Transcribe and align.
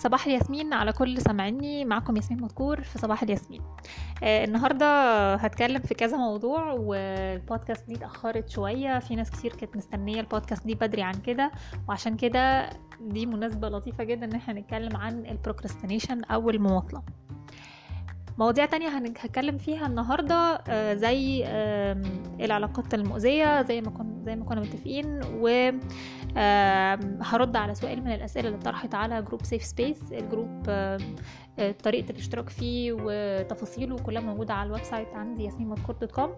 صباح 0.00 0.26
الياسمين 0.26 0.72
على 0.72 0.92
كل 0.92 1.22
سامعيني 1.22 1.84
معكم 1.84 2.16
ياسمين 2.16 2.42
مذكور 2.42 2.82
في 2.82 2.98
صباح 2.98 3.22
الياسمين. 3.22 3.62
آه 4.22 4.44
النهارده 4.44 5.34
هتكلم 5.34 5.80
في 5.82 5.94
كذا 5.94 6.16
موضوع 6.16 6.72
والبودكاست 6.72 7.86
دي 7.88 7.94
اتأخرت 7.94 8.48
شوية. 8.48 8.98
في 8.98 9.16
ناس 9.16 9.30
كتير 9.30 9.52
كانت 9.56 9.76
مستنية 9.76 10.20
البودكاست 10.20 10.66
دي 10.66 10.74
بدري 10.74 11.02
عن 11.02 11.14
كده 11.14 11.50
وعشان 11.88 12.16
كده 12.16 12.70
دي 13.00 13.26
مناسبة 13.26 13.68
لطيفة 13.68 14.04
جدا 14.04 14.26
إن 14.26 14.32
إحنا 14.34 14.54
نتكلم 14.60 14.96
عن 14.96 15.26
ال 15.26 15.32
procrastination 15.32 16.24
أو 16.24 16.50
المماطلة. 16.50 17.02
مواضيع 18.38 18.66
تانية 18.66 18.98
هنتكلم 18.98 19.58
فيها 19.58 19.86
النهاردة 19.86 20.62
آه 20.68 20.94
زي 20.94 21.44
العلاقات 22.40 22.94
المؤذية 22.94 23.62
زي 23.62 23.80
ما 23.80 23.90
كنا 23.90 24.20
زي 24.24 24.36
ما 24.36 24.44
كنا 24.44 24.60
متفقين 24.60 25.20
و 25.34 25.70
هرد 27.22 27.56
على 27.56 27.74
سؤال 27.74 28.04
من 28.04 28.12
الأسئلة 28.12 28.48
اللي 28.48 28.58
اتطرحت 28.58 28.94
على 28.94 29.22
group 29.22 29.44
safe 29.44 29.64
space 29.64 30.12
ال 30.12 30.20
group 30.20 30.62
طريقة 31.84 32.10
الاشتراك 32.10 32.48
فيه 32.48 32.92
وتفاصيله 32.92 33.96
كلها 33.96 34.22
موجودة 34.22 34.54
على 34.54 34.66
ال 34.66 34.84
website 34.84 35.08
عندي 35.14 35.44
ياسمين 35.44 35.68
مذكور 35.68 35.96
dot 35.96 36.12
com 36.12 36.34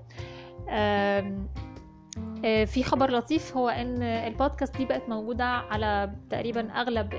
في 2.66 2.82
خبر 2.82 3.10
لطيف. 3.10 3.56
هو 3.56 3.68
إن 3.68 4.02
البودكاست 4.02 4.76
دي 4.76 4.84
بقت 4.84 5.08
موجودة 5.08 5.44
على 5.44 6.12
تقريبا 6.30 6.70
أغلب 6.70 7.14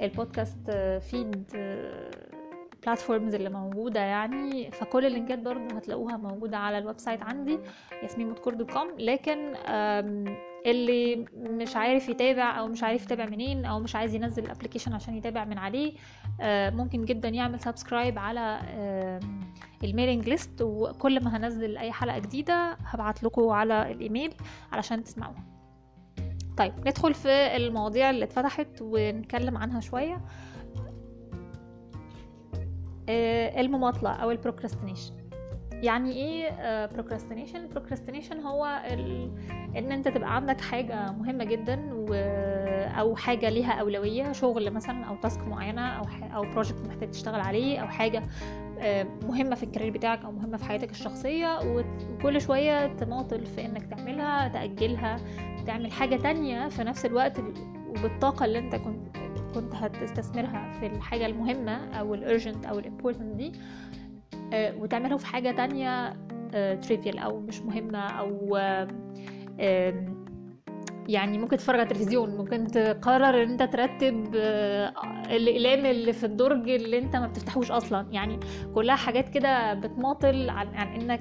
ال 0.00 0.09
podcast 0.09 0.70
feed 1.10 1.44
platforms 2.86 3.34
اللي 3.34 3.50
موجودة 3.50 4.00
يعني 4.00 4.70
فكل 4.70 5.06
اللينكات 5.06 5.38
برضو 5.38 5.76
هتلاقوها 5.76 6.16
موجودة 6.16 6.56
على 6.56 6.78
ال 6.78 6.98
website 6.98 7.22
عندي 7.22 7.58
ياسمين 8.02 8.30
مذكور 8.30 8.54
dot 8.54 8.70
com. 8.70 8.88
لكن 8.98 9.54
اللي 10.66 11.24
مش 11.36 11.76
عارف 11.76 12.08
يتابع 12.08 12.58
أو 12.58 12.66
مش 12.68 12.82
عارف 12.82 13.02
يتابع 13.04 13.26
منين 13.26 13.64
أو 13.64 13.80
مش 13.80 13.96
عايز 13.96 14.14
ينزل 14.14 14.44
ال 14.44 14.48
application 14.48 14.92
عشان 14.92 15.16
يتابع 15.16 15.44
من 15.44 15.58
عليه 15.58 15.92
ممكن 16.70 17.04
جدا 17.04 17.28
يعمل 17.28 17.60
subscribe 17.60 18.18
على 18.18 18.60
ال 19.84 19.89
mailing 19.89 20.28
list. 20.28 20.62
وكل 20.62 21.24
ما 21.24 21.36
هنزل 21.36 21.78
أي 21.78 21.92
حلقة 21.92 22.18
جديدة 22.18 22.76
هبعت 22.84 23.22
لكم 23.22 23.48
على 23.48 23.92
الإيميل 23.92 24.34
علشان 24.72 25.04
تسمعوها. 25.04 25.44
طيب 26.56 26.72
ندخل 26.88 27.14
في 27.14 27.56
المواضيع 27.56 28.10
اللي 28.10 28.24
اتفتحت 28.24 28.68
ونتكلم 28.80 29.58
عنها 29.58 29.80
شوية. 29.80 30.20
المماطلة 33.08 34.10
أو 34.10 34.30
ال 34.30 34.35
procrastination 34.35 35.12
يعني 35.72 36.12
إيه 36.12 36.86
procrastination 36.86 37.68
procrastination 37.68 38.40
هو 38.40 38.82
ال... 38.90 39.30
إن 39.76 39.92
أنت 39.92 40.08
تبقى 40.08 40.36
عندك 40.36 40.60
حاجة 40.60 41.12
مهمة 41.12 41.44
جدا 41.44 41.80
و... 41.92 42.06
أو 43.00 43.16
حاجة 43.16 43.48
ليها 43.48 43.72
أولوية 43.72 44.32
شغل 44.32 44.70
مثلا 44.70 45.04
أو 45.04 45.16
task 45.16 45.40
معينة 45.40 45.88
أو 45.88 46.04
ح... 46.06 46.34
أو 46.34 46.42
project 46.42 46.86
محتاج 46.88 47.10
تشتغل 47.10 47.40
عليه 47.40 47.78
أو 47.78 47.86
حاجة 47.88 48.22
مهمة 49.28 49.54
في 49.54 49.62
ال 49.62 49.66
career 49.66 49.90
بتاعك 49.92 50.24
أو 50.24 50.32
مهمة 50.32 50.56
في 50.56 50.64
حياتك 50.64 50.90
الشخصية 50.90 51.58
وكل 51.64 52.40
شوية 52.40 52.86
تماطل 52.86 53.46
في 53.46 53.64
إنك 53.66 53.86
تعملها 53.86 54.48
تأجلها 54.48 55.16
تعمل 55.66 55.92
حاجة 55.92 56.16
تانية 56.16 56.68
في 56.68 56.84
نفس 56.84 57.06
الوقت 57.06 57.38
وبالطاقة 57.88 58.44
اللي 58.44 58.58
أنت 58.58 58.74
كنت 58.76 59.16
كنت 59.54 59.74
هتستثمرها 59.74 60.72
في 60.80 60.86
الحاجة 60.86 61.26
المهمة 61.26 61.72
أو 61.72 62.16
ال 62.16 62.23
urgent 62.23 62.68
أو 62.68 62.78
ال 62.78 62.84
important 62.84 63.36
دي 63.36 63.52
وتعملها 64.54 65.16
في 65.16 65.26
حاجة 65.26 65.50
تانية 65.50 66.12
trivial 66.88 67.22
أو 67.22 67.40
مش 67.40 67.60
مهمة 67.62 67.98
أو 67.98 68.56
يعني 71.08 71.38
ممكن 71.38 71.56
تتفرج 71.56 71.80
على 71.80 71.82
التلفزيون 71.88 72.36
ممكن 72.36 72.66
تقرر 72.66 73.42
إن 73.42 73.50
أنت 73.50 73.62
ترتب 73.62 74.34
الأقلام 75.30 75.86
اللي 75.86 76.12
في 76.12 76.26
الدرج 76.26 76.70
اللي 76.70 76.98
أنت 76.98 77.16
ما 77.16 77.26
بتفتحوش 77.26 77.70
أصلا. 77.70 78.06
يعني 78.12 78.40
كلها 78.74 78.96
حاجات 78.96 79.28
كده 79.28 79.74
بتماطل 79.74 80.50
عن, 80.50 80.74
عن 80.74 81.00
إنك 81.00 81.20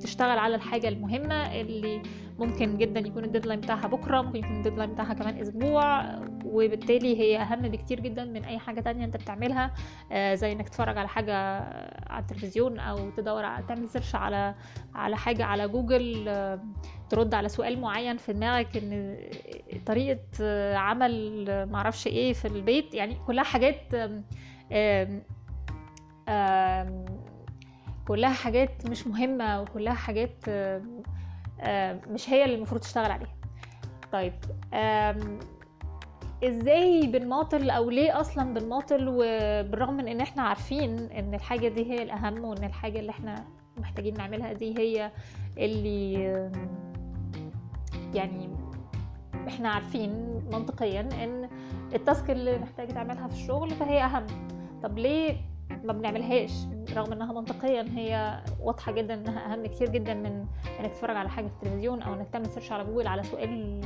تشتغل 0.00 0.38
على 0.38 0.54
الحاجة 0.54 0.88
المهمة 0.88 1.60
اللي 1.60 2.02
ممكن 2.40 2.78
جدا 2.78 3.00
يكون 3.00 3.24
ال 3.24 3.28
deadline 3.28 3.60
بتاعها 3.60 3.86
بكرة 3.86 4.22
ممكن 4.22 4.38
يكون 4.38 4.56
ال 4.56 4.60
deadline 4.60 4.92
بتاعها 4.92 5.14
كمان 5.14 5.36
أسبوع 5.38 6.04
وبالتالي 6.44 7.20
هي 7.20 7.38
أهم 7.42 7.60
بكتير 7.62 8.00
جدا 8.00 8.24
من 8.24 8.44
أي 8.44 8.58
حاجة 8.58 8.80
تانية 8.80 9.04
أنت 9.04 9.16
بتعملها 9.16 9.70
زي 10.34 10.52
إنك 10.52 10.68
تتفرج 10.68 10.98
على 10.98 11.08
حاجة 11.08 11.34
على 12.10 12.22
التلفزيون 12.22 12.78
أو 12.78 13.10
تدور 13.10 13.44
على 13.44 13.64
تعمل 13.66 13.88
search 13.88 14.14
على 14.14 14.54
على 14.94 15.16
حاجة 15.16 15.44
على 15.44 15.68
جوجل 15.68 16.30
ترد 17.10 17.34
على 17.34 17.48
سؤال 17.48 17.80
معين 17.80 18.16
في 18.16 18.32
دماغك 18.32 18.76
إن 18.76 19.18
طريقة 19.86 20.18
عمل 20.76 21.46
معرفش 21.72 22.06
إيه 22.06 22.32
في 22.32 22.48
البيت 22.48 22.94
يعني 22.94 23.16
كلها 23.26 23.44
حاجات 23.44 23.82
كلها 28.08 28.30
حاجات 28.32 28.90
مش 28.90 29.06
مهمة 29.06 29.60
وكلها 29.60 29.94
حاجات 29.94 30.44
مش 32.08 32.30
هي 32.30 32.44
اللي 32.44 32.56
المفروض 32.56 32.80
تشتغل 32.80 33.10
عليها. 33.10 33.34
طيب 34.12 34.32
إزاي 36.44 37.06
بنماطل 37.06 37.70
أو 37.70 37.90
ليه 37.90 38.20
أصلا 38.20 38.54
بنماطل 38.54 39.08
وبالرغم 39.08 39.94
من 39.94 40.08
إن 40.08 40.20
إحنا 40.20 40.42
عارفين 40.42 40.98
إن 40.98 41.34
الحاجة 41.34 41.68
دي 41.68 41.90
هي 41.92 42.02
الأهم 42.02 42.44
وإن 42.44 42.64
الحاجة 42.64 42.98
اللي 43.00 43.10
إحنا 43.10 43.44
محتاجين 43.76 44.14
نعملها 44.14 44.52
دي 44.52 44.78
هي 44.78 45.10
اللي 45.58 46.12
يعني 48.14 48.48
إحنا 49.48 49.68
عارفين 49.68 50.10
منطقيا 50.52 51.00
إن 51.00 51.48
التاسك 51.94 52.30
اللي 52.30 52.58
محتاج 52.58 52.88
تعملها 52.88 53.28
في 53.28 53.34
الشغل 53.34 53.70
فهي 53.70 54.04
أهم. 54.04 54.26
طب 54.82 54.98
ليه 54.98 55.36
ما 55.84 55.92
بنعملهاش؟ 55.92 56.50
رغم 56.96 57.12
إنها 57.12 57.32
منطقيا 57.32 57.86
هي 57.96 58.40
واضحة 58.62 58.92
جدا 58.92 59.14
إنها 59.14 59.52
أهم 59.52 59.66
كتير 59.66 59.88
جدا 59.88 60.14
من 60.14 60.46
إنك 60.80 60.90
تتفرج 60.90 61.16
على 61.16 61.28
حاجة 61.28 61.46
في 61.46 61.52
التلفزيون 61.52 62.02
أو 62.02 62.14
إنك 62.14 62.28
تعمل 62.32 62.46
search 62.46 62.72
على 62.72 62.84
جوجل 62.84 63.06
على 63.06 63.22
سؤال 63.22 63.80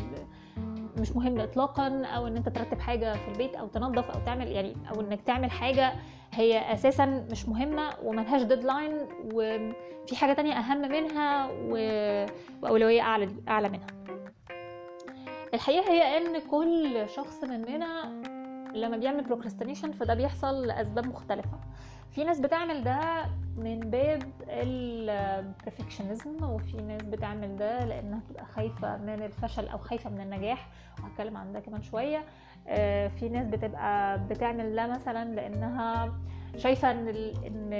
مش 0.98 1.16
مهم 1.16 1.40
اطلاقا 1.40 2.04
أو 2.04 2.26
إن 2.26 2.36
أنت 2.36 2.48
ترتب 2.48 2.80
حاجة 2.80 3.12
في 3.12 3.28
البيت 3.28 3.54
أو 3.56 3.66
تنظف 3.66 4.10
أو 4.10 4.20
تعمل 4.26 4.48
يعني 4.48 4.76
أو 4.90 5.00
إنك 5.00 5.20
تعمل 5.20 5.50
حاجة 5.50 5.92
هي 6.32 6.72
أساسا 6.72 7.06
مش 7.30 7.48
مهمة 7.48 7.90
وملهاش 8.02 8.42
deadline 8.42 8.92
وفي 9.34 10.16
حاجة 10.16 10.32
تانية 10.32 10.52
أهم 10.52 10.80
منها. 10.80 11.48
وأولوية 12.62 13.00
اعلى 13.00 13.28
أعلى 13.48 13.68
منها 13.68 13.86
الحقيقة 15.54 15.90
هي 15.92 16.18
إن 16.18 16.40
كل 16.50 17.08
شخص 17.08 17.44
مننا 17.44 18.04
لما 18.74 18.96
بيعمل 18.96 19.24
procrastination 19.24 19.92
فده 19.92 20.14
بيحصل 20.14 20.66
لأسباب 20.66 21.06
مختلفة 21.06 21.60
في 22.14 22.24
ناس 22.24 22.40
بتعمل 22.40 22.84
ده 22.84 23.00
من 23.56 23.80
باب 23.80 24.22
البرفكشنزم 24.48 26.44
وفي 26.44 26.76
ناس 26.76 27.02
بتعمل 27.02 27.56
ده 27.56 27.84
لأنها 27.84 28.20
بتبقى 28.26 28.44
خايفة 28.46 28.96
من 28.96 29.08
الفشل 29.22 29.68
أو 29.68 29.78
خايفة 29.78 30.10
من 30.10 30.20
النجاح. 30.20 30.68
وهتكلم 31.02 31.36
عن 31.36 31.52
ده 31.52 31.60
كمان 31.60 31.82
شوية. 31.82 32.24
في 33.08 33.28
ناس 33.32 33.46
بتبقى 33.46 34.18
بتعمل 34.26 34.76
ده 34.76 34.86
مثلا 34.86 35.34
لأنها 35.34 36.12
شايفة 36.56 36.90
إن 36.90 37.08
إن 37.46 37.72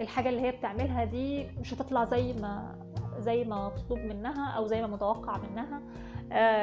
الحاجة 0.00 0.28
اللي 0.28 0.40
هي 0.40 0.50
بتعملها 0.50 1.04
دي 1.04 1.46
مش 1.60 1.74
هتطلع 1.74 2.04
زي 2.04 2.32
ما 2.32 2.74
زي 3.18 3.44
ما 3.44 3.66
مطلوب 3.66 3.98
منها 3.98 4.50
أو 4.50 4.66
زي 4.66 4.80
ما 4.80 4.86
متوقع 4.86 5.36
منها. 5.38 5.80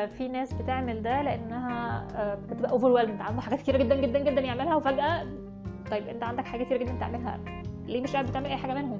في 0.08 0.28
ناس 0.28 0.54
بتعمل 0.54 1.02
ده 1.04 1.22
لأنها 1.22 2.08
بتبقى 2.36 2.72
over 2.72 3.00
عندها 3.00 3.42
حاجات 3.42 3.60
كتيرة 3.60 3.78
جدا 3.78 3.96
جدا 3.96 4.20
جدا 4.20 4.42
يعملها 4.42 4.76
وفجأة 4.76 5.24
طيب 5.92 6.08
انت 6.08 6.24
عندك 6.24 6.46
حاجات 6.46 6.66
كتير 6.66 6.78
جدا 6.84 6.98
تعملها 7.00 7.40
ليه 7.88 8.02
مش 8.02 8.14
قاعد 8.14 8.26
بتعمل 8.26 8.46
أي 8.46 8.56
حاجة 8.58 8.74
منهم؟ 8.74 9.00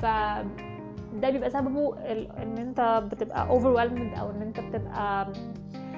ف 0.00 0.04
ده 1.20 1.30
بيبقى 1.30 1.50
سببه 1.50 1.96
إن 2.42 2.58
أنت 2.58 3.02
بتبقى 3.12 3.46
overwhelmed 3.48 4.18
أو 4.18 4.30
إن 4.30 4.42
أنت 4.42 4.60
بتبقى 4.60 5.32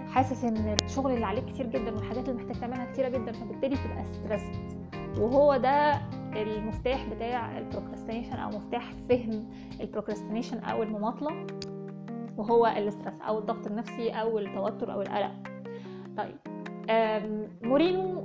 حاسس 0.08 0.44
إن 0.44 0.76
الشغل 0.84 1.12
اللي 1.12 1.26
عليك 1.26 1.44
كتير 1.44 1.66
جدا 1.66 1.94
والحاجات 1.94 2.28
اللي 2.28 2.42
محتاج 2.42 2.60
تعملها 2.60 2.92
كتيرة 2.92 3.08
جدا 3.08 3.32
فبالتالي 3.32 3.76
بتبقى 3.76 4.04
stressed 4.04 4.88
وهو 5.18 5.56
ده 5.56 6.00
المفتاح 6.36 7.06
بتاع 7.06 7.58
ال 7.58 7.63
procrastination 7.63 8.36
أو 8.36 8.48
مفتاح 8.48 8.92
فهم 9.08 9.48
ال 9.80 9.85
procrastination 9.85 10.58
أو 10.58 10.82
المماطلة. 10.82 11.46
وهو 12.36 12.66
ال 12.66 12.74
stress 12.74 13.20
أو 13.28 13.38
الضغط 13.38 13.66
النفسي 13.66 14.10
أو 14.10 14.38
التوتر 14.38 14.92
أو 14.92 15.02
القلق. 15.02 15.32
طيب 16.16 16.36
مورينو 17.62 18.22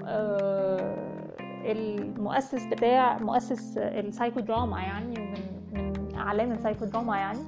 المؤسس 1.65 2.65
بتاع 2.65 3.17
مؤسس 3.17 3.77
السايكو 3.77 4.39
دراما 4.39 4.79
يعني 4.81 5.19
ومن 5.19 5.93
من 6.09 6.15
أعلام 6.15 6.51
السايكو 6.51 6.85
دراما 6.85 7.17
يعني 7.17 7.39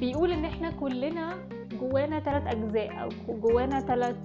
بيقول 0.00 0.32
إن 0.32 0.44
إحنا 0.44 0.70
كلنا 0.70 1.34
جوانا 1.80 2.20
ثلاث 2.20 2.46
أجزاء 2.46 3.02
أو 3.02 3.08
جوانا 3.38 3.80
ثلاث 3.80 4.16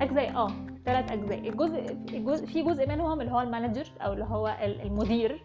أجزاء 0.00 0.36
آه 0.36 0.50
ثلاث 0.86 1.12
أجزاء. 1.12 1.38
الجزء 1.48 1.96
الجزء 2.14 2.46
في 2.46 2.62
جزء 2.62 2.88
منهم 2.88 3.20
اللي 3.20 3.32
هو 3.32 3.40
ال 3.40 3.46
manager 3.46 3.86
أو 4.00 4.12
اللي 4.12 4.24
هو 4.24 4.56
المدير. 4.62 5.44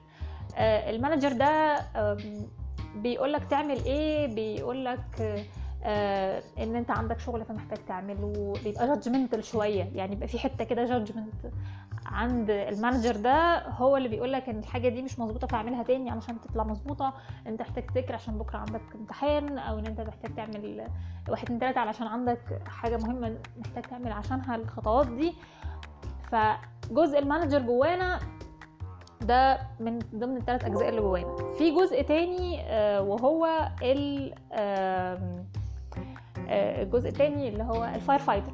ال 0.59 0.68
manager 0.68 1.31
ده 1.31 1.77
بيقول 2.95 3.33
لك 3.33 3.43
تعمل 3.43 3.77
إيه 3.85 4.35
بيقول 4.35 4.85
لك 4.85 5.45
آه 5.83 6.43
إن 6.59 6.75
أنت 6.75 6.91
عندك 6.91 7.19
شغل 7.19 7.45
فمحتاج 7.45 7.77
تعمله. 7.87 8.53
بيبقى 8.63 8.87
judgmental 8.87 9.43
شوية. 9.43 9.83
يعني 9.95 10.11
بيبقى 10.15 10.27
في 10.27 10.39
حتة 10.39 10.63
كده 10.65 10.85
judgment 10.85 11.33
عند 12.05 12.49
ال 12.49 12.57
manager 12.57 13.15
ده 13.15 13.67
هو 13.67 13.97
اللي 13.97 14.09
بيقول 14.09 14.33
لك 14.33 14.49
إن 14.49 14.59
الحاجة 14.59 14.89
دي 14.89 15.01
مش 15.01 15.19
مظبوطة 15.19 15.47
فاعملها 15.47 15.83
تاني 15.83 16.09
علشان 16.09 16.41
تطلع 16.41 16.63
مظبوطة. 16.63 17.13
أنت 17.47 17.61
محتاج 17.61 17.85
تذاكر 17.85 18.13
عشان 18.15 18.37
بكرة 18.37 18.57
عندك 18.57 18.81
امتحان 18.95 19.57
أو 19.57 19.79
إن 19.79 19.85
أنت 19.85 20.01
محتاج 20.01 20.35
تعمل 20.35 20.87
واحد 21.29 21.43
اتنين 21.43 21.59
تلاتة 21.59 21.79
علشان 21.79 22.07
عندك 22.07 22.61
حاجة 22.67 22.97
مهمة 22.97 23.37
محتاج 23.57 23.83
تعمل 23.83 24.11
عشانها 24.11 24.55
الخطوات 24.55 25.07
دي. 25.07 25.33
فجزء 26.31 27.19
ال 27.19 27.24
manager 27.24 27.61
جوانا 27.61 28.19
ده 29.21 29.59
من 29.79 29.99
ضمن 30.15 30.37
الثلاث 30.37 30.65
أجزاء 30.65 30.89
اللي 30.89 31.01
جوانا. 31.01 31.53
في 31.57 31.71
جزء 31.71 32.01
تاني 32.01 32.61
آه 32.61 33.01
وهو 33.01 33.69
ال 33.83 34.33
الجزء 36.53 37.09
التاني 37.09 37.49
اللي 37.49 37.63
هو 37.63 37.85
ال 37.95 38.19
firefighter 38.19 38.53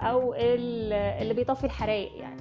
أو 0.00 0.34
اللي 0.36 1.34
بيطفي 1.34 1.64
الحرايق 1.64 2.12
يعني. 2.20 2.40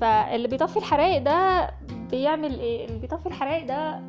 فاللي 0.00 0.48
بيطفي 0.48 0.76
الحرايق 0.76 1.22
ده 1.22 1.70
بيعمل 2.10 2.60
إيه؟ 2.60 2.86
اللي 2.86 2.98
بيطفي 2.98 3.26
الحرايق 3.26 3.66
ده 3.66 4.00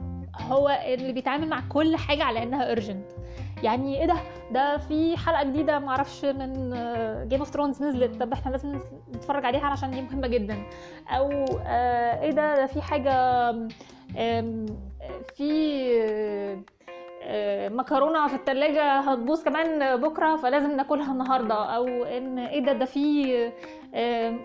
هو 0.42 0.80
اللي 0.86 1.12
بيتعامل 1.14 1.50
مع 1.50 1.60
كل 1.70 1.96
حاجة 1.96 2.24
على 2.24 2.44
إنها 2.44 2.72
urgent 2.72 3.06
يعني 3.64 4.02
إيه 4.02 4.06
ده؟ 4.08 4.16
ده 4.52 4.78
في 4.78 5.18
حلقة 5.18 5.44
جديدة 5.44 5.80
معرفش 5.80 6.26
من 6.26 6.70
Game 7.30 7.40
of 7.40 7.50
Thrones 7.50 7.84
نزلت. 7.84 8.16
طب 8.20 8.34
إحنا 8.34 8.52
لازم 8.52 8.80
نتفرج 9.16 9.46
عليها 9.46 9.66
علشان 9.66 9.92
دي 9.92 10.02
مهمة 10.02 10.28
جدا. 10.28 10.58
أو 11.10 11.32
آه 11.66 12.22
إيه 12.22 12.32
ده؟ 12.32 12.56
ده 12.56 12.66
في 12.66 12.82
حاجة 12.82 13.52
في 15.36 16.64
مكرونة 17.70 18.28
في 18.28 18.36
التلاجة 18.36 19.00
هتبوظ 19.00 19.44
كمان 19.44 20.02
بكرة 20.02 20.36
فلازم 20.36 20.72
ناكلها 20.78 21.12
النهارده. 21.12 21.56
أو 21.56 21.86
إن 22.04 22.40
إيه 22.40 22.60
ده 22.60 22.74
ده 22.74 22.86
في 22.86 23.34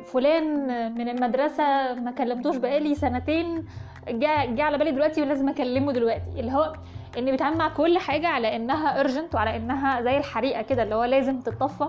فلان 0.05 0.67
من 0.95 1.09
المدرسة 1.09 1.95
ما 1.95 2.11
كلمتوش 2.11 2.57
بقالي 2.57 2.95
سنتين 2.95 3.67
جه 4.09 4.63
على 4.63 4.79
بالي 4.79 4.91
دلوقتي 4.91 5.23
ولازم 5.23 5.49
أكلمه 5.49 5.93
دلوقتي. 5.93 6.41
اللي 6.41 6.53
هو 6.53 6.73
إن 7.19 7.25
بيتعامل 7.31 7.57
مع 7.57 7.69
كل 7.69 7.99
حاجة 7.99 8.29
على 8.29 8.57
إنها 8.57 9.01
urgent 9.01 9.35
وعلى 9.35 9.57
إنها 9.57 10.03
زي 10.03 10.17
الحريقة 10.19 10.63
كده 10.63 10.83
اللي 10.83 10.95
هو 10.95 11.05
لازم 11.05 11.41
تتطفى 11.41 11.89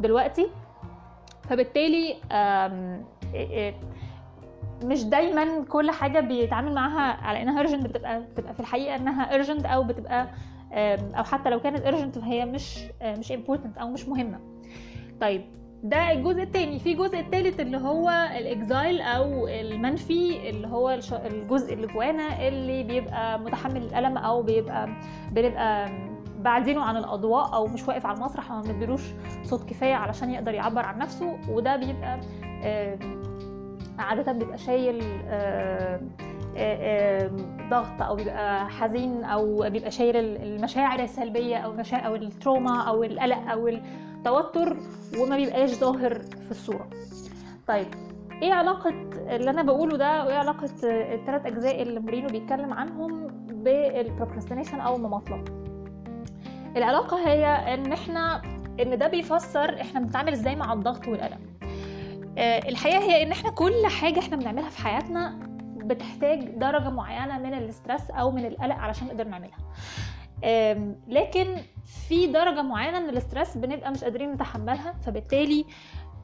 دلوقتي. 0.00 0.48
فبالتالي 1.50 2.16
مش 4.84 5.04
دايما 5.04 5.64
كل 5.64 5.90
حاجة 5.90 6.20
بيتعامل 6.20 6.74
معاها 6.74 7.16
على 7.24 7.42
إنها 7.42 7.60
urgent 7.60 7.86
بتبقى 7.86 8.20
بتبقى 8.22 8.54
في 8.54 8.60
الحقيقة 8.60 8.96
إنها 8.96 9.34
urgent 9.34 9.66
أو 9.66 9.82
بتبقى 9.82 10.28
أو 11.18 11.24
حتى 11.24 11.50
لو 11.50 11.60
كانت 11.60 11.86
urgent 11.86 12.18
فهي 12.18 12.44
مش 12.46 12.78
مش 13.02 13.32
important 13.32 13.78
أو 13.78 13.88
مش 13.90 14.08
مهمة. 14.08 14.40
طيب 15.20 15.44
ده 15.82 16.12
الجزء 16.12 16.42
التاني. 16.42 16.78
في 16.78 16.92
الجزء 16.92 17.20
التالت 17.20 17.60
اللي 17.60 17.76
هو 17.76 18.10
ال 18.36 18.47
exile 18.47 19.00
أو 19.00 19.48
المنفي 19.48 20.50
اللي 20.50 20.66
هو 20.68 20.98
الجزء 21.26 21.74
اللي 21.74 21.86
جوانا 21.86 22.48
اللي 22.48 22.82
بيبقى 22.82 23.38
متحمل 23.40 23.76
الألم 23.76 24.18
أو 24.18 24.42
بيبقى 24.42 24.88
بيبقى 25.32 25.88
بعيد 26.38 26.82
عن 26.82 26.96
الأضواء 26.96 27.54
أو 27.54 27.66
مش 27.66 27.88
واقف 27.88 28.06
على 28.06 28.16
المسرح 28.18 28.52
أو 28.52 28.62
مالوش 28.62 28.96
صوت 29.42 29.70
كفاية 29.70 29.94
علشان 29.94 30.30
يقدر 30.30 30.54
يعبر 30.54 30.86
عن 30.86 30.98
نفسه. 30.98 31.38
وده 31.48 31.76
بيبقى 31.76 32.20
عادة 34.02 34.32
بيبقى 34.32 34.58
شايل 34.58 35.02
ضغط 37.70 38.02
أو 38.02 38.16
بيبقى 38.16 38.68
حزين 38.68 39.24
أو 39.24 39.70
بيبقى 39.70 39.90
شايل 39.90 40.16
المشاعر 40.16 41.00
السلبية 41.00 41.56
أو 41.56 41.72
المشاعر 41.72 42.06
أو 42.06 42.14
ال 42.14 42.24
trauma 42.24 42.82
أو 42.88 43.04
القلق 43.04 43.50
أو 43.50 43.68
التوتر 43.68 44.76
وما 45.18 45.36
بيبقاش 45.36 45.70
ظاهر 45.70 46.14
في 46.20 46.50
الصورة. 46.50 46.88
طيب 47.68 47.86
إيه 48.42 48.52
علاقة 48.52 48.90
اللي 49.30 49.50
أنا 49.50 49.62
بقوله 49.62 49.96
ده 49.96 50.24
وإيه 50.24 50.34
علاقة 50.36 50.68
الثلاث 50.84 51.46
أجزاء 51.46 51.82
اللي 51.82 52.00
مورينو 52.00 52.28
بيتكلم 52.28 52.72
عنهم 52.72 53.26
بال 53.50 53.65
procrastination 53.65 54.80
أو 54.80 54.96
المماطلة؟ 54.96 55.44
العلاقة 56.76 57.28
هي 57.28 57.46
إن 57.46 57.92
إحنا 57.92 58.42
إن 58.80 58.98
ده 58.98 59.08
بيفسر 59.08 59.80
إحنا 59.80 60.00
بنتعامل 60.00 60.32
إزاي 60.32 60.56
مع 60.56 60.72
الضغط 60.72 61.08
والقلق. 61.08 61.38
الحقيقة 62.38 62.98
هي 62.98 63.22
إن 63.22 63.32
إحنا 63.32 63.50
كل 63.50 63.86
حاجة 63.86 64.18
إحنا 64.18 64.36
بنعملها 64.36 64.68
في 64.70 64.78
حياتنا 64.78 65.38
بتحتاج 65.76 66.38
درجة 66.48 66.90
معينة 66.90 67.38
من 67.38 67.54
ال 67.54 67.62
stress 67.62 68.10
أو 68.10 68.30
من 68.30 68.46
القلق 68.46 68.74
علشان 68.76 69.06
نقدر 69.06 69.24
نعملها. 69.28 69.58
لكن 71.08 71.56
في 72.08 72.26
درجة 72.26 72.62
معينة 72.62 73.00
من 73.00 73.08
ال 73.08 73.15
stress 73.15 73.56
بنبقى 73.56 73.90
مش 73.90 74.04
قادرين 74.04 74.32
نتحملها 74.32 74.92
فبالتالي 74.92 75.64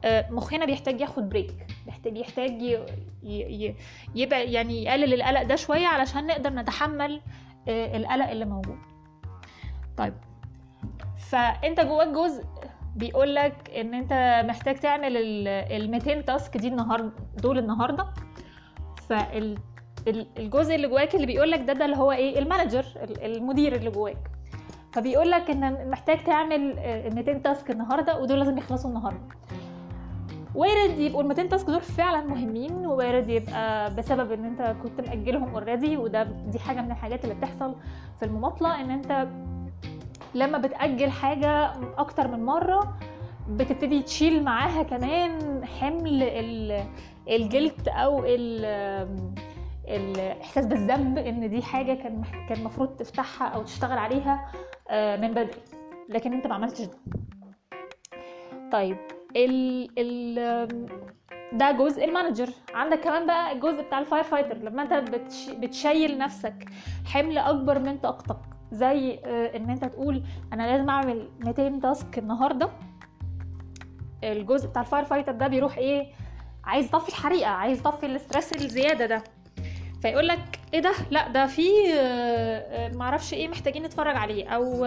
مخنا 0.05 0.65
بيحتاج 0.65 1.01
ياخد 1.01 1.29
break 1.29 1.67
بيحتاج 1.85 2.17
يحتاج 2.17 2.61
يبقى 4.15 4.51
يعني 4.51 4.83
يقلل 4.83 5.13
القلق 5.13 5.43
ده 5.43 5.55
شوية 5.55 5.87
علشان 5.87 6.27
نقدر 6.27 6.49
نتحمل 6.53 7.21
القلق 7.67 8.29
اللي 8.29 8.45
موجود. 8.45 8.77
طيب 9.97 10.13
فأنت 11.29 11.79
جواك 11.79 12.07
جزء 12.07 12.43
بيقول 12.99 13.35
لك 13.35 13.69
إن 13.77 13.93
أنت 13.93 14.43
محتاج 14.47 14.75
تعمل 14.75 15.17
ال 15.17 15.91
200 15.91 16.21
task 16.21 16.57
دي 16.57 16.67
النهارده 16.67 17.11
دول 17.43 17.57
النهارده. 17.59 18.05
فالجزء 19.09 20.75
اللي 20.75 20.87
جواك 20.87 21.15
اللي 21.15 21.25
بيقول 21.25 21.51
لك 21.51 21.59
ده 21.59 21.73
ده 21.73 21.85
اللي 21.85 21.97
هو 21.97 22.11
إيه؟ 22.11 22.39
ال 22.39 22.45
manager 22.45 22.85
المدير 23.21 23.75
اللي 23.75 23.89
جواك. 23.91 24.17
فبيقول 24.93 25.31
لك 25.31 25.49
إن 25.49 25.89
محتاج 25.89 26.23
تعمل 26.23 26.75
200 27.15 27.33
task 27.33 27.71
النهارده 27.71 28.19
ودول 28.21 28.39
لازم 28.39 28.57
يخلصوا 28.57 28.89
النهارده. 28.89 29.19
وارد 30.55 30.99
يبقوا 30.99 31.21
ال 31.21 31.27
200 31.27 31.43
task 31.47 31.67
دول 31.67 31.81
فعلا 31.81 32.21
مهمين 32.21 32.71
وارد 32.73 33.29
يبقى 33.29 33.95
بسبب 33.95 34.31
إن 34.31 34.45
أنت 34.45 34.75
كنت 34.83 35.07
مأجلهم 35.07 35.49
already 35.55 35.97
وده 35.97 36.23
دي 36.23 36.59
حاجة 36.59 36.81
من 36.81 36.91
الحاجات 36.91 37.23
اللي 37.23 37.35
بتحصل 37.35 37.75
في 38.19 38.25
المماطلة 38.25 38.81
إن 38.81 38.89
أنت 38.89 39.27
لما 40.35 40.57
بتأجل 40.57 41.11
حاجة 41.11 41.71
أكتر 41.97 42.27
من 42.27 42.45
مرة 42.45 42.97
بتبتدي 43.49 44.01
تشيل 44.01 44.43
معاها 44.43 44.83
كمان 44.83 45.65
حمل 45.65 46.23
ال 47.29 47.39
guilt 47.39 47.89
أو 47.89 48.25
الإحساس 49.87 50.65
بالذنب 50.65 51.17
إن 51.17 51.49
دي 51.49 51.61
حاجة 51.61 51.93
كان 51.93 52.21
كان 52.49 52.57
المفروض 52.59 52.89
تفتحها 52.89 53.47
أو 53.47 53.63
تشتغل 53.63 53.97
عليها 53.97 54.51
من 54.91 55.31
بدري. 55.31 55.61
لكن 56.09 56.33
أنت 56.33 56.47
ما 56.47 56.55
عملتش 56.55 56.81
ده. 56.81 56.97
طيب 58.71 58.97
ال 59.35 59.87
ال 59.97 60.67
ده 61.53 61.71
جزء 61.71 62.05
ال 62.05 62.10
manager. 62.10 62.49
عندك 62.73 62.99
كمان 62.99 63.25
بقى 63.25 63.51
الجزء 63.51 63.81
بتاع 63.81 63.99
ال 63.99 64.23
firefighter 64.23 64.57
لما 64.57 64.81
أنت 64.83 64.93
بتش... 64.93 65.49
بتشيل 65.49 66.17
نفسك 66.17 66.65
حمل 67.05 67.37
أكبر 67.37 67.79
من 67.79 67.97
طاقتك. 67.97 68.39
زي 68.71 69.13
إن 69.55 69.69
أنت 69.69 69.85
تقول 69.85 70.23
أنا 70.53 70.63
لازم 70.71 70.89
أعمل 70.89 71.29
200 71.39 71.79
task 71.79 72.19
النهارده. 72.19 72.69
الجزء 74.23 74.67
بتاع 74.67 74.81
ال 74.81 74.85
fire 74.85 75.03
fighter 75.05 75.31
ده 75.31 75.47
بيروح 75.47 75.77
إيه؟ 75.77 76.07
عايز 76.63 76.85
يطفي 76.85 77.09
الحريقة 77.09 77.49
عايز 77.49 77.79
يطفي 77.79 78.05
ال 78.05 78.12
stress 78.12 78.53
الزيادة 78.53 79.05
ده. 79.05 79.23
فيقول 80.01 80.27
لك 80.27 80.59
إيه 80.73 80.79
ده؟ 80.79 80.91
لأ 81.11 81.27
ده 81.27 81.45
في 81.45 81.63
معرفش 82.93 83.33
إيه 83.33 83.47
محتاجين 83.47 83.83
نتفرج 83.83 84.15
عليه. 84.15 84.47
أو 84.49 84.85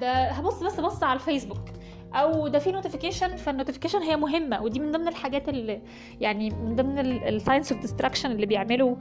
ده 0.00 0.12
هبص 0.30 0.62
بس 0.62 0.80
بص 0.80 1.02
على 1.02 1.14
الفيسبوك. 1.16 1.64
أو 2.14 2.48
ده 2.48 2.58
في 2.58 2.72
notification 2.72 3.36
فال 3.36 3.45
notification 3.45 3.98
هي 3.98 4.16
مهمة 4.16 4.62
ودي 4.62 4.80
من 4.80 4.92
ضمن 4.92 5.08
الحاجات 5.08 5.48
اللي 5.48 5.80
يعني 6.20 6.50
من 6.50 6.76
ضمن 6.76 6.98
ال 6.98 7.07
science 7.07 7.72
of 7.72 7.80
distraction 7.80 8.30
اللي 8.30 8.46
بيعمله 8.46 8.96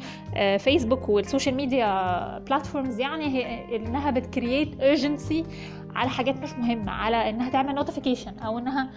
فيسبوك 0.58 1.10
وال 1.10 1.21
social 1.21 1.56
media 1.56 2.38
platforms 2.38 3.00
يعني 3.00 3.26
هي 3.28 3.76
إنها 3.76 4.12
بت 4.12 4.28
create 4.28 4.76
urgency 4.82 5.46
على 5.96 6.10
حاجات 6.10 6.38
مش 6.38 6.54
مهمة 6.54 6.92
على 6.92 7.30
إنها 7.30 7.50
تعمل 7.50 7.76
notification 7.76 8.40
أو 8.40 8.60
إنها 8.60 8.90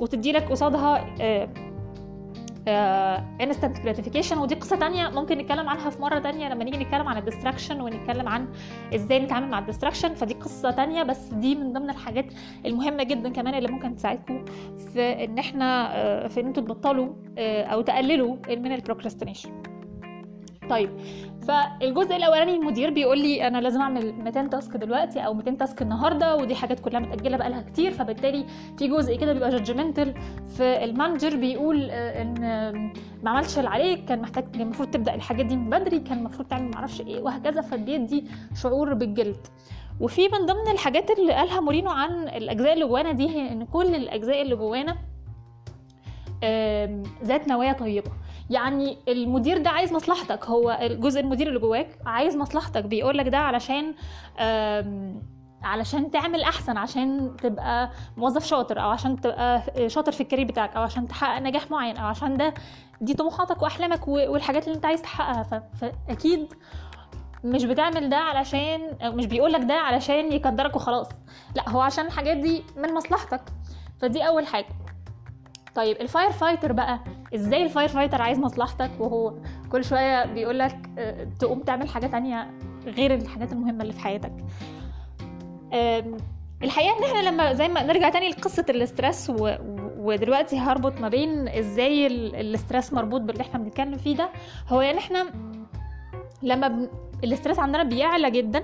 وتدي 0.00 0.32
لك 0.32 0.42
قصادها 0.50 1.04
instant 2.68 3.80
gratification 3.80 4.38
ودي 4.38 4.54
قصة 4.54 4.76
تانية 4.76 5.08
ممكن 5.08 5.38
نتكلم 5.38 5.68
عنها 5.68 5.90
في 5.90 6.02
مرة 6.02 6.18
تانية 6.18 6.48
لما 6.48 6.64
نيجي 6.64 6.76
نتكلم 6.78 7.08
عن 7.08 7.16
ال 7.18 7.23
distraction 7.23 7.80
ونتكلم 7.80 8.28
عن 8.28 8.48
إزاي 8.94 9.18
نتعامل 9.18 9.48
مع 9.48 9.58
ال 9.58 9.63
distraction 9.63 10.14
فدي 10.14 10.34
قصة 10.34 10.70
تانية 10.70 11.02
بس 11.02 11.28
دي 11.28 11.54
من 11.54 11.72
ضمن 11.72 11.90
الحاجات 11.90 12.26
المهمة 12.66 13.02
جدا 13.02 13.28
كمان 13.28 13.54
اللي 13.54 13.68
ممكن 13.72 13.96
تساعدكم 13.96 14.44
في 14.92 15.24
إن 15.24 15.38
إحنا 15.38 15.88
في 16.28 16.40
إن 16.40 16.46
أنتوا 16.46 16.62
تبطلوا 16.62 17.08
أو 17.38 17.80
تقللوا 17.80 18.36
من 18.48 18.72
ال 18.72 18.77
procrastination 18.77 19.50
طيب 20.70 20.90
فالجزء 21.48 22.16
الأولاني 22.16 22.56
المدير 22.56 22.90
بيقول 22.90 23.18
لي 23.18 23.46
أنا 23.46 23.58
لازم 23.58 23.80
أعمل 23.80 24.12
200 24.12 24.46
task 24.48 24.76
دلوقتي 24.76 25.20
أو 25.20 25.34
200 25.34 25.50
task 25.56 25.82
النهارده 25.82 26.36
ودي 26.36 26.54
حاجات 26.54 26.80
كلها 26.80 27.00
متأجلة 27.00 27.36
بقالها 27.36 27.62
كتير 27.62 27.90
فبالتالي 27.92 28.44
في 28.78 28.88
جزء 28.88 29.16
كده 29.16 29.32
بيبقى 29.32 29.50
judgmental 29.50 30.14
في 30.56 30.84
ال 30.84 30.90
manager 30.90 31.36
بيقول 31.36 31.90
إن 31.90 32.34
ما 33.22 33.30
عملتش 33.30 33.58
اللي 33.58 33.70
عليك 33.70 34.04
كان 34.04 34.20
محتاج 34.20 34.44
المفروض 34.54 34.90
تبدأ 34.90 35.14
الحاجات 35.14 35.46
دي 35.46 35.56
من 35.56 35.70
بدري 35.70 35.98
كان 36.00 36.18
المفروض 36.18 36.48
تعمل 36.48 36.70
معرفش 36.74 37.00
إيه 37.00 37.20
وهكذا 37.22 37.60
فبيدي 37.60 38.24
شعور 38.62 38.94
بالجلد. 38.94 39.46
وفي 40.00 40.22
من 40.28 40.46
ضمن 40.46 40.72
الحاجات 40.72 41.10
اللي 41.10 41.32
قالها 41.32 41.60
مورينو 41.60 41.90
عن 41.90 42.28
الأجزاء 42.28 42.72
اللي 42.72 42.84
جوانا 42.86 43.12
دي 43.12 43.28
هي 43.28 43.52
إن 43.52 43.64
كل 43.64 43.94
الأجزاء 43.94 44.42
اللي 44.42 44.56
جوانا 44.56 44.96
ذات 47.24 47.48
نوايا 47.48 47.72
طيبة. 47.72 48.10
يعني 48.50 48.98
المدير 49.08 49.58
ده 49.58 49.70
عايز 49.70 49.92
مصلحتك. 49.92 50.44
هو 50.44 50.78
الجزء 50.82 51.20
المدير 51.20 51.48
اللي 51.48 51.58
جواك 51.58 51.88
عايز 52.06 52.36
مصلحتك. 52.36 52.84
بيقول 52.84 53.18
لك 53.18 53.28
ده 53.28 53.38
علشان 53.38 53.94
علشان 55.62 56.10
تعمل 56.10 56.42
أحسن 56.42 56.76
عشان 56.76 57.36
تبقى 57.42 57.90
موظف 58.16 58.46
شاطر 58.46 58.82
أو 58.82 58.90
عشان 58.90 59.20
تبقى 59.20 59.62
شاطر 59.86 60.12
في 60.12 60.20
الكارير 60.20 60.46
بتاعك 60.46 60.76
أو 60.76 60.82
عشان 60.82 61.08
تحقق 61.08 61.38
نجاح 61.38 61.70
معين 61.70 61.96
أو 61.96 62.06
عشان 62.06 62.36
ده 62.36 62.54
دي 63.00 63.14
طموحاتك 63.14 63.62
وأحلامك 63.62 64.08
والحاجات 64.08 64.64
اللي 64.64 64.76
أنت 64.76 64.84
عايز 64.86 65.02
تحققها. 65.02 65.68
فاكيد 65.80 66.54
مش 67.44 67.64
بتعمل 67.64 68.08
ده 68.08 68.16
علشان 68.16 68.80
مش 69.02 69.26
بيقولك 69.26 69.60
ده 69.64 69.74
علشان 69.74 70.32
يقدرك 70.32 70.76
وخلاص. 70.76 71.08
لا 71.56 71.68
هو 71.68 71.80
عشان 71.80 72.06
الحاجات 72.06 72.36
دي 72.36 72.62
من 72.76 72.94
مصلحتك. 72.94 73.42
فدي 74.00 74.26
أول 74.26 74.46
حاجة. 74.46 74.66
طيب 75.76 75.96
ال 76.00 76.06
fire 76.06 76.30
fighter 76.32 76.72
بقى 76.72 77.00
إزاي 77.34 77.62
ال 77.62 77.67
fire 77.67 77.88
fighter 77.88 78.22
عايز 78.22 78.38
مصلحتك 78.38 78.90
وهو 78.98 79.34
كل 79.72 79.84
شوية 79.84 80.24
بيقولك 80.24 80.76
آه، 80.98 81.26
تقوم 81.40 81.60
تعمل 81.60 81.88
حاجة 81.88 82.06
تانية 82.06 82.50
غير 82.86 83.14
الحاجات 83.14 83.52
المهمة 83.52 83.82
اللي 83.82 83.92
في 83.92 84.00
حياتك. 84.00 84.32
الحقيقة 86.62 86.98
إن 86.98 87.04
إحنا 87.04 87.28
لما 87.28 87.52
زي 87.52 87.68
ما 87.68 87.82
نرجع 87.82 88.08
تاني 88.08 88.28
لقصة 88.28 88.64
ال 88.70 88.79
stress 88.79 89.30
و... 89.30 89.54
ودلوقتي 89.98 90.58
هربط 90.58 91.00
ما 91.00 91.08
بين 91.08 91.48
إزاي 91.48 92.06
ال 92.06 92.18
stress 92.18 92.92
مربوط 92.92 93.20
باللي 93.20 93.40
إحنا 93.40 93.58
بنتكلم 93.58 93.96
فيه 93.96 94.16
ده 94.16 94.30
هو 94.68 94.80
يعني 94.80 94.98
إحنا 94.98 95.26
لما 96.42 96.68
ب... 96.68 96.88
ال 97.24 97.29
stress 97.29 97.58
عندنا 97.58 97.82
بيعلى 97.82 98.30
جدا 98.30 98.62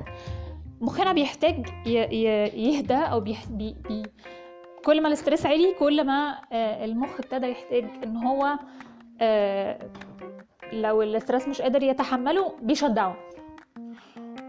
مخنا 0.81 1.12
بيحتاج 1.12 1.66
ي... 1.87 1.90
ي... 1.90 2.25
يهدى 2.69 2.95
أو 2.95 3.21
بي... 3.21 3.37
بي... 3.50 4.02
كل 4.85 5.03
ما 5.03 5.09
ال 5.09 5.14
stress 5.14 5.47
عالي 5.47 5.75
كل 5.79 6.05
ما 6.07 6.39
آه، 6.53 6.85
المخ 6.85 7.21
ابتدى 7.21 7.47
يحتاج 7.47 7.85
إن 8.05 8.17
هو 8.17 8.59
آه، 9.21 9.79
لو 10.73 11.03
ال 11.02 11.09
stress 11.09 11.49
مش 11.49 11.62
قادر 11.62 11.83
يتحمله 11.83 12.55
بي 12.62 12.70
shut 12.70 12.85
down. 12.85 13.14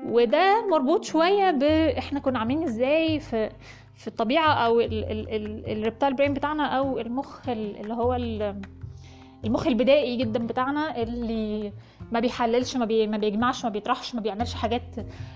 وده 0.06 0.68
مربوط 0.68 1.04
شوية 1.04 1.52
ب 1.52 1.63
إحنا 1.98 2.20
كنا 2.20 2.40
عاملين 2.40 2.63
إزاي 2.63 3.20
في 3.20 3.50
في 3.96 4.08
الطبيعة 4.08 4.54
أو 4.54 4.82
ال 4.82 4.98
reptile 4.98 6.13
brain 6.13 6.34
بتاعنا 6.34 6.66
أو 6.66 7.00
المخ 7.00 7.50
اللي 7.50 7.94
هو 7.94 8.16
المخ 9.46 9.68
البدائي 9.68 10.16
جدا 10.16 10.48
بتاعنا 10.48 11.02
اللي 11.02 11.74
ما 12.12 12.20
بيحللش 12.20 12.78
ما, 12.78 12.86
بي 12.86 13.08
ما 13.08 13.18
بيجمعش 13.18 13.64
ما 13.64 13.70
بيطرحش 13.70 14.16
ما 14.16 14.22
بيعملش 14.22 14.54
حاجات 14.54 14.96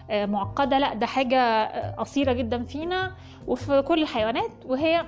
آه، 0.10 0.26
معقدة. 0.26 0.80
لا 0.80 0.94
ده 0.94 1.06
حاجة 1.06 1.66
قصيره 1.92 2.34
جدا 2.34 2.64
فينا 2.64 3.16
وفي 3.48 3.82
كل 3.82 4.02
الحيوانات. 4.02 4.52
وهي 4.66 5.06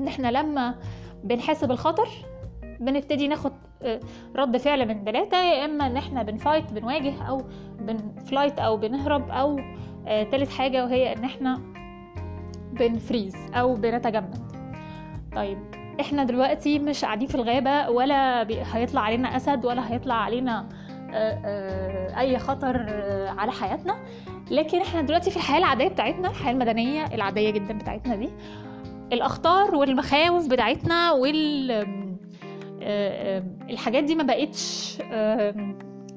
إن 0.00 0.06
إحنا 0.08 0.30
لما 0.30 0.74
بنحس 1.24 1.64
بالخطر 1.64 2.08
بنبتدي 2.80 3.28
ناخد 3.28 3.52
آه، 3.82 4.00
رد 4.36 4.56
فعل 4.56 4.88
من 4.88 5.04
ثلاثة 5.04 5.36
يا 5.36 5.64
إما 5.64 5.86
إن 5.86 5.96
إحنا 5.96 6.22
بنفايت 6.22 6.72
بنواجه 6.72 7.22
أو 7.22 7.42
بنفلايت 7.80 8.58
أو 8.58 8.76
بنهرب 8.76 9.30
أو 9.30 9.60
آه، 10.06 10.22
تالت 10.22 10.50
حاجة 10.50 10.84
وهي 10.84 11.12
إن 11.12 11.24
إحنا 11.24 11.60
بنفريز 12.72 13.36
أو 13.54 13.74
بنتجمد. 13.74 14.52
طيب 15.36 15.58
إحنا 16.00 16.24
دلوقتي 16.24 16.78
مش 16.78 17.04
قاعدين 17.04 17.28
في 17.28 17.34
الغابة 17.34 17.90
ولا 17.90 18.48
هيطلع 18.76 19.00
علينا 19.00 19.36
أسد 19.36 19.64
ولا 19.64 19.92
هيطلع 19.92 20.14
علينا 20.14 20.66
آه، 21.14 22.18
أي 22.20 22.38
خطر 22.38 22.86
على 23.38 23.52
حياتنا. 23.52 23.96
لكن 24.50 24.80
إحنا 24.80 25.00
دلوقتي 25.02 25.30
في 25.30 25.36
الحياة 25.36 25.58
العادية 25.58 25.88
بتاعتنا 25.88 26.30
الحياة 26.30 26.52
المدنية 26.52 27.06
العادية 27.14 27.50
جدا 27.50 27.78
بتاعتنا 27.78 28.16
دي 28.16 28.28
الأخطار 29.12 29.74
والمخاوف 29.74 30.48
بتاعتنا 30.48 31.12
وال 31.12 31.70
آه، 31.70 31.84
آه، 32.82 33.42
الحاجات 33.70 34.04
دي 34.04 34.14
ما 34.14 34.22
بقتش 34.22 34.98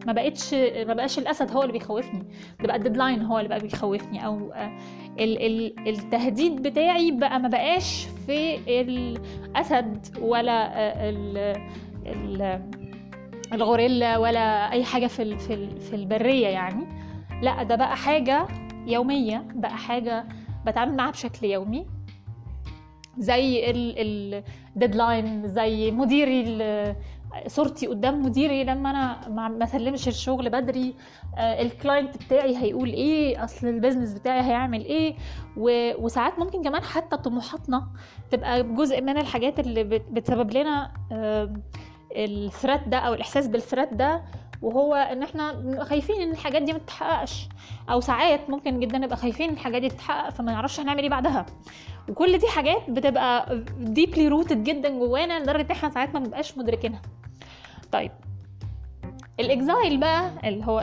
ما 0.06 0.14
بقتش 0.14 0.54
ما 0.88 0.94
بقاش 0.94 1.20
الأسد 1.20 1.52
هو 1.52 1.62
اللي 1.62 1.74
بيخوفني. 1.74 2.24
ده 2.60 2.68
بقى 2.68 2.76
الديدلاين 2.76 3.22
هو 3.22 3.38
اللي 3.38 3.50
بقى 3.50 3.60
بيخوفني. 3.60 4.26
أو 4.26 4.54
ال 5.20 5.46
ال 5.46 5.88
التهديد 5.90 6.62
بتاعي 6.62 7.12
بقى 7.12 7.40
ما 7.40 7.48
بقاش 7.48 8.08
في 8.28 8.58
الأسد 8.82 10.18
ولا 10.22 10.70
ال 11.10 11.38
ال 12.06 12.62
الغوريلا 13.54 14.18
ولا 14.18 14.72
أي 14.72 14.84
حاجة 14.84 15.08
في 15.08 15.38
في 15.38 15.80
في 15.80 15.96
البرية 15.96 16.48
يعني. 16.48 16.86
لا 17.42 17.64
ده 17.64 17.76
بقى 17.76 17.96
حاجة 17.98 18.48
يومية 18.88 19.46
بقى 19.56 19.78
حاجة 19.78 20.26
بتعامل 20.66 20.96
معاها 20.96 21.12
بشكل 21.12 21.46
يومي. 21.48 21.86
زي 23.18 23.72
الديدلاين 23.72 25.48
زي 25.48 25.92
مديري 25.92 26.44
صورتي 27.48 27.88
قدام 27.88 28.22
مديري 28.26 28.64
لما 28.64 28.90
أنا 28.90 29.30
ما 29.50 29.64
اسلمش 29.64 30.08
الشغل 30.08 30.50
بدري 30.50 30.96
آه، 31.38 31.62
ال 31.62 31.70
client 31.70 32.18
بتاعي 32.18 32.58
هيقول 32.58 32.90
إيه 32.90 33.44
أصل 33.44 33.68
ال 33.68 33.73
business 33.73 34.14
بتاعي 34.14 34.42
هيعمل 34.42 34.86
إيه؟ 34.86 35.16
وساعات 35.58 36.40
ممكن 36.40 36.64
كمان 36.64 36.84
حتى 36.84 37.18
طموحاتنا 37.18 37.88
تبقى 38.32 38.64
جزء 38.64 39.02
من 39.02 39.18
الحاجات 39.18 39.60
اللي 39.60 39.84
بتسبب 39.84 40.52
لنا 40.52 40.92
ال 42.16 42.26
threat 42.26 42.88
ده 42.88 42.98
أو 42.98 43.14
الإحساس 43.14 43.48
بال 43.48 43.59
threat 43.59 43.94
ده 43.94 44.22
وهو 44.62 44.94
إن 44.96 45.24
إحنا 45.24 45.78
خايفين 45.84 46.22
إن 46.22 46.32
الحاجات 46.32 46.62
دي 46.62 46.74
ما 46.74 46.80
تتحققش. 46.80 47.48
أو 47.90 48.00
ساعات 48.00 48.50
ممكن 48.50 48.80
جدا 48.80 48.98
نبقى 48.98 49.18
خايفين 49.18 49.50
إن 49.50 49.54
الحاجات 49.56 49.82
دي 49.82 49.90
تتحقق 49.90 50.30
فما 50.30 50.52
نعرفش 50.52 50.80
هنعمل 50.80 51.02
إيه 51.04 51.10
بعدها. 51.10 51.46
وكل 52.10 52.38
دي 52.38 52.48
حاجات 52.48 52.90
بتبقى 52.90 53.64
deeply 53.80 54.28
rooted 54.28 54.64
جدا 54.64 54.90
جوانا 54.90 55.40
لدرجة 55.40 55.66
ان 55.66 55.72
إحنا 55.72 55.90
ساعات 55.90 56.14
ما 56.14 56.20
بنبقاش 56.20 56.58
مدركينها. 56.58 57.02
طيب. 57.92 58.12
الإكزايل 59.40 59.98
بقى 59.98 60.32
اللي 60.44 60.66
هو 60.66 60.80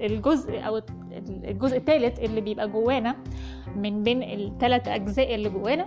الجزء 0.00 0.66
أو 0.66 0.80
الجزء 1.28 1.76
الثالث 1.76 2.18
اللي 2.18 2.40
بيبقى 2.40 2.68
جوانا 2.68 3.16
من 3.76 4.02
بين 4.02 4.22
الثلاث 4.22 4.88
أجزاء 4.88 5.34
اللي 5.34 5.48
جوانا 5.48 5.86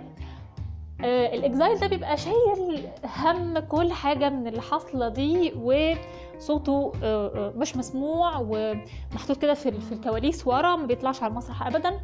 آه، 1.04 1.34
الإكزايل 1.34 1.78
ده 1.78 1.86
بيبقى 1.86 2.16
شايل 2.16 2.86
هم 3.04 3.58
كل 3.58 3.92
حاجة 3.92 4.28
من 4.30 4.46
اللي 4.46 4.62
حاصلة 4.62 5.08
دي 5.08 5.52
وصوته 5.52 6.92
آه، 7.02 7.26
آه، 7.26 7.52
مش 7.56 7.76
مسموع 7.76 8.38
ومحطوط 8.38 9.36
كده 9.42 9.54
في 9.54 9.92
الكواليس 9.92 10.46
ورا 10.46 10.76
ما 10.76 10.86
بيطلعش 10.86 11.22
على 11.22 11.30
المسرح 11.30 11.66
ابدا. 11.66 12.00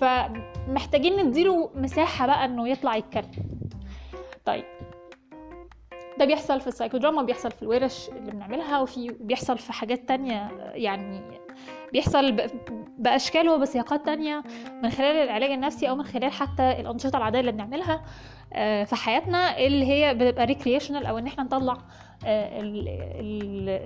فمحتاجين 0.00 1.26
نديله 1.26 1.70
مساحة 1.74 2.26
بقى 2.26 2.44
إنه 2.44 2.68
يطلع 2.68 2.96
يتكلم. 2.96 3.30
طيب 4.44 4.64
ده 6.18 6.24
بيحصل 6.24 6.60
في 6.60 6.66
السايكودراما 6.66 7.22
بيحصل 7.22 7.50
في 7.50 7.62
الورش 7.62 8.08
اللي 8.08 8.30
بنعملها 8.30 8.80
وفي 8.80 9.16
بيحصل 9.20 9.58
في 9.58 9.72
حاجات 9.72 10.08
تانية 10.08 10.50
يعني 10.74 11.20
بيحصل 11.92 12.36
بأشكال 12.98 13.48
وبسياقات 13.48 14.06
تانية 14.06 14.42
من 14.82 14.90
خلال 14.90 15.16
العلاج 15.16 15.50
النفسي 15.50 15.88
أو 15.88 15.96
من 15.96 16.04
خلال 16.04 16.32
حتى 16.32 16.62
الأنشطة 16.80 17.16
العادية 17.16 17.40
اللي 17.40 17.52
بنعملها 17.52 18.02
آه، 18.52 18.84
في 18.84 18.96
حياتنا 18.96 19.58
اللي 19.58 19.86
هي 19.86 20.14
بتبقى 20.14 20.46
recreational 20.46 21.06
أو 21.06 21.18
إن 21.18 21.26
إحنا 21.26 21.44
نطلع 21.44 21.76
آه، 22.26 22.60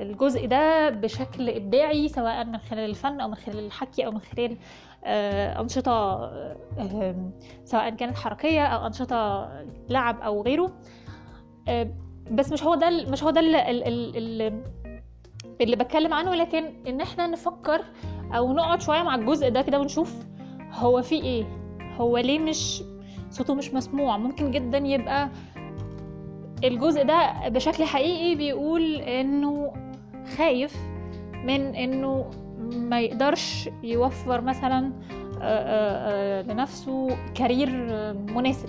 الجزء 0.02 0.46
ده 0.46 0.90
بشكل 0.90 1.50
إبداعي 1.50 2.08
سواء 2.08 2.44
من 2.44 2.58
خلال 2.58 2.90
الفن 2.90 3.20
أو 3.20 3.28
من 3.28 3.34
خلال 3.34 3.58
الحكي 3.66 4.06
أو 4.06 4.10
من 4.12 4.20
خلال 4.20 4.56
آه، 5.04 5.60
أنشطة 5.60 6.30
سواء 7.64 7.90
كانت 7.90 8.16
حركية 8.18 8.66
أو 8.66 8.86
أنشطة 8.86 9.48
لعب 9.88 10.20
أو 10.20 10.42
غيره 10.42 10.72
بس 12.30 12.52
مش 12.52 12.62
هو 12.62 12.74
ده 12.74 12.90
مش 12.90 13.22
هو 13.22 13.30
ده 13.30 13.40
اللي, 13.40 14.52
اللي 15.60 15.76
بتكلم 15.76 16.12
عنه 16.14 16.34
لكن 16.34 16.64
إن 16.88 17.00
إحنا 17.00 17.26
نفكر 17.26 17.84
أو 18.32 18.52
نقعد 18.52 18.80
شوية 18.80 19.02
مع 19.02 19.14
الجزء 19.14 19.48
ده 19.48 19.62
كده 19.62 19.80
ونشوف 19.80 20.14
هو 20.72 21.02
في 21.02 21.14
إيه. 21.14 21.44
هو 21.96 22.18
ليه 22.18 22.38
مش 22.38 22.82
صوته 23.30 23.54
مش 23.54 23.74
مسموع. 23.74 24.16
ممكن 24.16 24.50
جدا 24.50 24.78
يبقى 24.78 25.30
الجزء 26.64 27.02
ده 27.04 27.48
بشكل 27.48 27.84
حقيقي 27.84 28.34
بيقول 28.34 28.94
إنه 28.94 29.72
خايف 30.36 30.76
من 31.44 31.74
إنه 31.74 32.30
ما 32.60 33.00
يقدرش 33.00 33.68
يوفر 33.82 34.40
مثلا 34.40 34.92
لنفسه 36.48 37.08
كارير 37.34 37.70
مناسب 38.34 38.68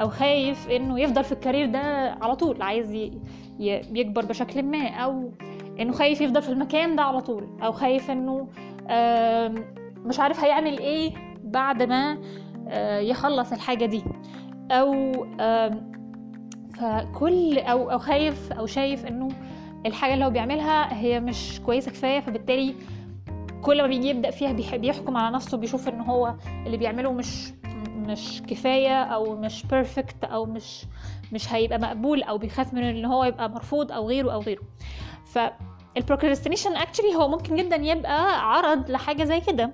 أو 0.00 0.08
خايف 0.08 0.70
إنه 0.70 1.00
يفضل 1.00 1.24
في 1.24 1.32
الكارير 1.32 1.66
ده 1.66 1.78
على 2.22 2.36
طول 2.36 2.62
عايز 2.62 3.10
يكبر 3.58 4.24
بشكل 4.24 4.62
ما 4.62 4.88
أو 4.88 5.30
إنه 5.80 5.92
خايف 5.92 6.20
يفضل 6.20 6.42
في 6.42 6.48
المكان 6.48 6.96
ده 6.96 7.02
على 7.02 7.20
طول 7.20 7.46
أو 7.62 7.72
خايف 7.72 8.10
إنه 8.10 8.48
مش 10.06 10.20
عارف 10.20 10.44
هيعمل 10.44 10.78
إيه 10.78 11.12
بعد 11.44 11.82
ما 11.82 12.18
يخلص 13.00 13.52
الحاجة 13.52 13.86
دي 13.86 14.02
أو 14.70 15.12
فكل 16.74 17.58
أو 17.58 17.90
أو 17.90 17.98
خايف 17.98 18.52
أو 18.52 18.66
شايف 18.66 19.06
إنه 19.06 19.28
الحاجة 19.86 20.14
اللي 20.14 20.24
هو 20.24 20.30
بيعملها 20.30 20.94
هي 21.00 21.20
مش 21.20 21.60
كويسة 21.66 21.90
كفاية 21.90 22.20
فبالتالي 22.20 22.74
كل 23.62 23.82
ما 23.82 23.86
بيجي 23.86 24.08
يبدأ 24.08 24.30
فيها 24.30 24.52
بيحكم 24.76 25.16
على 25.16 25.34
نفسه 25.34 25.58
بيشوف 25.58 25.88
إن 25.88 26.00
هو 26.00 26.34
اللي 26.66 26.76
بيعمله 26.76 27.12
مش 27.12 27.52
مش 27.96 28.42
كفاية 28.48 29.02
أو 29.02 29.36
مش 29.36 29.66
perfect 29.66 30.24
أو 30.24 30.46
مش 30.46 30.84
مش 31.32 31.52
هيبقى 31.52 31.78
مقبول 31.78 32.22
أو 32.22 32.38
بيخاف 32.38 32.74
من 32.74 32.82
إن 32.82 33.04
هو 33.04 33.24
يبقى 33.24 33.50
مرفوض 33.50 33.92
أو 33.92 34.08
غيره 34.08 34.32
أو 34.32 34.40
غيره. 34.40 34.62
ف 35.26 35.38
ال 35.96 36.01
procrastination 36.01 36.76
actually 36.76 37.14
هو 37.14 37.28
ممكن 37.28 37.56
جدا 37.56 37.76
يبقى 37.76 38.50
عرض 38.52 38.90
لحاجة 38.90 39.24
زي 39.24 39.40
كده. 39.40 39.70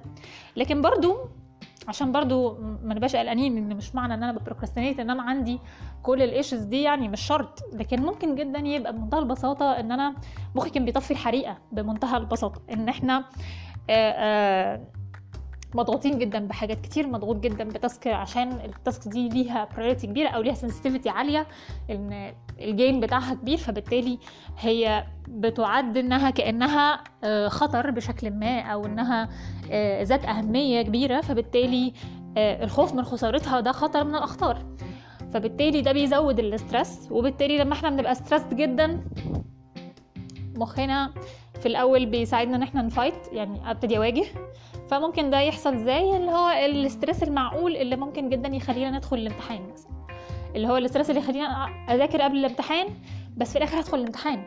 لكن 0.56 0.82
برضو 0.82 1.16
عشان 1.88 2.12
برضو 2.12 2.58
ما 2.82 2.94
نبقاش 2.94 3.16
قلقانين 3.16 3.56
إن 3.56 3.76
مش 3.76 3.94
معنى 3.94 4.14
إن 4.14 4.22
أنا 4.22 4.32
ب 4.38 4.43
procrastinate 4.43 5.00
إن 5.00 5.10
أنا 5.10 5.22
عندي 5.22 5.58
كل 6.02 6.22
ال 6.22 6.28
issues 6.28 6.60
دي 6.60 6.82
يعني 6.82 7.08
مش 7.08 7.20
شرط. 7.20 7.60
لكن 7.72 8.02
ممكن 8.02 8.34
جدا 8.34 8.58
يبقى 8.58 8.92
بمنتهى 8.92 9.18
البساطة 9.20 9.70
إن 9.72 9.92
أنا 9.92 10.14
مخي 10.54 10.70
كان 10.70 10.84
بيطفي 10.84 11.10
الحريقة 11.10 11.58
بمنتهى 11.72 12.16
البساطة. 12.16 12.62
إن 12.72 12.88
إحنا 12.88 13.24
مضغوطين 15.74 16.18
جدا 16.18 16.38
بحاجات 16.46 16.80
كتير 16.80 17.06
مضغوط 17.06 17.36
جدا 17.36 17.64
ب 17.64 17.73
task 17.73 18.06
عشان 18.06 18.52
ال 18.52 18.64
task 18.64 19.08
دي 19.08 19.28
ليها 19.28 19.68
priority 19.76 20.06
كبيرة 20.06 20.28
أو 20.28 20.42
ليها 20.42 20.54
sensitivity 20.54 21.08
عالية 21.08 21.46
إن 21.90 22.32
ال 22.60 22.68
gain 22.68 23.00
بتاعها 23.00 23.34
كبير 23.34 23.56
فبالتالي 23.56 24.18
هي 24.58 25.04
بتعد 25.28 25.96
إنها 25.96 26.30
كأنها 26.30 27.04
خطر 27.48 27.90
بشكل 27.90 28.30
ما 28.30 28.60
أو 28.60 28.86
إنها 28.86 29.28
ذات 30.02 30.24
أهمية 30.24 30.82
كبيرة 30.82 31.20
فبالتالي 31.20 31.92
الخوف 32.36 32.94
من 32.94 33.04
خسارتها 33.04 33.60
ده 33.60 33.72
خطر 33.72 34.04
من 34.04 34.14
الأخطار. 34.14 34.66
فبالتالي 35.32 35.80
ده 35.80 35.92
بيزود 35.92 36.38
ال 36.38 36.48
stress 36.48 37.08
وبالتالي 37.10 37.58
لما 37.58 37.72
إحنا 37.72 37.90
بنبقى 37.90 38.14
stressed 38.14 38.42
جدا 38.54 39.00
مخنا 40.56 41.12
في 41.60 41.66
الأول 41.66 42.06
بيساعدنا 42.06 42.56
إن 42.56 42.62
إحنا 42.62 42.82
ن 42.82 42.91
fight 42.91 43.32
يعني 43.32 43.70
أبتدي 43.70 43.96
أواجه. 43.98 44.24
فممكن 44.90 45.30
ده 45.30 45.40
يحصل 45.40 45.76
زي 45.76 46.16
اللي 46.16 46.30
هو 46.30 46.48
ال 46.48 46.59
stress 46.59 47.22
المعقول 47.22 47.76
اللي 47.76 47.96
ممكن 47.96 48.28
جدا 48.28 48.48
يخلينا 48.48 48.90
ندخل 48.90 49.16
الامتحان 49.16 49.70
مثلا. 49.72 49.90
اللي 50.56 50.68
هو 50.68 50.76
ال 50.76 50.81
stress 50.81 51.10
اللي 51.10 51.20
يخلينا 51.20 51.66
أذاكر 51.90 52.20
قبل 52.22 52.36
الامتحان 52.36 52.86
بس 53.36 53.52
في 53.52 53.58
الآخر 53.58 53.80
هدخل 53.80 53.98
الامتحان. 53.98 54.42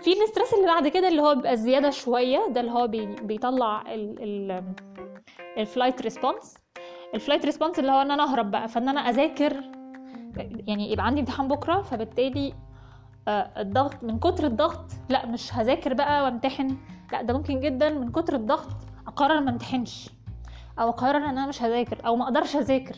في 0.00 0.12
ال 0.12 0.18
stress 0.18 0.54
اللي 0.54 0.66
بعد 0.66 0.88
كده 0.88 1.08
اللي 1.08 1.22
هو 1.22 1.34
بيبقى 1.34 1.56
زيادة 1.56 1.90
شوية 1.90 2.46
ده 2.50 2.60
اللي 2.60 2.72
هو 2.72 2.86
بي 2.86 3.06
بيطلع 3.06 3.84
ال 5.58 5.64
flight 5.64 6.02
response 6.02 6.54
ال 7.14 7.18
flight 7.18 7.44
response 7.44 7.78
اللي 7.78 7.92
هو 7.92 8.02
إن 8.02 8.10
أنا 8.10 8.22
أهرب 8.22 8.50
بقى 8.50 8.68
فإن 8.68 8.88
أنا 8.88 9.00
أذاكر. 9.00 9.56
يعني 10.66 10.92
يبقى 10.92 11.06
عندي 11.06 11.20
امتحان 11.20 11.48
بكرة 11.48 11.82
فبالتالي 11.82 12.54
الضغط 13.28 14.04
من 14.04 14.18
كتر 14.18 14.46
الضغط 14.46 14.84
لا 15.08 15.26
مش 15.26 15.54
هذاكر 15.54 15.94
بقى 15.94 16.24
وامتحن 16.24 16.76
لا 17.12 17.22
ده 17.22 17.34
ممكن 17.34 17.60
جدا 17.60 17.90
من 17.90 18.12
كتر 18.12 18.34
الضغط 18.36 18.76
أقرر 19.06 19.40
ما 19.40 19.50
امتحنش 19.50 20.10
أو 20.78 20.88
أقرر 20.88 21.16
إن 21.16 21.22
أنا 21.22 21.46
مش 21.46 21.62
هذاكر 21.62 22.06
أو 22.06 22.16
ما 22.16 22.24
أقدرش 22.24 22.56
أذاكر. 22.56 22.96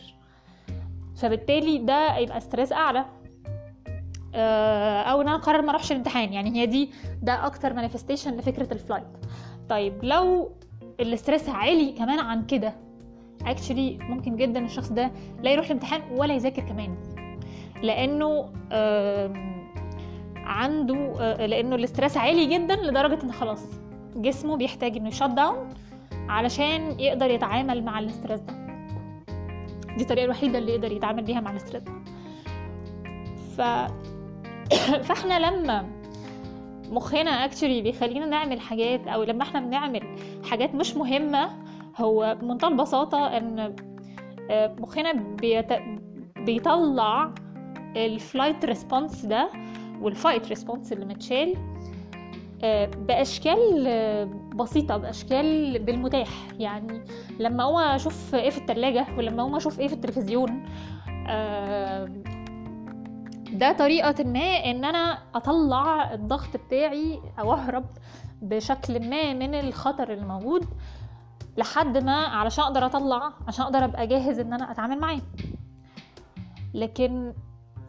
فبالتالي 1.15 1.77
ده 1.77 2.17
يبقى 2.17 2.39
stress 2.39 2.71
أعلى. 2.71 3.05
أو 5.05 5.21
إن 5.21 5.27
أنا 5.27 5.35
أقرر 5.35 5.61
ما 5.61 5.69
أروحش 5.69 5.91
الامتحان. 5.91 6.33
يعني 6.33 6.61
هي 6.61 6.65
دي 6.65 6.91
ده 7.21 7.45
أكتر 7.45 7.73
manifestation 7.73 8.37
لفكرة 8.37 8.73
ال 8.73 8.78
flight 8.78 9.07
طيب 9.69 10.03
لو 10.03 10.51
ال 10.99 11.06
stress 11.06 11.49
عالي 11.49 11.91
كمان 11.91 12.19
عن 12.19 12.45
كده 12.45 12.73
actually 13.45 13.97
ممكن 14.01 14.35
جدا 14.35 14.65
الشخص 14.65 14.89
ده 14.91 15.11
لا 15.41 15.51
يروح 15.51 15.65
الامتحان 15.65 16.01
ولا 16.17 16.33
يذاكر 16.33 16.61
كمان. 16.61 16.97
لأنه 17.83 18.49
عنده 20.45 21.35
لأنه 21.45 21.75
ال 21.75 21.81
stress 21.81 22.17
عالي 22.17 22.45
جدا 22.45 22.75
لدرجة 22.75 23.23
إن 23.23 23.31
خلاص 23.31 23.65
جسمه 24.15 24.57
بيحتاج 24.57 24.97
إنه 24.97 25.07
ي 25.07 25.10
shut 25.10 25.23
down 25.23 25.69
علشان 26.29 26.99
يقدر 26.99 27.29
يتعامل 27.29 27.83
مع 27.83 27.99
ال 27.99 28.05
stress 28.05 28.39
ده. 28.39 28.53
دي 29.97 30.03
الطريقة 30.03 30.25
الوحيدة 30.25 30.57
اللي 30.57 30.71
يقدر 30.71 30.91
يتعامل 30.91 31.23
بيها 31.23 31.39
مع 31.41 31.51
ال 31.51 31.56
stress 31.56 31.83
ده. 31.83 31.91
ف 33.57 33.61
فإحنا 35.07 35.39
لما 35.39 35.85
مخنا 36.89 37.45
actually 37.45 37.81
بيخلينا 37.81 38.25
نعمل 38.25 38.59
حاجات 38.59 39.07
أو 39.07 39.23
لما 39.23 39.43
إحنا 39.43 39.59
بنعمل 39.59 40.01
حاجات 40.49 40.75
مش 40.75 40.95
مهمة 40.95 41.49
هو 41.97 42.37
بمنتهى 42.41 42.69
البساطه 42.69 43.37
إن 43.37 43.75
مخنا 44.79 45.13
بيت... 45.13 45.73
بيطلع 46.37 47.31
flight 47.95 48.65
response 48.65 49.25
ده 49.25 49.49
وال 50.01 50.14
fight 50.14 50.47
response 50.47 50.93
اللي 50.93 51.05
متشال 51.05 51.53
بأشكال 53.07 53.83
بسيطة 54.55 54.97
بأشكال 54.97 55.79
بالمتاح. 55.79 56.29
يعني 56.59 57.05
لما 57.39 57.63
اقوم 57.63 57.77
أشوف 57.77 58.35
إيه 58.35 58.49
في 58.49 58.57
التلاجة 58.57 59.05
ولما 59.17 59.41
اقوم 59.41 59.55
أشوف 59.55 59.79
إيه 59.79 59.87
في 59.87 59.93
التلفزيون 59.93 60.65
ده 63.53 63.71
طريقة 63.71 64.23
ما 64.23 64.39
إن 64.71 64.85
أنا 64.85 65.17
أطلع 65.35 66.13
الضغط 66.13 66.57
بتاعي 66.67 67.19
أو 67.39 67.53
أهرب 67.53 67.85
بشكل 68.41 69.09
ما 69.09 69.33
من 69.33 69.55
الخطر 69.55 70.13
الموجود 70.13 70.65
لحد 71.57 71.97
ما 71.97 72.15
علشان 72.15 72.63
أقدر 72.63 72.85
أطلع 72.85 73.33
عشان 73.47 73.65
أقدر 73.65 73.83
أبقى 73.85 74.07
جاهز 74.07 74.39
إن 74.39 74.53
أنا 74.53 74.71
أتعامل 74.71 74.99
معاه. 74.99 75.21
لكن 76.73 77.33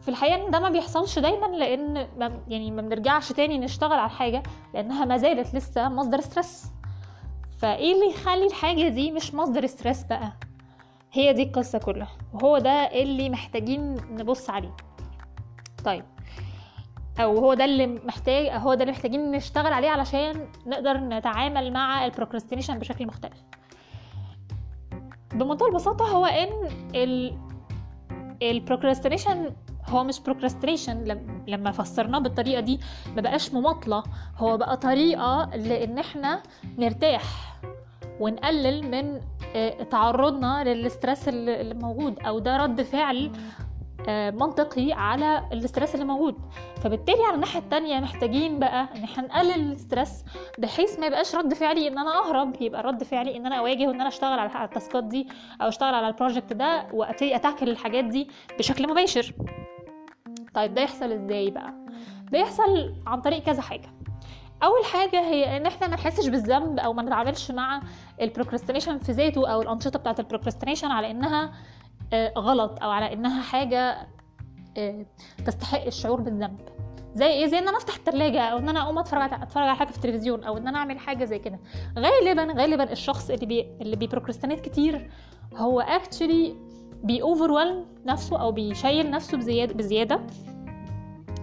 في 0.07 0.11
الحقيقة 0.11 0.49
ده 0.49 0.59
ما 0.59 0.69
بيحصلش 0.69 1.19
دايما 1.19 1.45
لأن 1.45 2.07
ما 2.17 2.41
يعني 2.47 2.71
ما 2.71 2.81
بنرجعش 2.81 3.31
تاني 3.31 3.57
نشتغل 3.57 3.99
على 3.99 4.09
حاجة 4.09 4.43
لأنها 4.73 5.05
ما 5.05 5.17
زالت 5.17 5.55
لسه 5.55 5.89
مصدر 5.89 6.21
stress 6.21 6.65
فإيه 7.59 7.93
اللي 7.93 8.09
يخلي 8.09 8.45
الحاجة 8.45 8.87
دي 8.87 9.11
مش 9.11 9.33
مصدر 9.33 9.65
stress 9.67 10.03
بقى؟ 10.03 10.31
هي 11.13 11.33
دي 11.33 11.43
القصة 11.43 11.79
كلها 11.79 12.07
وهو 12.33 12.57
ده 12.57 12.71
اللي 12.71 13.29
محتاجين 13.29 13.95
نبص 14.11 14.49
عليه. 14.49 14.75
طيب 15.85 16.05
أو 17.19 17.37
هو 17.37 17.53
ده 17.53 17.65
اللي 17.65 17.87
محتاج 17.87 18.47
هو 18.49 18.73
ده 18.73 18.81
اللي 18.81 18.91
محتاجين 18.91 19.31
نشتغل 19.31 19.73
عليه 19.73 19.89
علشان 19.89 20.47
نقدر 20.65 20.97
نتعامل 20.97 21.73
مع 21.73 22.05
ال 22.05 22.10
procrastination 22.10 22.79
بشكل 22.79 23.07
مختلف. 23.07 23.43
بمنتهى 25.33 25.67
البساطة 25.67 26.05
هو 26.05 26.25
إن 26.25 26.69
ال 26.95 27.37
ال 28.41 28.48
procrastination 28.48 29.53
هو 29.89 30.03
مش 30.03 30.19
procrastination 30.19 31.19
لما 31.47 31.71
فسرناه 31.71 32.19
بالطريقة 32.19 32.59
دي 32.61 32.79
ما 33.15 33.21
بقاش 33.21 33.53
مماطلة. 33.53 34.03
هو 34.37 34.57
بقى 34.57 34.77
طريقة 34.77 35.49
لإن 35.55 35.97
إحنا 35.97 36.43
نرتاح 36.77 37.23
ونقلل 38.19 38.91
من 38.91 39.21
تعرضنا 39.89 40.63
لل 40.63 40.79
stress 40.79 41.27
اللي 41.27 41.73
موجود 41.73 42.19
أو 42.19 42.39
ده 42.39 42.57
رد 42.57 42.81
فعل 42.81 43.31
منطقي 44.09 44.91
على 44.93 45.43
ال 45.51 45.57
stress 45.57 45.95
اللي 45.95 46.05
موجود. 46.05 46.35
فبالتالي 46.83 47.23
على 47.23 47.35
الناحية 47.35 47.59
التانية 47.59 47.99
محتاجين 47.99 48.59
بقى 48.59 48.87
إن 48.95 49.03
إحنا 49.03 49.23
نقلل 49.23 49.51
ال 49.51 49.61
stress 49.61 50.23
بحيث 50.57 50.99
ما 50.99 51.05
يبقاش 51.05 51.35
رد 51.35 51.53
فعلي 51.53 51.87
إن 51.87 51.97
أنا 51.97 52.19
أهرب 52.19 52.61
يبقى 52.61 52.83
رد 52.83 53.03
فعلي 53.03 53.37
إن 53.37 53.45
أنا 53.45 53.55
أواجه 53.59 53.87
وإن 53.87 53.95
أنا 54.01 54.07
أشتغل 54.07 54.39
على 54.39 54.65
ال 54.65 54.71
task 54.71 54.97
ات 54.97 55.03
دي 55.03 55.27
أو 55.61 55.67
أشتغل 55.67 55.93
على 55.93 56.07
ال 56.07 56.13
project 56.13 56.53
ده 56.53 56.87
وابتدي 56.93 57.35
أ 57.35 57.40
tackle 57.40 57.69
الحاجات 57.69 58.05
دي 58.05 58.27
بشكل 58.59 58.89
مباشر. 58.91 59.33
طيب 60.57 60.73
ده 60.73 60.81
يحصل 60.81 61.11
إزاي 61.11 61.51
بقى؟ 61.51 61.73
ده 62.31 62.39
يحصل 62.39 62.93
عن 63.07 63.21
طريق 63.21 63.43
كذا 63.43 63.61
حاجة. 63.61 63.89
أول 64.63 64.85
حاجة 64.85 65.19
هي 65.21 65.57
إن 65.57 65.65
إحنا 65.65 65.87
ما 65.87 65.93
نحسش 65.93 66.27
بالذنب 66.27 66.79
أو 66.79 66.93
ما 66.93 67.03
نتعاملش 67.03 67.51
مع 67.51 67.81
ال 68.21 68.26
procrastination 68.26 68.97
في 68.97 69.11
ذاته 69.11 69.49
أو 69.53 69.61
الأنشطة 69.61 69.99
بتاعة 69.99 70.15
ال 70.19 70.24
procrastination 70.24 70.91
على 70.91 71.11
إنها 71.11 71.51
غلط 72.37 72.83
أو 72.83 72.89
على 72.89 73.13
إنها 73.13 73.41
حاجة 73.41 74.07
تستحق 75.45 75.85
الشعور 75.85 76.21
بالذنب. 76.21 76.59
زي 77.15 77.27
إيه؟ 77.27 77.45
زي 77.45 77.57
إن 77.59 77.67
أنا 77.67 77.77
أفتح 77.77 77.95
الثلاجه 77.95 78.41
أو 78.41 78.57
إن 78.57 78.69
أنا 78.69 78.81
أقوم 78.81 78.97
أتفرج 78.99 79.33
أتفرج 79.33 79.63
على 79.63 79.75
حاجة 79.75 79.87
في 79.89 79.95
التلفزيون 79.97 80.43
أو 80.43 80.57
إن 80.57 80.67
أنا 80.67 80.77
أعمل 80.77 80.99
حاجة 80.99 81.25
زي 81.25 81.39
كده. 81.39 81.59
غالبا 81.97 82.53
غالبا 82.61 82.91
الشخص 82.91 83.29
اللي 83.29 83.45
بي 83.45 83.61
اللي 83.81 83.95
بي 83.95 84.04
procrastinate 84.04 84.59
كتير 84.59 85.11
هو 85.55 85.79
actually 85.81 86.55
بيوفر 87.03 87.83
نفسه 88.05 88.41
أو 88.41 88.51
بيشيل 88.51 89.11
نفسه 89.11 89.37
بزياده 89.37 89.73
بزيادة 89.73 90.19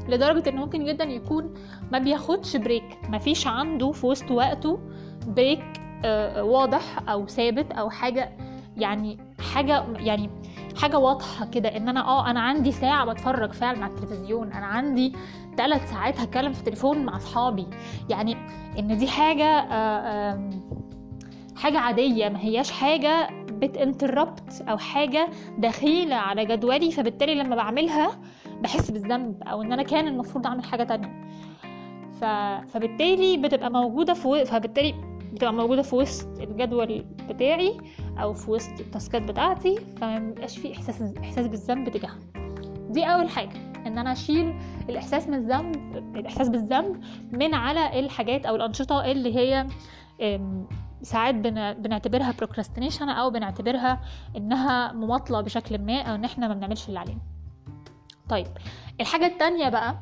لدرجة 0.08 0.48
انه 0.48 0.60
ممكن 0.60 0.84
جدا 0.84 1.04
يكون 1.04 1.54
ما 1.92 1.98
بياخدش 1.98 2.56
break 2.56 2.98
ما 3.08 3.18
فيش 3.18 3.46
عنده 3.46 3.92
في 3.92 4.06
وسط 4.06 4.30
وقته 4.30 4.78
break 5.26 5.64
آه 6.04 6.42
واضح 6.44 7.08
أو 7.08 7.26
ثابت 7.26 7.72
أو 7.72 7.90
حاجة 7.90 8.32
يعني 8.76 9.18
حاجة 9.54 9.84
يعني 9.96 10.30
حاجة 10.76 10.98
واضحة 10.98 11.46
كده 11.46 11.76
إن 11.76 11.88
أنا 11.88 12.06
آه 12.06 12.30
أنا 12.30 12.40
عندي 12.40 12.72
ساعة 12.72 13.06
بتفرج 13.06 13.52
فعلا 13.52 13.84
على 13.84 13.92
التلفزيون 13.94 14.52
أنا 14.52 14.66
عندي 14.66 15.12
ثلاث 15.56 15.90
ساعات 15.90 16.20
هتكلم 16.20 16.52
في 16.52 16.58
التليفون 16.60 17.04
مع 17.04 17.16
أصحابي. 17.16 17.66
يعني 18.10 18.36
إن 18.78 18.96
دي 18.96 19.08
حاجة 19.08 19.44
آه 19.44 20.50
حاجة 21.56 21.78
عادية 21.78 22.28
ما 22.28 22.40
هياش 22.40 22.70
حاجة 22.70 23.28
بتانتربت 23.66 24.64
أو 24.68 24.78
حاجة 24.78 25.28
دخيله 25.58 26.16
على 26.16 26.44
جدولي 26.46 26.90
فبالتالي 26.90 27.34
لما 27.34 27.56
بعملها 27.56 28.20
بحس 28.62 28.90
بالذنب 28.90 29.42
أو 29.42 29.62
إن 29.62 29.72
أنا 29.72 29.82
كان 29.82 30.08
المفروض 30.08 30.46
أعمل 30.46 30.64
حاجة 30.64 30.82
تانية. 30.84 31.24
ف... 32.20 32.24
فبالتالي 32.70 33.36
بتبقى 33.36 33.70
موجودة 33.70 34.14
في 34.14 34.44
فبالتالي 34.44 34.94
بتبقى 35.32 35.52
موجودة 35.52 35.82
في 35.82 35.96
وسط 35.96 36.40
الجدول 36.40 37.04
بتاعي 37.28 37.76
أو 38.18 38.34
في 38.34 38.50
وسط 38.50 38.80
التاسكات 38.80 39.22
بتاعتي 39.22 39.76
فما 40.00 40.18
بيبقاش 40.18 40.58
في 40.58 40.72
إحساس 40.72 41.02
إحساس 41.18 41.46
بالذنب 41.46 41.88
تجاهها. 41.88 42.18
دي 42.90 43.04
أول 43.04 43.28
حاجة 43.28 43.56
إن 43.86 43.98
أنا 43.98 44.12
أشيل 44.12 44.54
الإحساس 44.88 45.28
من 45.28 45.34
الذنب 45.34 45.76
الإحساس 46.16 46.48
بالذنب 46.48 47.00
من 47.32 47.54
على 47.54 48.00
الحاجات 48.00 48.46
أو 48.46 48.56
الأنشطة 48.56 49.04
اللي 49.10 49.36
هي 49.36 49.66
ساعات 51.04 51.34
بنعتبرها 51.78 52.32
procrastination 52.32 53.02
أو 53.02 53.30
بنعتبرها 53.30 54.00
إنها 54.36 54.92
مماطلة 54.92 55.40
بشكل 55.40 55.78
ما 55.78 56.00
أو 56.02 56.14
إن 56.14 56.24
إحنا 56.24 56.48
ما 56.48 56.54
بنعملش 56.54 56.88
اللي 56.88 56.98
علينا. 56.98 57.20
طيب 58.28 58.46
الحاجة 59.00 59.26
التانية 59.26 59.68
بقى 59.68 59.94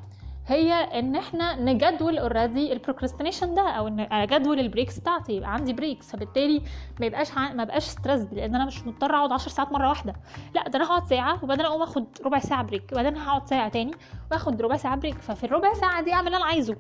هي 0.47 0.73
إن 0.73 1.17
إحنا 1.17 1.55
نجدول 1.55 2.19
already 2.19 2.73
ال 2.73 2.78
procrastination 2.78 3.55
ده 3.55 3.71
أو 3.71 3.89
إن 3.89 4.01
اجدول 4.01 4.61
ال 4.61 4.66
breaks 4.66 4.99
بتاعتي 4.99 5.33
يبقى 5.33 5.53
عندي 5.55 5.73
breaks 5.73 6.11
فبالتالي 6.11 6.63
ما 7.01 7.07
يبقاش. 7.07 7.39
ما 7.39 7.65
بقاش 7.65 7.83
stress 7.85 8.27
لأن 8.33 8.55
أنا 8.55 8.65
مش 8.65 8.87
مضطرة 8.87 9.17
أقعد 9.17 9.33
10 9.33 9.51
ساعات 9.51 9.73
مرة 9.73 9.89
واحدة. 9.89 10.15
لأ 10.55 10.69
ده 10.69 10.79
أنا 10.79 10.87
هقعد 10.87 11.07
ساعة 11.07 11.45
وبعدين 11.45 11.67
أقوم 11.67 11.83
آخد 11.83 12.07
ربع 12.25 12.39
ساعة 12.39 12.63
break 12.63 12.89
وبعدين 12.93 13.17
هقعد 13.17 13.49
ساعة 13.49 13.69
تاني 13.69 13.93
وآخد 14.31 14.63
ربع 14.63 14.77
ساعة 14.77 14.97
break 14.97 15.19
ففي 15.19 15.45
الربع 15.45 15.73
ساعة 15.73 16.03
دي 16.03 16.13
أعمل 16.13 16.27
اللي 16.27 16.37
أنا 16.37 16.45
عايزه. 16.45 16.77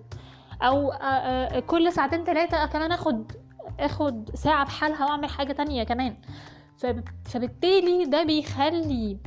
أو 0.62 0.92
كل 1.66 1.92
ساعتين 1.92 2.24
ثلاثة 2.24 2.66
كمان 2.66 2.92
آخد 2.92 3.32
آخد 3.80 4.30
ساعة 4.34 4.64
بحالها 4.64 5.04
وأعمل 5.06 5.28
حاجة 5.28 5.52
تانية 5.52 5.82
كمان. 5.84 6.16
فبالتالي 7.24 8.04
ده 8.04 8.22
بيخلي 8.22 9.18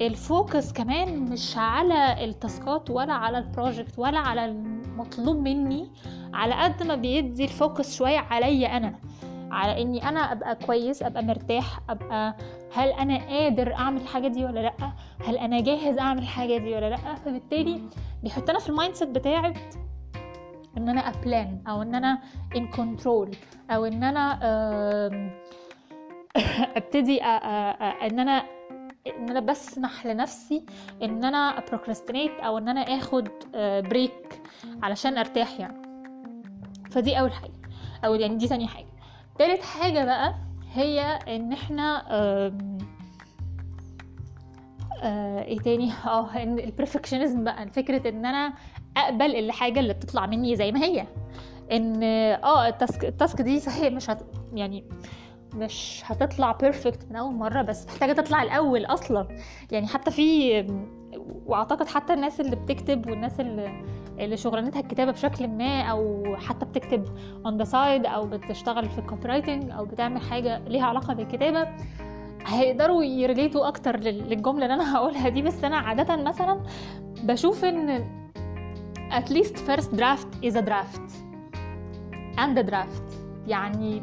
ال 0.00 0.12
focus 0.12 0.72
كمان 0.72 1.18
مش 1.20 1.56
على 1.56 2.24
ال 2.24 2.35
task 2.35 2.79
ات 2.79 2.90
ولا 2.90 3.12
على 3.12 3.38
ال 3.38 3.45
project 3.45 3.98
ولا 3.98 4.18
على 4.18 4.44
المطلوب 4.44 5.36
مني 5.36 5.90
على 6.34 6.54
قد 6.54 6.82
ما 6.82 6.94
بيدي 6.94 7.44
ال 7.44 7.53
focus 7.53 7.96
شوية 7.96 8.18
عليا 8.18 8.76
أنا. 8.76 8.94
على 9.50 9.82
إني 9.82 10.08
أنا 10.08 10.32
أبقى 10.32 10.56
كويس 10.56 11.02
أبقى 11.02 11.22
مرتاح 11.24 11.80
أبقى 11.90 12.36
هل 12.74 12.88
أنا 12.88 13.18
قادر 13.18 13.74
أعمل 13.74 14.00
الحاجة 14.00 14.28
دي 14.28 14.44
ولا 14.44 14.60
لأ؟ 14.60 14.92
هل 15.26 15.36
أنا 15.38 15.60
جاهز 15.60 15.98
أعمل 15.98 16.22
الحاجة 16.22 16.56
دي 16.58 16.74
ولا 16.74 16.90
لأ؟ 16.90 17.14
فبالتالي 17.14 17.82
بيحطنا 18.22 18.58
في 18.58 18.68
ال 18.68 18.94
mindset 18.94 19.08
بتاعت 19.08 19.58
إن 20.76 20.88
أنا 20.88 21.00
أ 21.00 21.12
plan 21.12 21.62
أو 21.68 21.82
إن 21.82 21.94
أنا 21.94 22.18
in 22.56 22.66
control 22.66 23.30
أو 23.70 23.84
إن 23.84 24.04
أنا 24.04 24.38
أبتدي 26.76 27.22
إن 27.22 28.18
أنا 28.20 28.42
إن 29.06 29.30
أنا 29.30 29.40
بسمح 29.40 30.06
لنفسي 30.06 30.64
إن 31.02 31.24
أنا 31.24 31.64
procrastinate 31.68 32.32
أو 32.40 32.58
إن 32.58 32.68
أنا 32.68 32.80
آخد 32.80 33.28
break 33.88 34.40
علشان 34.82 35.18
أرتاح 35.18 35.60
يعني. 35.60 35.86
فدي 36.90 37.20
أول 37.20 37.32
حاجة 37.32 37.52
أو 38.04 38.14
يعني 38.14 38.34
دي 38.36 38.48
تاني 38.48 38.66
حاجة. 38.68 38.86
تالت 39.38 39.62
حاجة 39.62 40.04
بقى 40.04 40.34
هي 40.74 41.00
إن 41.28 41.52
إحنا 41.52 42.04
آه 45.02 45.42
إيه 45.42 45.58
تاني؟ 45.58 45.92
آه 46.06 46.42
إن 46.42 46.58
ال 46.58 46.64
perfectionism 46.64 47.44
بقى 47.44 47.68
فكرة 47.70 48.08
إن 48.08 48.26
أنا 48.26 48.52
أقبل 48.96 49.36
الحاجة 49.36 49.80
اللي 49.80 49.92
بتطلع 49.94 50.26
مني 50.26 50.56
زي 50.56 50.72
ما 50.72 50.84
هي. 50.84 51.06
إن 51.72 52.02
آه 52.02 52.68
ال 52.68 52.75
task 52.75 53.04
ال 53.04 53.12
task 53.12 53.42
دي 53.42 53.60
صحيح 53.60 53.92
مش 53.92 54.10
هت 54.10 54.22
يعني 54.52 54.84
مش 55.54 56.02
هتطلع 56.06 56.52
perfect 56.52 57.06
من 57.10 57.16
أول 57.16 57.34
مرة 57.34 57.62
بس 57.62 57.86
محتاجة 57.86 58.12
تطلع 58.12 58.42
الأول 58.42 58.84
أصلا. 58.84 59.28
يعني 59.70 59.86
حتى 59.86 60.10
في 60.10 60.60
وأعتقد 61.46 61.86
حتى 61.86 62.12
الناس 62.12 62.40
اللي 62.40 62.56
بتكتب 62.56 63.10
والناس 63.10 63.40
اللي 63.40 63.84
اللي 64.18 64.36
شغلانتها 64.36 64.80
الكتابة 64.80 65.12
بشكل 65.12 65.48
ما 65.48 65.82
أو 65.82 66.24
حتى 66.36 66.66
بتكتب 66.66 67.04
on 67.46 67.56
the 67.58 67.64
side 67.64 68.06
أو 68.06 68.26
بتشتغل 68.26 68.88
في 68.88 68.98
ال 68.98 69.28
copywriting 69.28 69.70
أو 69.70 69.84
بتعمل 69.84 70.20
حاجة 70.20 70.58
ليها 70.58 70.86
علاقة 70.86 71.14
بالكتابة 71.14 71.68
هيقدروا 72.46 73.04
ي 73.04 73.12
relate 73.12 73.60
وا 73.60 73.68
أكتر 73.68 73.96
للجملة 74.00 74.62
اللي 74.64 74.74
أنا 74.74 74.96
هقولها 74.96 75.28
دي. 75.28 75.42
بس 75.42 75.64
أنا 75.64 75.76
عادة 75.76 76.16
مثلا 76.16 76.60
بشوف 77.22 77.64
إن 77.64 78.04
at 79.10 79.30
least 79.30 79.56
first 79.58 79.96
draft 79.96 80.28
is 80.42 80.54
a 80.56 80.62
draft. 80.62 81.06
And 82.38 82.58
a 82.58 82.62
draft. 82.62 83.12
يعني 83.46 84.02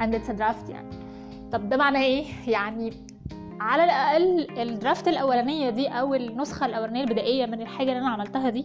and 0.00 0.14
it's 0.14 0.28
a 0.30 0.34
draft 0.36 0.70
يعني. 0.70 0.90
طب 1.52 1.68
ده 1.68 1.76
معناه 1.76 2.02
إيه؟ 2.02 2.24
يعني 2.46 2.92
على 3.60 3.84
الأقل 3.84 4.46
الدرافت 4.60 5.08
الأولانية 5.08 5.70
دي 5.70 5.88
أو 5.88 6.14
النسخة 6.14 6.66
الأولانية 6.66 7.04
البدائية 7.04 7.46
من 7.46 7.62
الحاجة 7.62 7.88
اللي 7.88 7.98
أنا 7.98 8.08
عملتها 8.10 8.50
دي 8.50 8.64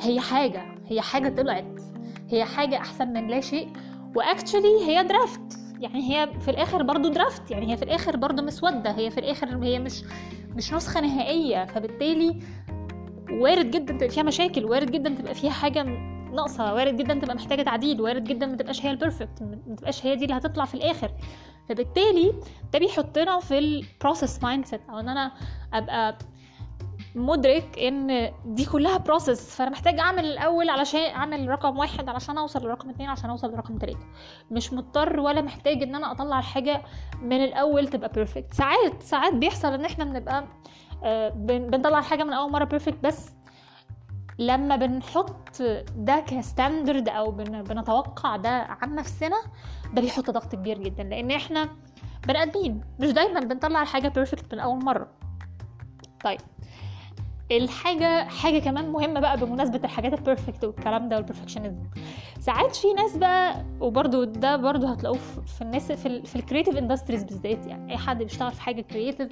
هي 0.00 0.20
حاجة 0.20 0.62
هي 0.86 1.00
حاجة 1.00 1.28
طلعت. 1.28 1.80
هي 2.30 2.44
حاجة 2.44 2.76
أحسن 2.76 3.08
من 3.12 3.26
لا 3.28 3.40
شيء. 3.40 3.68
واكشلي 4.16 4.86
هي 4.86 5.04
درافت 5.04 5.58
يعني 5.80 6.10
هي 6.10 6.28
في 6.40 6.50
الآخر 6.50 6.82
برضو 6.82 7.08
درافت 7.08 7.50
يعني 7.50 7.72
هي 7.72 7.76
في 7.76 7.82
الآخر 7.82 8.16
برضو 8.16 8.42
مسودة. 8.42 8.90
هي 8.90 9.10
في 9.10 9.20
الآخر 9.20 9.64
هي 9.64 9.78
مش 9.78 10.02
مش 10.56 10.72
نسخة 10.72 11.00
نهائية. 11.00 11.64
فبالتالي 11.64 12.40
وارد 13.30 13.70
جدا 13.70 13.92
تبقى 13.92 14.08
فيها 14.08 14.22
مشاكل 14.22 14.64
وارد 14.64 14.90
جدا 14.90 15.10
تبقى 15.10 15.34
فيها 15.34 15.50
حاجة 15.50 15.82
ناقصة 16.32 16.74
وارد 16.74 16.96
جدا 16.96 17.14
تبقى 17.14 17.34
محتاجة 17.34 17.62
تعديل 17.62 18.00
وارد 18.00 18.24
جدا 18.24 18.46
ما 18.46 18.56
تبقاش 18.56 18.86
هي 18.86 18.90
ال 18.90 18.96
perfect 18.96 19.42
ما 19.42 19.76
تبقاش 19.76 20.06
هي 20.06 20.16
دي 20.16 20.24
اللي 20.24 20.36
هتطلع 20.36 20.64
في 20.64 20.74
الآخر. 20.74 21.10
فبالتالي 21.68 22.32
ده 22.72 22.78
بيحطنا 22.78 23.40
في 23.40 23.58
ال 23.58 24.42
process 24.42 24.66
mindset 24.66 24.80
أو 24.90 24.98
إن 25.00 25.08
أنا 25.08 25.32
أبقى 25.74 26.18
مدرك 27.14 27.78
إن 27.78 28.32
دي 28.44 28.64
كلها 28.64 28.98
process 28.98 29.56
فأنا 29.56 29.70
محتاج 29.70 29.98
أعمل 30.00 30.24
الأول 30.24 30.68
علشان 30.70 31.00
أعمل 31.00 31.48
رقم 31.48 31.78
واحد 31.78 32.08
علشان 32.08 32.38
أوصل 32.38 32.64
لرقم 32.66 32.90
اتنين 32.90 33.08
عشان 33.08 33.30
أوصل 33.30 33.52
لرقم 33.52 33.78
تلاتة. 33.78 34.06
مش 34.50 34.72
مضطر 34.72 35.20
ولا 35.20 35.42
محتاج 35.42 35.82
إن 35.82 35.94
أنا 35.94 36.12
أطلع 36.12 36.38
الحاجة 36.38 36.82
من 37.22 37.44
الأول 37.44 37.88
تبقى 37.88 38.12
perfect 38.12 38.54
ساعات 38.54 39.02
ساعات 39.02 39.34
بيحصل 39.34 39.72
إن 39.72 39.84
إحنا 39.84 40.04
بنبقى 40.04 40.44
بنطلع 41.34 41.98
الحاجة 41.98 42.24
من 42.24 42.32
أول 42.32 42.52
مرة 42.52 42.64
perfect 42.64 42.98
بس 43.02 43.30
لما 44.38 44.76
بنحط 44.76 45.62
ده 45.96 46.20
ك 46.20 46.30
standard 46.30 47.08
أو 47.08 47.30
بنتوقع 47.30 48.36
ده 48.36 48.50
عن 48.50 48.94
نفسنا 48.94 49.36
ده 49.92 50.02
بيحط 50.02 50.30
ضغط 50.30 50.52
كبير 50.54 50.78
جدا 50.78 51.02
لأن 51.02 51.30
إحنا 51.30 51.68
بني 52.26 52.42
آدمين 52.42 52.80
مش 53.00 53.10
دايما 53.10 53.40
بنطلع 53.40 53.82
الحاجة 53.82 54.08
perfect 54.08 54.54
من 54.54 54.60
أول 54.60 54.84
مرة. 54.84 55.08
طيب. 56.24 56.40
الحاجة 57.50 58.24
حاجة 58.28 58.58
كمان 58.58 58.88
مهمة 58.92 59.20
بقى 59.20 59.36
بمناسبة 59.36 59.80
الحاجات 59.84 60.12
ال 60.12 60.18
perfect 60.18 60.64
والكلام 60.64 61.08
ده 61.08 61.16
وال 61.16 61.25
perfectionism 61.25 61.82
ساعات 62.40 62.76
في 62.76 62.92
ناس 62.92 63.16
بقى 63.16 63.64
وبرده 63.80 64.24
ده 64.24 64.56
برده 64.56 64.88
هتلاقوه 64.88 65.18
في 65.56 65.62
الناس 65.62 65.92
في, 65.92 66.22
في 66.22 66.36
ال 66.36 66.40
creative 66.40 66.76
industries 66.76 67.24
بالذات 67.24 67.66
يعني 67.66 67.92
أي 67.92 67.96
حد 67.96 68.18
بيشتغل 68.22 68.52
في 68.52 68.60
حاجة 68.62 68.80
creative 68.80 69.28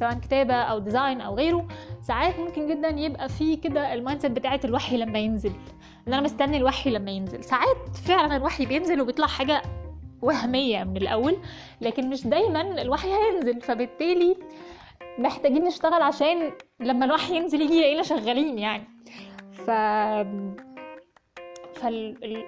سواء 0.00 0.14
كتابة 0.14 0.54
أو 0.54 0.78
design 0.78 1.20
أو 1.20 1.34
غيره 1.34 1.68
ساعات 2.02 2.38
ممكن 2.38 2.66
جدا 2.66 2.88
يبقى 2.88 3.28
في 3.28 3.56
كده 3.56 3.94
ال 3.94 4.20
mindset 4.22 4.30
بتاعت 4.32 4.64
الوحي 4.64 4.96
لما 4.96 5.18
ينزل 5.18 5.52
إن 6.08 6.12
أنا 6.12 6.22
مستني 6.22 6.56
الوحي 6.56 6.90
لما 6.90 7.10
ينزل. 7.10 7.44
ساعات 7.44 7.96
فعلا 8.04 8.36
الوحي 8.36 8.66
بينزل 8.66 9.00
وبيطلع 9.00 9.26
حاجة 9.26 9.62
وهمية 10.22 10.84
من 10.84 10.96
الأول 10.96 11.36
لكن 11.80 12.10
مش 12.10 12.26
دايما 12.26 12.82
الوحي 12.82 13.08
هينزل. 13.08 13.60
فبالتالي 13.60 14.36
محتاجين 15.18 15.64
نشتغل 15.64 16.02
عشان 16.02 16.52
لما 16.80 17.04
الوحي 17.04 17.36
ينزل 17.36 17.60
يجي 17.60 17.74
يلاقينا 17.74 18.02
شغالين 18.02 18.58
يعني. 18.58 18.88
ف 19.52 19.70
فال 21.80 22.44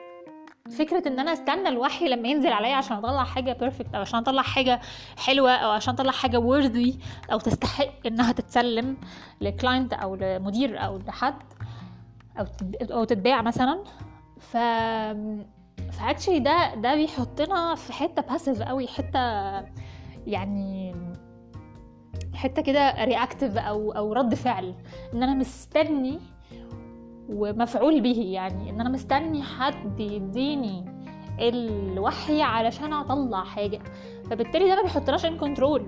فكرة 0.78 1.08
إن 1.08 1.18
أنا 1.18 1.32
أستنى 1.32 1.68
الوحي 1.68 2.08
لما 2.08 2.28
ينزل 2.28 2.52
عليا 2.52 2.74
عشان 2.74 2.96
أطلع 2.96 3.24
حاجة 3.24 3.52
perfect 3.52 3.94
أو 3.94 4.00
عشان 4.00 4.18
أطلع 4.18 4.42
حاجة 4.42 4.80
حلوة 5.18 5.52
أو 5.52 5.70
عشان 5.70 5.94
أطلع 5.94 6.12
حاجة 6.12 6.38
worthy 6.38 6.94
أو 7.32 7.38
تستحق 7.38 8.06
إنها 8.06 8.32
تتسلم 8.32 8.96
ل 9.40 9.48
client 9.48 9.92
أو 9.92 10.14
لمدير 10.14 10.84
أو 10.84 10.98
لحد 10.98 11.42
أو 12.38 12.44
أو 12.82 13.04
تتباع 13.04 13.42
مثلا. 13.42 13.84
ف 14.40 14.56
ف 15.92 15.97
actually 15.97 16.38
ده 16.38 16.74
ده 16.74 16.94
بيحطنا 16.94 17.74
في 17.74 17.92
حتة 17.92 18.22
passive 18.22 18.62
قوي 18.62 18.86
حتة 18.88 19.18
يعني 20.26 20.94
حتة 22.34 22.62
كده 22.62 23.04
reactive 23.04 23.58
أو 23.58 23.92
أو 23.92 24.12
رد 24.12 24.34
فعل. 24.34 24.74
إن 25.14 25.22
أنا 25.22 25.34
مستني 25.34 26.18
ومفعول 27.28 28.00
به 28.00 28.22
يعني. 28.32 28.70
إن 28.70 28.80
أنا 28.80 28.88
مستني 28.90 29.42
حد 29.42 30.00
يديني 30.00 30.84
الوحي 31.40 32.42
علشان 32.42 32.92
أطلع 32.92 33.44
حاجة. 33.44 33.80
فبالتالي 34.30 34.68
ده 34.68 34.76
ما 34.76 34.82
بيحطناش 34.82 35.26
in 35.26 35.36
control 35.36 35.86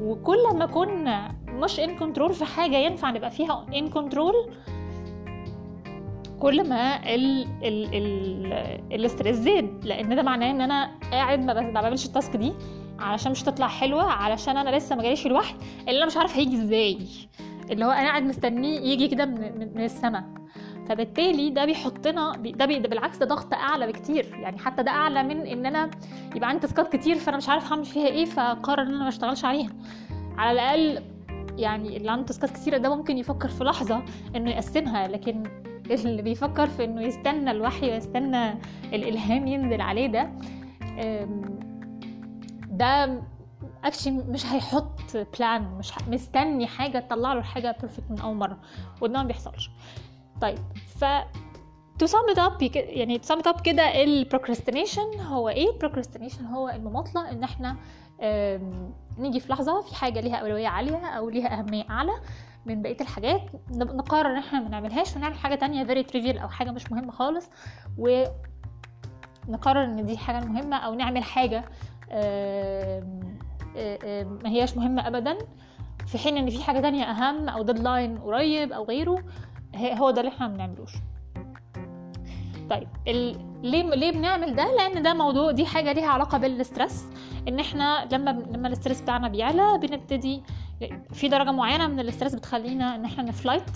وكل 0.00 0.56
ما 0.56 0.66
كنا 0.66 1.34
مش 1.48 1.80
in 1.80 1.98
control 1.98 2.34
في 2.34 2.44
حاجة 2.44 2.76
ينفع 2.76 3.10
نبقى 3.10 3.30
فيها 3.30 3.66
in 3.74 3.88
control 3.88 4.34
كل 6.40 6.68
ما 6.68 7.14
ال 7.14 7.46
ال 7.64 7.94
ال 7.94 8.52
ال 8.92 8.98
stress 8.98 9.36
زاد. 9.36 9.84
لأن 9.84 10.16
ده 10.16 10.22
معناه 10.22 10.50
إن 10.50 10.60
أنا 10.60 10.90
قاعد 11.12 11.44
ما 11.44 11.70
بعملش 11.70 12.06
ال 12.06 12.12
task 12.12 12.36
دي. 12.36 12.52
علشان 12.98 13.32
مش 13.32 13.42
تطلع 13.42 13.68
حلوة 13.68 14.02
علشان 14.12 14.56
أنا 14.56 14.76
لسه 14.76 14.96
ما 14.96 15.02
جاليش 15.02 15.26
الوحي 15.26 15.54
اللي 15.80 15.98
أنا 15.98 16.06
مش 16.06 16.16
عارف 16.16 16.36
هيجي 16.36 16.56
إزاي. 16.56 16.98
اللي 17.70 17.84
هو 17.84 17.90
أنا 17.90 18.06
قاعد 18.08 18.22
مستنيه 18.22 18.80
يجي 18.80 19.08
كده 19.08 19.24
من, 19.24 19.58
من, 19.58 19.74
من 19.74 19.84
السما. 19.84 20.34
فبالتالي 20.88 21.50
ده 21.50 21.64
بيحطنا 21.64 22.32
بي- 22.36 22.52
ده, 22.52 22.66
بي 22.66 22.78
ده 22.78 22.88
بالعكس 22.88 23.16
ده 23.18 23.26
ضغط 23.26 23.54
أعلى 23.54 23.86
بكتير. 23.86 24.26
يعني 24.42 24.58
حتى 24.58 24.82
ده 24.82 24.90
أعلى 24.90 25.22
من 25.22 25.40
إن 25.46 25.66
أنا 25.66 25.90
يبقى 26.36 26.48
عندي 26.48 26.60
تاسكات 26.60 26.96
كتير 26.96 27.16
فأنا 27.16 27.36
مش 27.36 27.48
عارف 27.48 27.72
هعمل 27.72 27.84
فيها 27.84 28.06
إيه 28.06 28.24
فقرر 28.24 28.82
إن 28.82 28.88
أنا 28.94 29.02
ما 29.02 29.08
أشتغلش 29.08 29.44
عليها. 29.44 29.70
على 30.38 30.52
الأقل 30.52 31.02
يعني 31.58 31.96
اللي 31.96 32.10
عنده 32.10 32.26
تاسكات 32.26 32.50
كتيرة 32.50 32.76
ده 32.78 32.96
ممكن 32.96 33.18
يفكر 33.18 33.48
في 33.48 33.64
لحظة 33.64 34.02
إنه 34.36 34.50
يقسمها 34.50 35.08
لكن 35.08 35.42
اللي 35.90 36.22
بيفكر 36.22 36.66
في 36.66 36.84
إنه 36.84 37.02
يستنى 37.02 37.50
الوحي 37.50 37.90
ويستنى 37.90 38.54
الإلهام 38.92 39.46
ينزل 39.46 39.80
عليه 39.80 40.06
ده 40.06 40.30
ده 42.76 43.20
actually 43.84 44.10
مش 44.28 44.46
هيحط 44.46 45.00
plan 45.38 45.62
مش 45.78 45.92
مستني 46.08 46.66
حاجة 46.66 46.98
تطلع 46.98 47.32
له 47.32 47.38
الحاجة 47.38 47.76
perfect 47.80 48.10
من 48.10 48.20
أول 48.20 48.36
مرة 48.36 48.58
وده 49.00 49.18
ما 49.22 49.24
بيحصلش. 49.28 49.70
طيب 50.40 50.58
ف 51.00 51.04
to 52.02 52.06
sum 52.08 52.34
it 52.34 52.38
up 52.38 52.62
يعني 52.76 53.18
to 53.18 53.22
sum 53.22 53.38
it 53.40 53.52
up 53.52 53.62
كده 53.62 54.02
ال 54.04 54.11
procrastination 54.11 55.20
هو 55.20 55.48
إيه؟ 55.48 55.70
ال 55.70 55.75
procrastination 55.75 56.44
هو 56.44 56.68
المماطلة 56.68 57.30
إن 57.30 57.44
إحنا 57.44 57.76
نيجي 59.18 59.40
في 59.40 59.52
لحظة 59.52 59.80
في 59.80 59.94
حاجة 59.94 60.20
ليها 60.20 60.36
أولوية 60.36 60.68
عالية 60.68 61.06
أو 61.06 61.28
ليها 61.30 61.58
أهمية 61.58 61.84
أعلى 61.90 62.12
من 62.66 62.82
بقية 62.82 62.96
الحاجات 63.00 63.42
نقرر 63.70 64.30
إن 64.30 64.36
إحنا 64.36 64.60
ما 64.60 64.68
نعملهاش 64.68 65.16
ونعمل 65.16 65.34
حاجة 65.34 65.54
تانية 65.54 65.84
very 65.84 66.06
trivial 66.06 66.42
أو 66.42 66.48
حاجة 66.48 66.70
مش 66.70 66.92
مهمة 66.92 67.12
خالص 67.12 67.50
ونقرر 67.98 69.84
إن 69.84 70.06
دي 70.06 70.18
حاجة 70.18 70.44
مهمة 70.44 70.76
أو 70.76 70.94
نعمل 70.94 71.22
حاجة 71.24 71.64
ما 74.42 74.50
هياش 74.50 74.76
مهمة 74.76 75.08
ابدا 75.08 75.38
في 76.06 76.18
حين 76.18 76.36
إن 76.36 76.50
في 76.50 76.62
حاجة 76.64 76.80
تانية 76.80 77.04
أهم 77.04 77.48
أو 77.48 77.62
deadline 77.62 78.18
قريب 78.18 78.72
أو 78.72 78.84
غيره 78.84 79.22
هو 79.76 80.10
ده 80.10 80.20
اللي 80.20 80.32
إحنا 80.32 80.48
ما 80.48 80.54
بنعملوش 80.54 80.92
طيب. 82.70 82.88
ليه 83.62 83.82
ليه 83.82 84.10
بنعمل 84.12 84.54
ده 84.54 84.74
لأن 84.76 85.02
ده 85.02 85.14
موضوع 85.14 85.50
دي 85.50 85.66
حاجة 85.66 85.92
ليها 85.92 86.06
علاقة 86.08 86.38
بال 86.38 86.55
stress 86.55 87.04
إن 87.48 87.60
إحنا 87.60 88.08
لما 88.12 88.30
لما 88.30 88.68
ال 88.68 88.73
stress 88.73 89.00
بتاعنا 89.00 89.28
بيعلى 89.28 89.78
بنبتدي 89.78 90.42
في 91.12 91.28
درجة 91.28 91.50
معينة 91.52 91.86
من 91.86 92.00
ال 92.00 92.05
stress 92.05 92.34
بتخلينا 92.34 92.94
إن 92.94 93.04
إحنا 93.04 93.22
ن 93.22 93.29
flight 93.29 93.70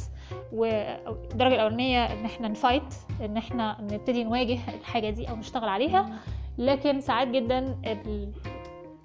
والدرجه 0.53 1.55
الأولانية 1.55 2.05
إن 2.13 2.25
إحنا 2.25 2.49
ن 2.49 2.56
fight 2.56 2.95
إن 3.25 3.37
إحنا 3.37 3.77
نبتدي 3.81 4.25
نواجه 4.25 4.59
الحاجة 4.81 5.11
دي 5.11 5.31
أو 5.31 5.37
نشتغل 5.37 5.69
عليها 5.69 6.19
لكن 6.61 7.01
ساعات 7.01 7.29
جدا 7.29 7.77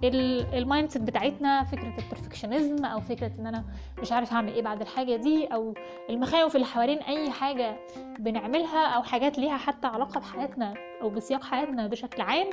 ال... 0.03 0.55
ال 0.55 0.89
mindset 0.89 1.01
بتاعتنا 1.01 1.63
فكرة 1.63 1.93
ال 1.99 2.05
perfectionism 2.05 2.85
أو 2.85 2.99
فكرة 2.99 3.31
إن 3.39 3.47
أنا 3.47 3.65
مش 4.01 4.11
عارف 4.11 4.33
هعمل 4.33 4.53
إيه 4.53 4.61
بعد 4.61 4.81
الحاجة 4.81 5.15
دي 5.15 5.45
أو 5.47 5.73
المخاوف 6.09 6.55
اللي 6.55 6.65
حوالين 6.65 6.97
أي 6.97 7.31
حاجة 7.31 7.77
بنعملها 8.19 8.87
أو 8.87 9.03
حاجات 9.03 9.37
ليها 9.37 9.57
حتى 9.57 9.87
علاقة 9.87 10.19
بحياتنا 10.19 10.73
أو 11.01 11.09
بسياق 11.09 11.43
حياتنا 11.43 11.87
بشكل 11.87 12.21
عام 12.21 12.49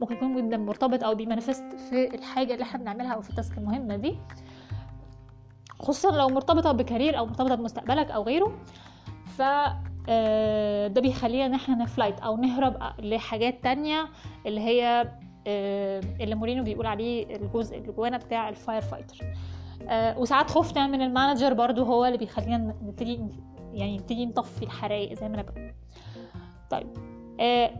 ممكن 0.00 0.14
يكون 0.14 0.48
جدا 0.48 0.56
مرتبط 0.56 1.04
أو 1.04 1.14
بي 1.14 1.24
manifest 1.24 1.64
في 1.90 2.14
الحاجة 2.14 2.52
اللي 2.52 2.62
إحنا 2.62 2.78
بنعملها 2.80 3.12
أو 3.14 3.20
في 3.20 3.30
ال 3.30 3.36
task 3.36 3.58
المهمة 3.58 3.96
دي. 3.96 4.18
خصوصا 5.80 6.18
لو 6.18 6.28
مرتبطة 6.28 6.72
ب 6.72 6.79
career 6.79 7.18
أو 7.18 7.26
مرتبطة 7.26 7.54
بمستقبلك 7.54 8.10
أو 8.10 8.22
غيره. 8.22 8.58
ف 9.38 9.42
ده 10.88 11.00
بيخلينا 11.00 11.46
إن 11.46 11.54
إحنا 11.54 11.74
ن 11.74 11.81
flight 11.81 12.20
أو 12.20 12.36
نهرب 12.36 12.76
لحاجات 13.00 13.62
تانية 13.62 14.08
اللي 14.46 14.60
هي 14.60 15.12
آه، 15.46 16.00
اللي 16.20 16.34
مورينو 16.34 16.64
بيقول 16.64 16.86
عليه 16.86 17.36
الجزء 17.36 17.78
اللي 17.78 17.92
جوانا 17.92 18.16
بتاع 18.16 18.48
ال 18.48 18.82
firefighter. 18.82 19.18
آه، 19.88 20.18
وساعات 20.18 20.50
خوفنا 20.50 20.86
من 20.86 21.02
ال 21.02 21.08
manager 21.08 21.54
برضو 21.54 21.84
هو 21.84 22.04
اللي 22.04 22.18
بيخلينا 22.18 22.74
نبتدي 22.82 23.20
يعني 23.72 23.96
نبتدي 23.96 24.26
نطفي 24.26 24.62
الحرايق 24.62 25.12
زي 25.12 25.28
ما 25.28 25.34
أنا 25.34 25.42
بقول. 25.42 25.72
طيب 26.70 26.86
آه، 27.40 27.70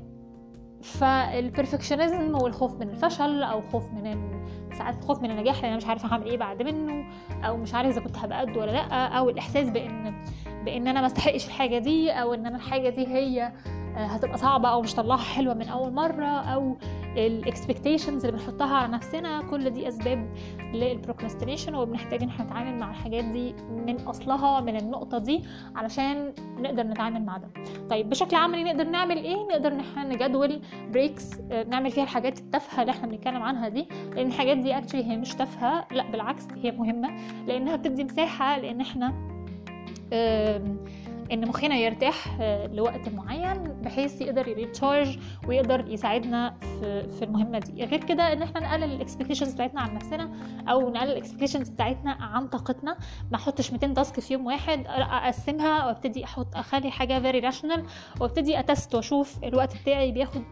فال 0.87 1.06
perfectionism 1.06 2.35
والخوف 2.35 2.75
من 2.75 2.88
الفشل 2.88 3.42
أو 3.42 3.61
خوف 3.61 3.92
من. 3.92 4.37
ساعات 4.79 5.05
خوف 5.05 5.22
من 5.22 5.31
النجاح 5.31 5.57
لأن 5.57 5.66
أنا 5.66 5.77
مش 5.77 5.87
عارفة 5.87 6.09
هعمل 6.09 6.27
إيه 6.27 6.37
بعد 6.37 6.62
منه 6.62 7.05
أو 7.44 7.57
مش 7.57 7.75
عارف 7.75 7.88
إذا 7.90 8.01
كنت 8.01 8.16
هبقى 8.18 8.40
قد 8.40 8.57
ولا 8.57 8.70
لأ 8.70 9.07
أو 9.07 9.31
الإحساس 9.31 9.70
بان 9.70 10.25
بإن 10.64 10.88
أنا 10.88 11.01
ما 11.01 11.07
استحقش 11.07 11.46
الحاجة 11.46 11.79
دي 11.79 12.11
أو 12.11 12.35
إن 12.35 12.46
أنا 12.46 12.57
الحاجة 12.57 12.88
دي 12.88 13.07
هي 13.07 13.53
آه، 13.96 14.07
هتبقى 14.07 14.38
صعبة 14.38 14.68
أو 14.68 14.83
مش 14.83 14.94
طلعها 14.94 15.18
حلوة 15.18 15.55
من 15.55 15.68
أول 15.68 15.92
مرة 15.92 16.27
أو 16.27 16.77
ال 17.16 17.25
expectations 17.25 18.25
اللي 18.24 18.37
بنحطها 18.38 18.76
على 18.76 18.92
نفسنا 18.92 19.42
كل 19.42 19.70
دي 19.70 19.88
أسباب 19.88 20.29
لل 20.75 20.86
procrastination 20.86 21.75
وبنحتاج 21.74 22.22
إن 22.22 22.29
إحنا 22.29 22.44
نتعامل 22.44 22.79
مع 22.79 22.90
الحاجات 22.90 23.24
دي 23.24 23.52
من 23.70 23.96
أصلها 24.00 24.61
من 24.61 24.76
النقطة 24.76 25.18
دي 25.18 25.42
علشان 25.76 26.33
نقدر 26.59 26.83
نتعامل 26.83 27.24
مع 27.24 27.37
ده. 27.37 27.48
طيب 27.90 28.09
بشكل 28.11 28.37
عملي 28.37 28.64
نقدر 28.64 28.85
نعمل 28.85 29.16
إيه؟ 29.16 29.37
نقدر 29.37 29.72
إن 29.72 29.81
إحنا 29.81 30.05
نجدول 30.05 30.61
breaks 30.92 31.31
نعمل 31.68 31.90
فيها 31.90 32.05
الحاجات 32.05 32.38
التافهة 32.38 32.81
اللي 32.83 32.90
إحنا 32.92 33.07
بنتكلم 33.07 33.42
عنها 33.42 33.68
دي 33.68 33.88
لأن 34.14 34.26
الحاجات 34.26 34.57
دي 34.57 34.79
actually 34.79 35.05
هي 35.05 35.16
مش 35.16 35.35
تافهة 35.35 35.87
لأ 35.92 36.11
بالعكس 36.11 36.46
هي 36.62 36.70
مهمة 36.70 37.11
لأنها 37.46 37.76
بتدي 37.76 38.05
مساحة 38.05 38.59
لإن 38.59 38.81
إحنا 38.81 39.14
إن 41.33 41.49
مخنا 41.49 41.75
يرتاح 41.77 42.37
آه، 42.41 42.67
لوقت 42.67 43.09
معين 43.09 43.62
بحيث 43.62 44.21
يقدر 44.21 44.49
ي 44.49 44.56
recharge 44.56 45.19
ويقدر 45.49 45.89
يساعدنا 45.89 46.55
في 47.19 47.23
المهمة 47.25 47.59
دي. 47.59 47.85
غير 47.85 48.05
كده 48.05 48.33
إن 48.33 48.43
إحنا 48.43 48.61
نقلل 48.61 48.93
ال 48.95 48.99
expectations 48.99 49.53
بتاعتنا 49.55 49.81
عن 49.81 49.95
نفسنا 49.95 50.31
أو 50.69 50.91
نقلل 50.91 51.11
ال 51.12 51.17
expectations 51.17 51.69
بتاعتنا 51.69 52.12
عن 52.12 52.49
طاقتنا. 52.49 52.97
ما 53.31 53.37
أحطش 53.37 53.73
200 53.73 53.95
task 53.95 54.21
في 54.21 54.33
يوم 54.33 54.47
واحد 54.47 54.85
أقسمها 54.87 55.87
وأبتدي 55.87 56.25
أحط 56.25 56.57
أخلي 56.57 56.91
حاجة 56.91 57.21
very 57.21 57.38
rational 57.40 57.85
وأبتدي 58.21 58.59
أ 58.61 58.67
test 58.67 58.95
وأشوف 58.95 59.45
الوقت 59.45 59.77
بتاعي 59.83 60.12
بياخد 60.12 60.43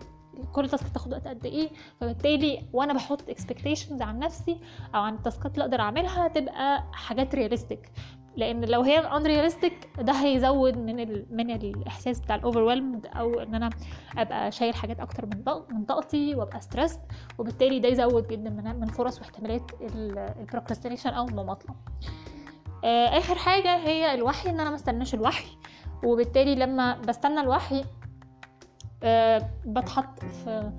كل 0.53 0.69
task 0.69 0.91
بتاخد 0.91 1.13
وقت 1.13 1.27
قد 1.29 1.47
إيه. 1.47 1.69
فبالتالي 2.01 2.63
وأنا 2.73 2.93
بحط 2.93 3.29
expectations 3.29 4.03
عن 4.03 4.19
نفسي 4.19 4.61
أو 4.95 5.01
عن 5.01 5.15
ال 5.15 5.21
task 5.21 5.48
ات 5.48 5.55
اللي 5.55 5.65
أقدر 5.65 5.81
أعملها 5.81 6.29
تبقى 6.29 6.85
حاجات 6.93 7.35
realistic 7.35 7.91
لأن 8.37 8.65
لو 8.65 8.83
هي 8.83 9.03
unrealistic 9.03 10.01
ده 10.03 10.13
هيزود 10.13 10.79
من 10.79 11.01
ال... 11.01 11.27
من 11.31 11.51
الإحساس 11.51 12.21
بتاع 12.21 12.37
ال 12.37 12.42
overwhelmed 12.42 13.07
أو 13.07 13.41
إن 13.41 13.55
أنا 13.55 13.71
أبقى 14.19 14.53
شايل 14.53 14.75
حاجات 14.75 15.01
أكتر 15.01 15.27
من. 15.27 15.45
من 15.71 15.85
طاقتي 15.85 16.35
وأبقى 16.35 16.61
stressed 16.61 17.01
وبالتالي 17.39 17.79
ده 17.79 17.89
يزود 17.89 18.29
جدا 18.29 18.51
من 18.51 18.81
من 18.81 18.87
فرص 18.87 19.19
واحتمالات 19.19 19.71
ال 20.41 20.45
procrastination 20.45 21.11
أو 21.11 21.29
المماطلة 21.29 21.75
آه، 22.85 23.19
آخر 23.19 23.35
حاجة 23.35 23.77
هي 23.77 24.15
الوحي 24.15 24.51
إن 24.51 24.61
أنا 24.61 24.71
ما 24.71 24.77
استناش 24.77 25.15
الوحي 25.15 25.57
وبالتالي 26.05 26.55
لما 26.55 26.97
بستنى 27.09 27.41
الوحي 27.41 27.85
آه، 29.03 29.51
بتحط 29.67 30.21
في 30.25 30.73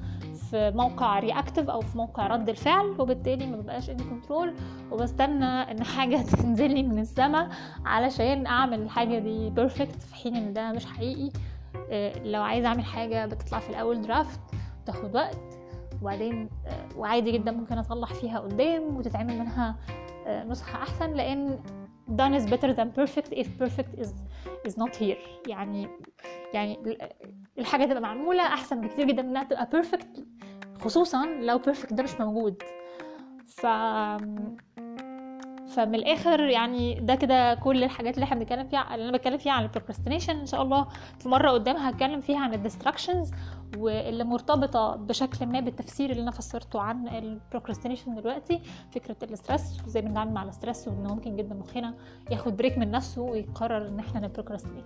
في 0.56 0.72
موقع 0.78 1.20
reactive 1.20 1.70
أو 1.70 1.82
في 1.82 1.98
موقع 1.98 2.28
رد 2.28 2.50
الفعل 2.50 2.96
وبالتالي 3.00 3.46
ما 3.46 3.58
ببقاش 3.58 3.90
in 3.90 3.98
control 3.98 4.54
وبستنى 4.92 5.46
إن 5.46 5.84
حاجة 5.96 6.18
تنزل 6.18 6.74
لي 6.74 6.84
من 6.84 7.00
السماء 7.00 7.50
علشان 7.86 8.46
أعمل 8.48 8.82
الحاجة 8.82 9.20
دي 9.20 9.50
perfect 9.50 10.02
في 10.02 10.16
حين 10.16 10.36
إن 10.36 10.54
ده 10.54 10.72
مش 10.72 10.86
حقيقي. 10.86 11.32
آه، 11.92 12.20
لو 12.24 12.42
عايزة 12.42 12.68
أعمل 12.68 12.84
حاجة 12.84 13.26
بتطلع 13.26 13.60
في 13.60 13.70
الأول 13.70 14.02
draft 14.02 14.40
تاخد 14.86 15.16
وقت. 15.16 15.40
وبعدين 16.02 16.50
آه، 16.68 16.98
وعادي 16.98 17.32
جدا 17.32 17.52
ممكن 17.52 17.78
أصلح 17.78 18.14
فيها 18.14 18.40
قدام 18.40 18.98
وتتعمل 18.98 19.40
منها 19.40 19.76
آه، 20.28 20.44
نسخة 20.44 20.76
أحسن 20.76 21.12
لأن 21.12 21.60
done 22.08 22.34
is 22.40 22.46
better 22.46 22.74
than 22.74 22.90
perfect 23.02 23.34
if 23.34 23.48
perfect 23.60 24.00
is 24.00 24.10
is 24.68 24.78
not 24.78 24.96
here. 24.96 25.48
يعني 25.48 25.88
يعني 26.54 26.98
الحاجة 27.58 27.86
تبقى 27.86 28.02
معمولة 28.02 28.44
أحسن 28.44 28.82
بكتير 28.82 29.08
جدا 29.08 29.22
إنها 29.22 29.44
تبقى 29.44 29.70
perfect 29.74 30.22
خصوصا 30.82 31.26
لو 31.26 31.60
perfect 31.60 31.94
ده 31.94 32.04
مش 32.04 32.20
موجود. 32.20 32.64
ف 33.48 33.66
فمن 35.76 35.96
الآخر 35.96 36.40
يعني 36.40 37.00
ده 37.00 37.16
كده 37.16 37.54
كل 37.54 37.84
الحاجات 37.84 38.16
اللي 38.16 38.24
إحنا 38.24 38.36
بنتكلم 38.40 38.68
فيها 38.68 38.96
اللي 38.96 39.10
أنا 39.10 39.18
بتكلم 39.18 39.38
فيها 39.38 39.52
عن 39.54 39.64
ال 39.64 39.69
procrastination 39.69 40.40
إن 40.40 40.46
شاء 40.46 40.62
الله 40.62 40.88
في 41.20 41.30
مرة 41.30 41.50
قدام 41.52 41.76
هتكلم 41.76 42.22
فيها 42.22 42.40
عن 42.40 42.54
ال 42.54 42.60
distractions 42.60 43.32
واللي 43.78 44.24
مرتبطة 44.24 44.96
بشكل 44.96 45.46
ما 45.46 45.60
بالتفسير 45.60 46.10
اللي 46.10 46.22
أنا 46.24 46.32
فسرته 46.32 46.82
عن 46.82 47.08
ال 47.08 47.15
procrastination 47.15 48.16
دلوقتي 48.16 48.62
فكرة 48.92 49.16
ال 49.24 49.32
stress 49.32 49.82
وإزاي 49.84 50.02
بنتعامل 50.02 50.34
مع 50.34 50.44
ال 50.44 50.50
stress 50.50 50.88
وان 50.88 51.08
ممكن 51.08 51.36
جدا 51.36 51.56
مخنا 51.56 51.94
ياخد 52.32 52.58
break 52.58 52.78
من 52.78 52.92
نفسه 52.92 53.22
ويقرر 53.22 53.88
إن 53.88 54.00
إحنا 54.00 54.20
ن 54.20 54.25
procrastinate 54.25 54.86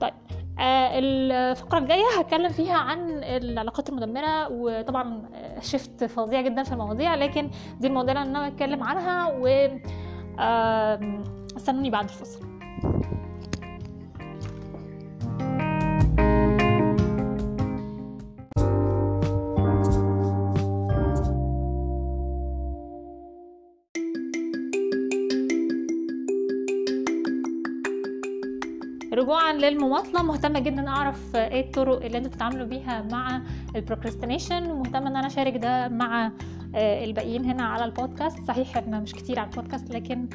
طيب 0.00 0.14
آه 0.58 0.98
الفقرة 0.98 1.78
الجاية 1.78 2.04
هتكلم 2.18 2.48
فيها 2.48 2.74
عن 2.76 3.10
العلاقات 3.24 3.88
المدمرة 3.88 4.48
وطبعا 4.52 5.22
shift 5.60 6.04
فظيع 6.04 6.40
جدا 6.40 6.62
في 6.62 6.72
المواضيع 6.72 7.14
لكن 7.14 7.50
دي 7.80 7.86
المواضيع 7.86 8.22
اللي 8.22 8.38
أنا 8.38 8.48
بتكلم 8.48 8.82
عنها 8.84 9.28
و 9.38 9.46
استنوني 11.56 11.90
بعد 11.90 12.04
الفصل 12.04 12.40
للمماطله 29.70 30.22
مهتمة 30.22 30.60
جدا 30.60 30.88
أعرف 30.88 31.36
إيه 31.36 31.66
الطرق 31.66 32.04
اللي 32.04 32.18
أنتوا 32.18 32.30
بتتعاملوا 32.30 32.66
بيها 32.66 33.02
مع 33.12 33.42
ال 33.76 33.82
procrastination 33.82 34.70
ومهتمة 34.70 35.08
إن 35.08 35.16
أنا 35.16 35.26
أشارك 35.26 35.56
ده 35.56 35.88
مع 35.88 36.32
الباقيين 36.74 37.44
هنا 37.44 37.62
على 37.62 37.84
البودكاست. 37.84 38.38
صحيح 38.48 38.76
إحنا 38.76 39.00
مش 39.00 39.12
كتير 39.12 39.38
على 39.38 39.50
البودكاست 39.50 39.90
لكن 39.90 40.28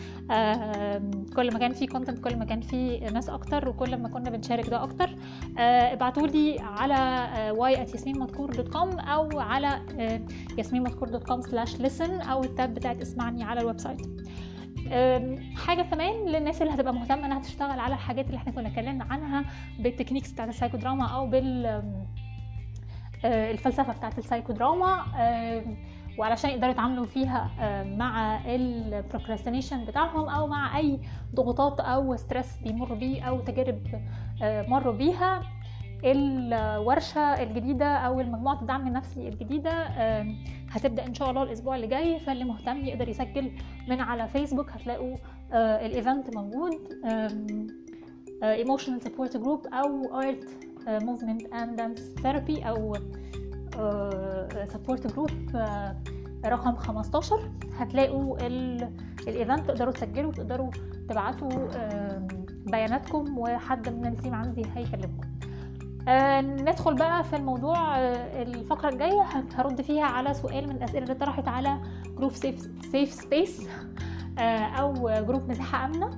كل 1.35 1.53
ما 1.53 1.59
كان 1.59 1.73
في 1.73 1.87
content 1.87 2.19
كل 2.19 2.35
ما 2.39 2.45
كان 2.45 2.61
في 2.61 2.99
ناس 2.99 3.29
أكتر 3.29 3.69
وكل 3.69 3.97
ما 3.97 4.09
كنا 4.09 4.29
بنشارك 4.29 4.69
ده 4.69 4.83
أكتر. 4.83 5.09
ابعتوا 5.57 6.27
لي 6.27 6.59
على 6.59 7.27
y@yasminmadkur.com 7.55 9.09
أو 9.09 9.39
على 9.39 9.81
yasminmadkur.com 10.61 11.41
slash 11.41 11.81
listen 11.81 12.29
أو 12.29 12.43
ال 12.43 12.51
tab 12.51 12.73
بتاعت 12.73 13.01
اسمعني 13.01 13.43
على 13.43 13.61
ال 13.61 13.79
website. 13.79 14.07
حاجة 15.57 15.81
كمان 15.81 16.25
للناس 16.25 16.61
اللي 16.61 16.73
هتبقى 16.73 16.93
مهتمة 16.93 17.25
إنها 17.25 17.39
تشتغل 17.39 17.79
على 17.79 17.93
الحاجات 17.93 18.25
اللي 18.25 18.37
إحنا 18.37 18.51
كنا 18.51 18.67
اتكلمنا 18.67 19.03
عنها 19.09 19.45
بال 19.79 19.88
techniques 19.88 20.31
بتاعت 20.31 20.49
السايكو 20.49 20.77
دراما 20.77 21.05
أو 21.07 21.27
بال 21.27 21.81
الفلسفة 23.25 23.93
بتاعت 23.93 24.17
السايكو 24.17 24.53
دراما 24.53 25.05
وعلشان 26.17 26.49
يقدروا 26.49 26.71
يتعاملوا 26.71 27.05
فيها 27.05 27.49
مع 27.97 28.39
ال 28.45 28.54
procrastination 28.54 29.85
بتاعهم 29.85 30.29
أو 30.29 30.47
مع 30.47 30.77
أي 30.77 30.99
ضغوطات 31.35 31.79
أو 31.79 32.15
stress 32.15 32.57
بيمروا 32.63 32.97
بيه 32.97 33.21
أو 33.23 33.39
تجارب 33.39 33.81
مروا 34.41 34.93
بيها. 34.93 35.41
الورشة 36.05 37.19
الجديدة 37.19 37.85
أو 37.85 38.19
المجموعة 38.21 38.61
الدعم 38.61 38.87
النفسي 38.87 39.27
الجديدة 39.27 39.71
هتبدأ 40.71 41.05
إن 41.05 41.13
شاء 41.13 41.29
الله 41.29 41.43
الأسبوع 41.43 41.75
اللي 41.75 41.87
جاي. 41.87 42.19
فاللي 42.19 42.43
مهتم 42.43 42.85
يقدر 42.85 43.09
يسجل 43.09 43.51
من 43.87 44.01
على 44.01 44.27
فيسبوك 44.27 44.69
هتلاقوا 44.71 45.15
ال 45.53 45.67
event 45.67 46.35
موجود. 46.35 46.73
emotional 48.43 49.01
support 49.01 49.37
group 49.37 49.67
أو 49.67 50.19
art 50.19 50.49
movement 50.87 51.53
and 51.53 51.75
dance 51.75 51.99
therapy 51.99 52.63
أو 52.63 52.95
support 54.67 55.13
group 55.13 55.29
رقم 56.45 56.75
15 56.75 57.51
هتلاقوا 57.77 58.37
ال 59.27 59.34
event 59.34 59.67
تقدروا 59.67 59.91
تسجلوا 59.93 60.29
وتقدروا 60.29 60.69
تبعتوا 61.09 61.49
بياناتكم 62.71 63.37
وحد 63.37 63.89
من 63.89 64.05
ال 64.05 64.11
team 64.11 64.33
عندي 64.35 64.65
هيكلمكم. 64.75 65.34
آه 66.07 66.41
ندخل 66.41 66.95
بقى 66.95 67.23
في 67.23 67.35
الموضوع 67.35 67.97
آه 67.99 68.43
الفقرة 68.43 68.89
الجاية 68.89 69.21
هرد 69.55 69.81
فيها 69.81 70.03
على 70.05 70.33
سؤال 70.33 70.67
من 70.69 70.75
الأسئلة 70.75 71.03
اللي 71.03 71.13
طرحت 71.15 71.47
على 71.47 71.77
group 72.17 72.31
safe 72.31 72.69
safe 72.91 73.13
space 73.13 73.67
آه 74.39 74.41
أو 74.65 74.93
group 75.25 75.49
مساحه 75.49 75.85
آمنة 75.85 76.09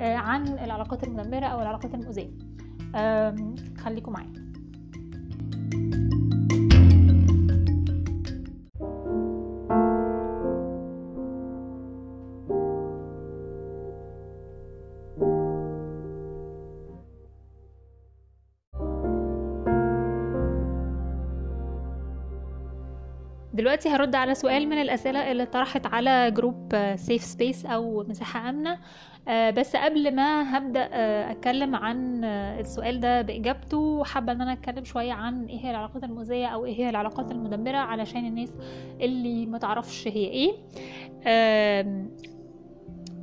عن 0.00 0.48
العلاقات 0.48 1.04
المدمرة 1.04 1.46
أو 1.46 1.60
العلاقات 1.60 1.94
المؤذية. 1.94 2.30
خليكم 3.78 4.12
معايا. 4.12 4.32
دلوقتي 23.60 23.88
هرد 23.88 24.14
على 24.14 24.34
سؤال 24.34 24.68
من 24.68 24.80
الأسئلة 24.82 25.32
اللي 25.32 25.46
طرحت 25.46 25.86
على 25.86 26.30
group 26.30 26.92
safe 26.96 27.22
space 27.22 27.66
أو 27.66 28.04
مساحة 28.08 28.48
آمنة. 28.48 28.78
بس 29.50 29.76
قبل 29.76 30.14
ما 30.14 30.56
هبدأ 30.58 30.88
أتكلم 31.30 31.74
عن 31.74 32.24
السؤال 32.24 33.00
ده 33.00 33.22
بإجابته 33.22 34.04
حابة 34.04 34.32
إن 34.32 34.40
أنا 34.40 34.52
أتكلم 34.52 34.84
شوية 34.84 35.12
عن 35.12 35.44
إيه 35.46 35.58
هي 35.66 35.70
العلاقات 35.70 36.04
المؤذية 36.04 36.46
أو 36.46 36.64
إيه 36.64 36.74
هي 36.80 36.88
العلاقات 36.90 37.30
المدمرة 37.30 37.76
علشان 37.76 38.26
الناس 38.26 38.52
اللي 39.00 39.46
متعرفش 39.46 40.08
هي 40.08 40.26
إيه. 40.26 40.52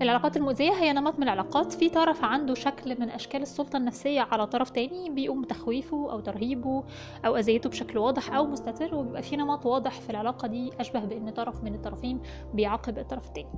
العلاقات 0.01 0.37
المؤذية 0.37 0.71
هي 0.71 0.93
نمط 0.93 1.17
من 1.19 1.23
العلاقات 1.23 1.73
في 1.73 1.89
طرف 1.89 2.23
عنده 2.23 2.53
شكل 2.53 2.99
من 2.99 3.09
أشكال 3.09 3.41
السلطة 3.41 3.77
النفسية 3.77 4.21
على 4.21 4.47
طرف 4.47 4.69
تاني 4.69 5.09
بيقوم 5.09 5.41
بتخويفه 5.41 6.11
أو 6.11 6.19
ترهيبه 6.19 6.83
أو 7.25 7.35
أذيته 7.37 7.69
بشكل 7.69 7.97
واضح 7.99 8.33
أو 8.33 8.47
مستتر 8.47 8.95
وبيبقى 8.95 9.21
في 9.23 9.35
نمط 9.37 9.65
واضح 9.65 9.91
في 10.01 10.09
العلاقة 10.09 10.47
دي 10.47 10.71
أشبه 10.79 10.99
بأن 10.99 11.29
طرف 11.29 11.63
من 11.63 11.75
الطرفين 11.75 12.19
بيعاقب 12.53 12.97
الطرف 12.97 13.27
التاني. 13.27 13.49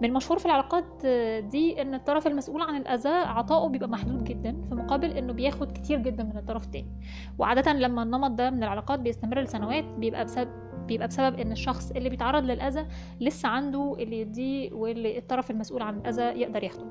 من 0.00 0.08
المشهور 0.08 0.38
في 0.38 0.46
العلاقات 0.46 1.06
دي 1.44 1.82
أن 1.82 1.94
الطرف 1.94 2.26
المسؤول 2.26 2.62
عن 2.62 2.76
الأذى 2.76 3.08
عطائه 3.08 3.68
بيبقى 3.68 3.88
محدود 3.88 4.24
جدا 4.24 4.56
في 4.68 4.74
مقابل 4.74 5.10
أنه 5.10 5.32
بياخد 5.32 5.72
كتير 5.72 5.98
جدا 5.98 6.24
من 6.24 6.36
الطرف 6.36 6.64
التاني. 6.64 6.92
وعادة 7.38 7.72
لما 7.72 8.02
النمط 8.02 8.30
ده 8.30 8.50
من 8.50 8.62
العلاقات 8.62 8.98
بيستمر 9.00 9.40
لسنوات 9.40 9.84
بيبقى 9.84 10.24
بسبب 10.24 10.73
بيبقى 10.86 11.08
بسبب 11.08 11.40
إن 11.40 11.52
الشخص 11.52 11.90
اللي 11.90 12.08
بيتعرض 12.08 12.44
للأذى 12.44 12.86
لسه 13.20 13.48
عنده 13.48 13.96
اللي 13.98 14.20
يديه 14.20 14.72
واللي 14.72 15.18
الطرف 15.18 15.50
المسؤول 15.50 15.82
عن 15.82 15.98
الأذى 15.98 16.22
يقدر 16.40 16.64
ياخده. 16.64 16.84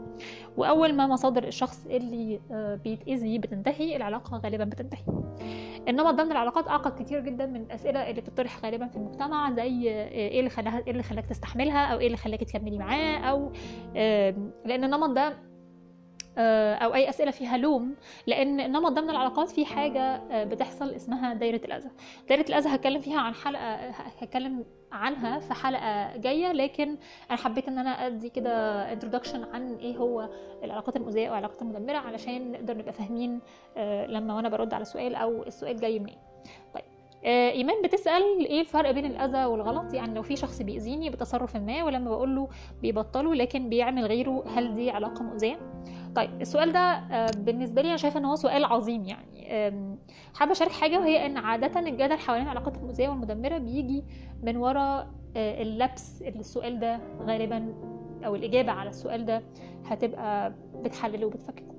وأول 0.57 0.93
ما 0.93 1.07
مصادر 1.07 1.43
الشخص 1.43 1.85
اللي 1.85 2.39
بيتأذي 2.83 3.39
بتنتهي 3.39 3.95
العلاقة 3.95 4.37
غالبا 4.37 4.63
بتنتهي. 4.63 5.03
النمط 5.87 6.13
ده 6.13 6.23
من 6.23 6.31
العلاقات 6.31 6.67
أعقد 6.67 7.03
كتير 7.03 7.19
جدا 7.19 7.45
من 7.45 7.61
الأسئلة 7.61 8.09
اللي 8.09 8.21
بتطرح 8.21 8.65
غالبا 8.65 8.87
في 8.87 8.95
المجتمع 8.95 9.51
زي 9.51 9.89
إيه 9.89 10.39
اللي 10.39 10.49
خلاها 10.49 10.79
إيه 10.79 10.91
اللي 10.91 11.03
خلاك 11.03 11.25
تستحملها؟ 11.25 11.85
أو 11.85 11.99
إيه 11.99 12.05
اللي 12.07 12.17
خلاك 12.17 12.39
تكملي 12.43 12.77
معاه؟ 12.77 13.17
أو 13.17 13.51
لأن 14.65 14.83
النمط 14.83 15.09
ده 15.09 15.33
أو 16.37 16.93
أي 16.93 17.09
أسئلة 17.09 17.31
فيها 17.31 17.57
لوم 17.57 17.95
لأن 18.27 18.59
النمط 18.59 18.91
ده 18.91 19.01
من 19.01 19.09
العلاقات 19.09 19.49
في 19.49 19.65
حاجة 19.65 20.21
بتحصل 20.43 20.89
اسمها 20.89 21.33
دايرة 21.33 21.65
الأذى. 21.65 21.89
دايرة 22.29 22.45
الأذى 22.49 22.69
هتكلم 22.69 23.01
فيها 23.01 23.19
عن 23.19 23.33
حلقة 23.33 23.75
هتكلم 23.89 24.65
عنها 24.91 25.39
في 25.39 25.53
حلقة 25.53 26.17
جاية 26.17 26.51
لكن 26.51 26.97
أنا 27.29 27.37
حبيت 27.37 27.67
إن 27.67 27.77
أنا 27.77 28.07
أدي 28.07 28.29
كده 28.29 28.51
انترودكشن 28.93 29.43
عن 29.43 29.75
إيه 29.75 29.97
هو 29.97 30.29
العلاقات 30.63 30.95
المؤذيه 30.95 31.27
أو 31.27 31.31
العلاقات 31.33 31.61
المدمرة 31.61 31.97
علشان 31.97 32.51
نقدر 32.51 32.77
نبقى 32.77 32.93
فاهمين 32.93 33.41
لما 34.07 34.35
وأنا 34.35 34.49
برد 34.49 34.73
على 34.73 34.81
السؤال 34.81 35.15
أو 35.15 35.43
السؤال 35.43 35.75
جاي 35.77 35.99
منين. 35.99 36.17
طيب 36.73 36.83
إيمان 37.25 37.75
بتسأل 37.83 38.45
إيه 38.45 38.61
الفرق 38.61 38.91
بين 38.91 39.05
الأذى 39.05 39.45
والغلط؟ 39.45 39.93
يعني 39.93 40.13
لو 40.15 40.21
في 40.21 40.35
شخص 40.35 40.61
بيأذيني 40.61 41.09
بتصرف 41.09 41.55
ما 41.55 41.83
ولما 41.83 42.09
بقول 42.09 42.35
له 42.35 42.47
بيبطله 42.81 43.35
لكن 43.35 43.69
بيعمل 43.69 44.05
غيره 44.05 44.43
هل 44.55 44.73
دي 44.73 44.91
علاقة 44.91 45.23
مؤذية؟ 45.23 45.59
طيب 46.15 46.41
السؤال 46.41 46.71
ده 46.71 46.99
بالنسبة 47.29 47.81
لي 47.81 47.87
أنا 47.87 47.97
شايفة 47.97 48.19
إن 48.19 48.25
هو 48.25 48.35
سؤال 48.35 48.65
عظيم 48.65 49.03
يعني. 49.05 49.43
حابة 50.33 50.51
أشارك 50.51 50.71
حاجة 50.71 50.99
وهي 50.99 51.25
إن 51.25 51.37
عادة 51.37 51.79
الجدل 51.79 52.17
حوالين 52.17 52.43
العلاقات 52.43 52.77
المؤذية 52.77 53.09
والمدمرة 53.09 53.57
بيجي 53.57 54.03
من 54.43 54.57
وراء 54.57 55.07
اللبس 55.35 56.21
اللي 56.21 56.39
السؤال 56.39 56.79
ده 56.79 56.99
غالبا 57.21 57.73
أو 58.25 58.35
الإجابة 58.35 58.71
على 58.71 58.89
السؤال 58.89 59.25
ده 59.25 59.43
هتبقى 59.85 60.53
بتحلله 60.83 61.25
وبتفككه 61.27 61.73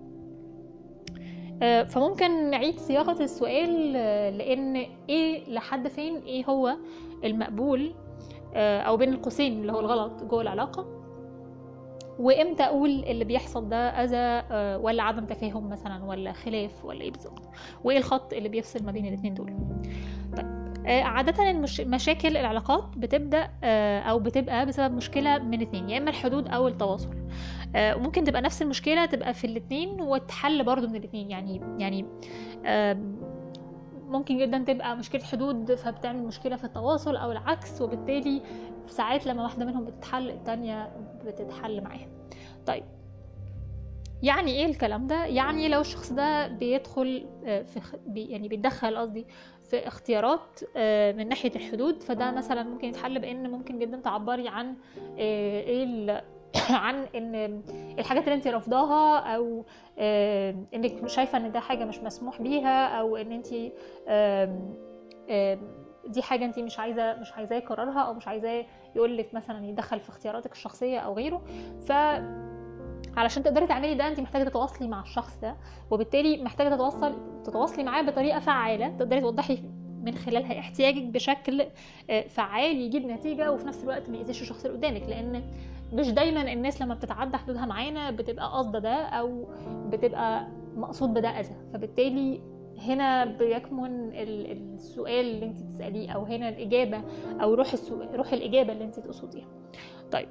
فممكن 1.84 2.50
نعيد 2.50 2.78
صياغة 2.78 3.22
السؤال 3.22 3.92
لأن 4.38 4.76
إيه 5.08 5.50
لحد 5.54 5.88
فين 5.88 6.16
إيه 6.16 6.44
هو 6.44 6.76
المقبول 7.24 7.94
أو 8.56 8.96
بين 8.96 9.08
القوسين 9.12 9.60
اللي 9.60 9.72
هو 9.72 9.80
الغلط 9.80 10.22
جوه 10.24 10.42
العلاقة. 10.42 11.03
وامتى 12.18 12.62
أقول 12.62 12.90
اللي 12.90 13.24
بيحصل 13.24 13.68
ده 13.68 13.76
أذى 13.76 14.46
ولا 14.82 15.02
عدم 15.02 15.24
تفاهم 15.26 15.68
مثلا 15.68 16.04
ولا 16.04 16.32
خلاف 16.32 16.84
ولا 16.84 17.00
إيه 17.00 17.10
بالظبط؟ 17.10 17.42
وإيه 17.84 17.98
الخط 17.98 18.32
اللي 18.32 18.48
بيفصل 18.48 18.84
ما 18.84 18.92
بين 18.92 19.06
الاثنين 19.06 19.34
دول؟ 19.34 19.52
طيب 20.36 20.64
عادة 20.86 21.50
المش... 21.50 21.80
مشاكل 21.80 22.36
العلاقات 22.36 22.84
بتبدأ 22.96 23.50
أو 24.10 24.18
بتبقى 24.18 24.66
بسبب 24.66 24.94
مشكلة 24.94 25.38
من 25.38 25.60
اتنين 25.62 25.90
يا 25.90 25.98
إما 25.98 26.10
الحدود 26.10 26.48
أو 26.48 26.68
التواصل. 26.68 27.14
وممكن 27.76 28.24
تبقى 28.24 28.42
نفس 28.42 28.62
المشكلة 28.62 29.04
تبقى 29.06 29.34
في 29.34 29.46
الاتنين 29.46 30.00
وتحل 30.00 30.64
برضو 30.64 30.86
من 30.88 30.96
الاتنين 30.96 31.30
يعني 31.30 31.60
يعني 31.78 32.06
ممكن 34.08 34.38
جدا 34.38 34.58
تبقى 34.58 34.96
مشكلة 34.96 35.22
حدود 35.24 35.74
فبتعمل 35.74 36.22
مشكلة 36.22 36.56
في 36.56 36.64
التواصل 36.64 37.16
أو 37.16 37.32
العكس 37.32 37.80
وبالتالي 37.82 38.42
ساعات 38.86 39.26
لما 39.26 39.42
واحدة 39.42 39.64
منهم 39.64 39.84
بتتحل 39.84 40.30
التانية 40.30 40.92
بتتحل 41.26 41.80
معاها. 41.80 42.08
طيب. 42.66 42.84
يعني 44.22 44.52
إيه 44.52 44.66
الكلام 44.66 45.06
ده؟ 45.06 45.24
يعني 45.24 45.68
لو 45.68 45.80
الشخص 45.80 46.12
ده 46.12 46.46
بيدخل 46.46 47.26
في 47.44 47.80
يعني 48.14 48.48
بيتدخل 48.48 48.96
قصدي 48.96 49.26
في 49.62 49.86
اختيارات 49.86 50.60
من 51.16 51.28
ناحية 51.28 51.52
الحدود 51.56 52.02
فده 52.02 52.30
مثلا 52.30 52.62
ممكن 52.62 52.88
يتحل 52.88 53.18
بإن 53.18 53.50
ممكن 53.50 53.78
جدا 53.78 53.96
تعبري 53.96 54.48
عن 54.48 54.74
إيه 55.18 56.24
عن 56.70 57.06
إن 57.14 57.62
الحاجات 57.98 58.24
اللي 58.24 58.34
انت 58.34 58.46
رافضاها 58.46 59.18
أو 59.18 59.64
إنك 60.74 61.08
شايفة 61.08 61.38
إن 61.38 61.52
ده 61.52 61.60
حاجة 61.60 61.84
مش 61.84 61.98
مسموح 61.98 62.42
بيها 62.42 62.86
أو 62.86 63.16
إن 63.16 63.32
انت 63.32 63.48
دي 66.08 66.22
حاجة 66.22 66.44
انت 66.44 66.58
مش 66.58 66.78
عايزة 66.78 67.14
مش 67.20 67.32
عايزاه 67.32 67.56
يكررها 67.56 68.00
أو 68.00 68.14
مش 68.14 68.28
عايزاه 68.28 68.64
يقول 68.96 69.16
لك 69.16 69.34
مثلا 69.34 69.66
يدخل 69.66 70.00
في 70.00 70.08
اختياراتك 70.08 70.52
الشخصية 70.52 70.98
أو 70.98 71.14
غيره. 71.14 71.42
ف 71.86 71.92
علشان 73.16 73.42
تقدري 73.42 73.66
تعملي 73.66 73.94
ده 73.94 74.08
انت 74.08 74.20
محتاجة 74.20 74.44
تتواصلي 74.48 74.88
مع 74.88 75.02
الشخص 75.02 75.38
ده 75.42 75.56
وبالتالي 75.90 76.42
محتاجة 76.44 76.74
تتواصل 76.74 77.14
تتواصلي 77.44 77.84
معاه 77.84 78.02
بطريقة 78.02 78.38
فعالة. 78.40 78.88
تقدري 78.88 79.20
توضحي 79.20 79.62
من 80.02 80.14
خلالها 80.14 80.58
احتياجك 80.58 81.02
بشكل 81.02 81.66
آه، 82.10 82.20
فعال 82.28 82.76
يجيب 82.76 83.06
نتيجة 83.06 83.52
وفي 83.52 83.66
نفس 83.66 83.82
الوقت 83.84 84.10
ما 84.10 84.16
يأذيش 84.16 84.42
الشخص 84.42 84.64
اللي 84.64 84.76
قدامك. 84.76 85.02
لأن 85.08 85.42
مش 85.92 86.10
دايما 86.10 86.52
الناس 86.52 86.82
لما 86.82 86.94
بتتعدى 86.94 87.36
حدودها 87.36 87.66
معانا 87.66 88.10
بتبقى 88.10 88.46
قاصده 88.50 88.78
ده 88.78 88.94
أو 88.94 89.46
بتبقى 89.88 90.46
مقصود 90.76 91.14
بده 91.14 91.28
أذى. 91.28 91.54
فبالتالي 91.72 92.40
هنا 92.78 93.24
بيكمن 93.24 94.10
السؤال 94.14 95.26
اللي 95.26 95.46
انت 95.46 95.60
تساليه 95.60 96.10
أو 96.10 96.24
هنا 96.24 96.48
الإجابة 96.48 97.02
أو 97.42 97.54
روح 97.54 97.74
روح 98.14 98.32
الإجابة 98.32 98.72
اللي 98.72 98.84
انت 98.84 99.00
تقصديها. 99.00 99.46
طيب. 100.12 100.28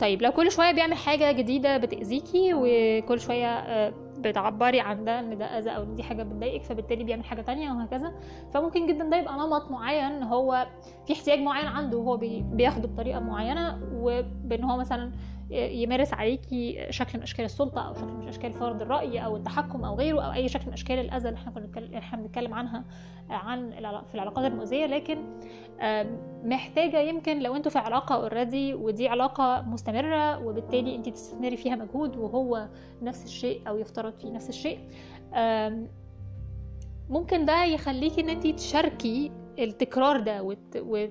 طيب 0.00 0.22
لو 0.22 0.30
كل 0.32 0.52
شوية 0.52 0.72
بيعمل 0.72 0.94
حاجة 0.94 1.32
جديدة 1.32 1.76
بتأذيكي 1.76 2.50
وكل 2.54 3.20
شوية 3.20 3.46
آه، 3.46 3.92
بتعبري 4.18 4.80
عن 4.80 5.04
ده 5.04 5.20
إن 5.20 5.38
ده 5.38 5.44
أذى 5.44 5.70
أو 5.70 5.82
إن 5.82 5.94
دي 5.94 6.02
حاجة 6.02 6.22
بتضايقك 6.22 6.64
فبالتالي 6.64 7.04
بيعمل 7.04 7.24
حاجة 7.24 7.40
تانية 7.40 7.72
وهكذا 7.72 8.12
فممكن 8.54 8.86
جدا 8.86 9.04
ده 9.10 9.16
يبقى 9.16 9.34
نمط 9.34 9.70
معين 9.70 10.22
هو 10.22 10.66
في 11.06 11.12
احتياج 11.12 11.38
معين 11.38 11.66
عنده 11.66 11.98
وهو 11.98 12.16
بياخده 12.42 12.88
بطريقة 12.88 13.20
معينة 13.20 13.78
وبإن 13.94 14.64
هو 14.64 14.76
مثلا 14.76 15.12
يمارس 15.50 16.14
عليكي 16.14 16.86
شكل 16.90 17.18
من 17.18 17.22
أشكال 17.22 17.44
السلطة 17.44 17.88
أو 17.88 17.94
شكل 17.94 18.06
من 18.06 18.28
أشكال 18.28 18.52
فرض 18.52 18.82
الرأي 18.82 19.24
أو 19.24 19.36
التحكم 19.36 19.84
أو 19.84 19.94
غيره 19.94 20.20
أو 20.20 20.32
أي 20.32 20.48
شكل 20.48 20.66
من 20.66 20.72
أشكال 20.72 20.98
الأذى 20.98 21.28
اللي 21.28 21.38
إحنا 21.38 21.50
كنا 21.50 21.98
إحنا 21.98 22.18
بنتكلم 22.22 22.54
عنها 22.54 22.84
عن 23.30 23.70
في 24.08 24.14
العلاقات 24.14 24.52
المؤذيه 24.52 24.86
لكن 24.86 25.18
محتاجة 26.44 27.00
يمكن 27.00 27.38
لو 27.42 27.56
أنتوا 27.56 27.70
في 27.70 27.78
علاقة 27.78 28.14
اوريدي 28.14 28.74
ودي 28.74 29.08
علاقة 29.08 29.62
مستمرة 29.62 30.46
وبالتالي 30.46 30.96
انت 30.96 31.08
تستثمري 31.08 31.56
فيها 31.56 31.76
مجهود 31.76 32.16
وهو 32.16 32.68
نفس 33.02 33.24
الشيء 33.24 33.68
أو 33.68 33.78
يفترض 33.78 34.12
فيه 34.12 34.30
نفس 34.30 34.48
الشيء. 34.48 34.78
ممكن 37.10 37.44
ده 37.44 37.64
يخليكي 37.64 38.20
إن 38.20 38.28
انت 38.28 38.46
تشاركي 38.46 39.30
التكرار 39.58 40.20
ده 40.20 40.42
وت... 40.42 40.58
وت... 40.76 41.10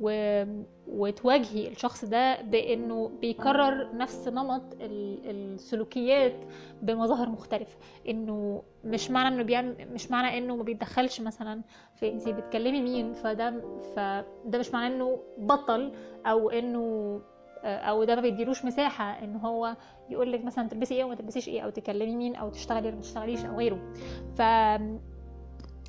و... 0.00 0.44
وتواجهي 0.88 1.68
الشخص 1.68 2.04
ده 2.04 2.42
بإنه 2.42 3.08
بيكرر 3.20 3.96
نفس 3.96 4.28
نمط 4.28 4.62
السلوكيات 4.80 6.34
بمظاهر 6.82 7.28
مختلفة. 7.28 7.76
إنه 8.08 8.62
مش 8.84 9.10
معنى 9.10 9.34
إنه 9.34 9.42
بيعمل 9.42 9.88
مش 9.92 10.10
معنى 10.10 10.38
إنه 10.38 10.56
ما 10.56 10.62
بيتدخلش 10.62 11.20
مثلا 11.20 11.62
في 11.94 12.12
انت 12.12 12.28
بتكلمي 12.28 12.82
مين 12.82 13.12
فده 13.12 13.62
فده 13.96 14.58
مش 14.58 14.70
معناه 14.72 14.96
إنه 14.96 15.18
بطل 15.38 15.92
أو 16.26 16.50
إنه 16.50 17.20
أو 17.64 18.04
ده 18.04 18.14
ما 18.14 18.20
بيديلوش 18.20 18.64
مساحة 18.64 19.24
إن 19.24 19.36
هو 19.36 19.76
يقول 20.10 20.32
لك 20.32 20.44
مثلا 20.44 20.68
تلبسي 20.68 20.94
إيه 20.94 21.04
وما 21.04 21.14
تلبسيش 21.14 21.48
إيه 21.48 21.60
أو 21.60 21.70
تكلمي 21.70 22.16
مين 22.16 22.36
أو 22.36 22.50
تشتغلي 22.50 22.86
ولا 22.86 22.96
ما 22.96 23.02
تشتغليش 23.02 23.44
أو 23.44 23.56
غيره. 23.56 23.92
ف 24.34 24.42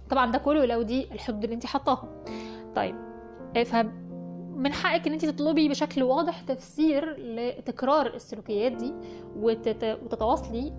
طبعا 0.09 0.31
ده 0.31 0.37
كله 0.37 0.65
لو 0.65 0.81
دي 0.81 1.11
الحدود 1.11 1.43
اللي 1.43 1.55
انت 1.55 1.65
حطاها. 1.65 2.23
طيب 2.75 2.95
ف 3.65 3.75
من 4.55 4.73
حقك 4.73 5.07
إن 5.07 5.13
انت 5.13 5.25
تطلبي 5.25 5.69
بشكل 5.69 6.03
واضح 6.03 6.41
تفسير 6.41 7.15
لتكرار 7.17 8.13
السلوكيات 8.15 8.71
دي 8.71 8.93
وتتواصلي 9.35 10.73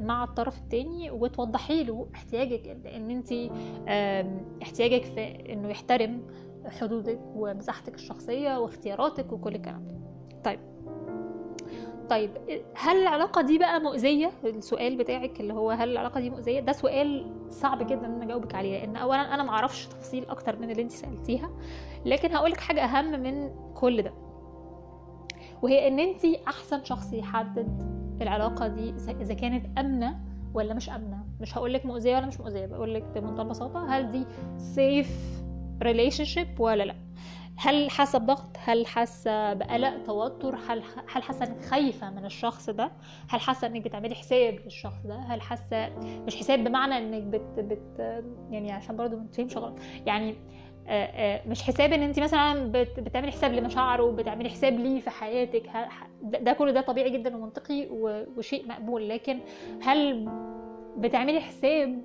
مع 0.00 0.24
الطرف 0.24 0.58
التاني 0.58 1.10
وتوضحي 1.10 1.84
له 1.84 2.08
احتياجك 2.14 2.68
ان 2.86 3.10
انت 3.10 3.32
احتياجك 4.62 5.04
في 5.04 5.52
إنه 5.52 5.68
يحترم 5.68 6.22
حدودك 6.66 7.20
ومساحتك 7.34 7.94
الشخصية 7.94 8.58
واختياراتك 8.58 9.32
وكل 9.32 9.54
الكلام 9.54 9.86
ده. 9.88 9.94
طيب. 10.44 10.60
طيب 12.10 12.30
هل 12.74 12.96
العلاقة 12.96 13.42
دي 13.42 13.58
بقى 13.58 13.80
مؤذية؟ 13.80 14.30
السؤال 14.44 14.96
بتاعك 14.96 15.40
اللي 15.40 15.52
هو 15.54 15.70
هل 15.70 15.92
العلاقة 15.92 16.20
دي 16.20 16.30
مؤذية؟ 16.30 16.60
ده 16.60 16.72
سؤال 16.72 17.32
صعب 17.50 17.86
جدا 17.86 18.06
إن 18.06 18.22
أجاوبك 18.22 18.54
عليه 18.54 18.78
لأن 18.78 18.96
اولا 18.96 19.34
أنا 19.34 19.42
ما 19.42 19.50
أعرفش 19.50 19.86
تفاصيل 19.86 20.24
أكتر 20.28 20.58
من 20.58 20.70
اللي 20.70 20.82
أنت 20.82 20.92
سألتيها 20.92 21.50
لكن 22.04 22.32
هقولك 22.34 22.60
حاجة 22.60 22.84
أهم 22.84 23.20
من 23.20 23.50
كل 23.74 24.02
ده 24.02 24.12
وهي 25.62 25.88
إن 25.88 25.98
أنت 26.00 26.24
أحسن 26.48 26.84
شخص 26.84 27.12
يحدد 27.12 27.92
العلاقة 28.22 28.66
دي 28.68 28.94
اذا 29.20 29.34
كانت 29.34 29.78
آمنة 29.78 30.20
ولا 30.54 30.74
مش 30.74 30.90
آمنة. 30.90 31.24
مش 31.40 31.56
هقولك 31.58 31.86
مؤذية 31.86 32.16
ولا 32.16 32.26
مش 32.26 32.40
مؤذية 32.40 32.66
بقولك 32.66 33.02
بمنتهى 33.14 33.42
البساطه 33.42 33.86
هل 33.96 34.10
دي 34.12 34.26
safe 34.56 35.42
relationship 35.82 36.60
ولا 36.60 36.82
لأ. 36.82 36.94
هل 37.56 37.90
حاسة 37.90 38.18
بضغط؟ 38.18 38.56
هل 38.58 38.86
حاسة 38.86 39.52
بقلق؟ 39.52 40.02
توتر؟ 40.06 40.54
هل 40.56 40.82
هل 41.12 41.22
حاسة 41.22 41.44
إنك 41.46 41.64
خايفة 41.64 42.10
من 42.10 42.24
الشخص 42.24 42.70
ده؟ 42.70 42.92
هل 43.28 43.40
حاسة 43.40 43.66
إنك 43.66 43.82
بتعملي 43.82 44.14
حساب 44.14 44.54
للشخص 44.64 45.06
ده؟ 45.06 45.14
هل 45.16 45.40
حاسة 45.40 45.88
مش 45.98 46.36
حساب 46.36 46.64
بمعنى 46.64 46.98
إنك 46.98 47.22
بت, 47.22 47.58
بت 47.60 48.22
يعني 48.50 48.72
عشان 48.72 48.96
برضو 48.96 49.16
ما 49.16 49.26
تفهمش 49.32 49.56
غلط 49.56 49.78
يعني 50.06 50.34
مش 51.46 51.62
حساب 51.62 51.92
إن 51.92 52.02
انت 52.02 52.20
مثلا 52.20 52.72
بتعملي 52.98 53.32
حساب 53.32 53.52
لمشاعره 53.52 54.02
وبتعملي 54.02 54.48
حساب 54.48 54.72
ليه 54.80 55.00
في 55.00 55.10
حياتك 55.10 55.70
ده 56.22 56.52
كله 56.52 56.72
ده 56.72 56.80
طبيعي 56.80 57.10
جدا 57.10 57.36
ومنطقي 57.36 57.88
وشيء 58.36 58.68
مقبول 58.68 59.08
لكن 59.08 59.38
هل 59.82 60.28
بتعملي 60.96 61.40
حساب 61.40 62.02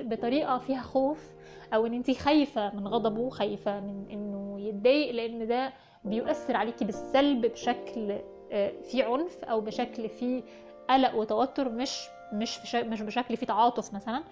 بطريقة 0.00 0.58
فيها 0.58 0.82
خوف؟ 0.82 1.33
أو 1.74 1.86
إن 1.86 1.94
انت 1.94 2.10
خايفة 2.10 2.74
من 2.74 2.88
غضبه 2.88 3.30
خايفة 3.30 3.80
من 3.80 4.06
إنه 4.10 4.60
يتضايق 4.60 5.10
لأن 5.14 5.46
ده 5.46 5.72
بيؤثر 6.04 6.56
عليكي 6.56 6.84
بالسلب 6.84 7.46
بشكل 7.46 8.18
آه، 8.52 8.72
فيه 8.82 9.04
عنف 9.04 9.44
أو 9.44 9.60
بشكل 9.60 10.08
فيه 10.08 10.42
قلق 10.90 11.14
وتوتر 11.14 11.68
مش 11.68 12.00
مش 12.32 12.74
مش 12.74 13.02
بشكل 13.02 13.36
فيه 13.36 13.46
تعاطف 13.46 13.94
مثلا. 13.94 14.22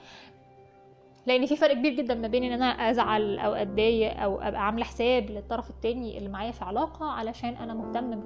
لأن 1.26 1.46
في 1.46 1.56
فرق 1.56 1.72
كبير 1.74 1.92
جدا 1.92 2.14
ما 2.14 2.28
بين 2.28 2.44
إن 2.44 2.52
أنا 2.52 2.90
أزعل 2.90 3.38
أو 3.38 3.52
أتضايق 3.54 4.20
أو 4.20 4.40
أبقى 4.40 4.66
عاملة 4.66 4.84
حساب 4.84 5.30
للطرف 5.30 5.70
التاني 5.70 6.18
اللي 6.18 6.28
معايا 6.28 6.52
في 6.52 6.64
علاقة 6.64 7.06
علشان 7.06 7.54
أنا 7.54 7.74
مهتم 7.74 8.20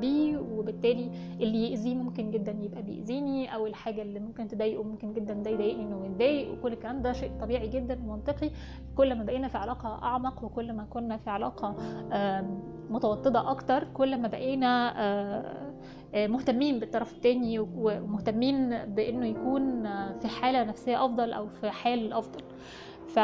بيه 0.00 0.38
وبالتالي 0.38 1.10
اللي 1.40 1.70
يأذيه 1.70 1.94
ممكن 1.94 2.30
جدا 2.30 2.56
يبقى 2.60 2.82
بيأذيني 2.82 3.54
أو 3.54 3.66
الحاجة 3.66 4.02
اللي 4.02 4.20
ممكن 4.20 4.48
تضايقه 4.48 4.82
ممكن 4.82 5.12
جدا 5.12 5.34
ده 5.34 5.50
يضايقني 5.50 5.82
إنه 5.82 6.06
يتضايق 6.06 6.52
وكل 6.52 6.72
الكلام 6.72 7.02
ده 7.02 7.12
شيء 7.12 7.30
طبيعي 7.40 7.68
جدا 7.68 8.00
ومنطقي. 8.06 8.50
كل 8.96 9.14
ما 9.14 9.24
بقينا 9.24 9.48
في 9.48 9.58
علاقة 9.58 10.02
أعمق 10.02 10.44
وكل 10.44 10.72
ما 10.72 10.84
كنا 10.90 11.16
في 11.16 11.30
علاقة 11.30 11.76
متوطدة 12.90 13.50
أكتر 13.50 13.84
كل 13.94 14.20
ما 14.20 14.28
بقينا 14.28 14.94
آه، 15.02 15.72
مهتمين 16.16 16.80
بالطرف 16.80 17.12
التاني 17.12 17.58
ومهتمين 17.58 18.84
بإنه 18.84 19.26
يكون 19.26 19.82
في 20.20 20.28
حالة 20.28 20.64
نفسية 20.64 21.04
أفضل 21.04 21.32
أو 21.32 21.48
في 21.48 21.70
حال 21.70 22.12
افضل 22.12 22.40
ف 23.08 23.18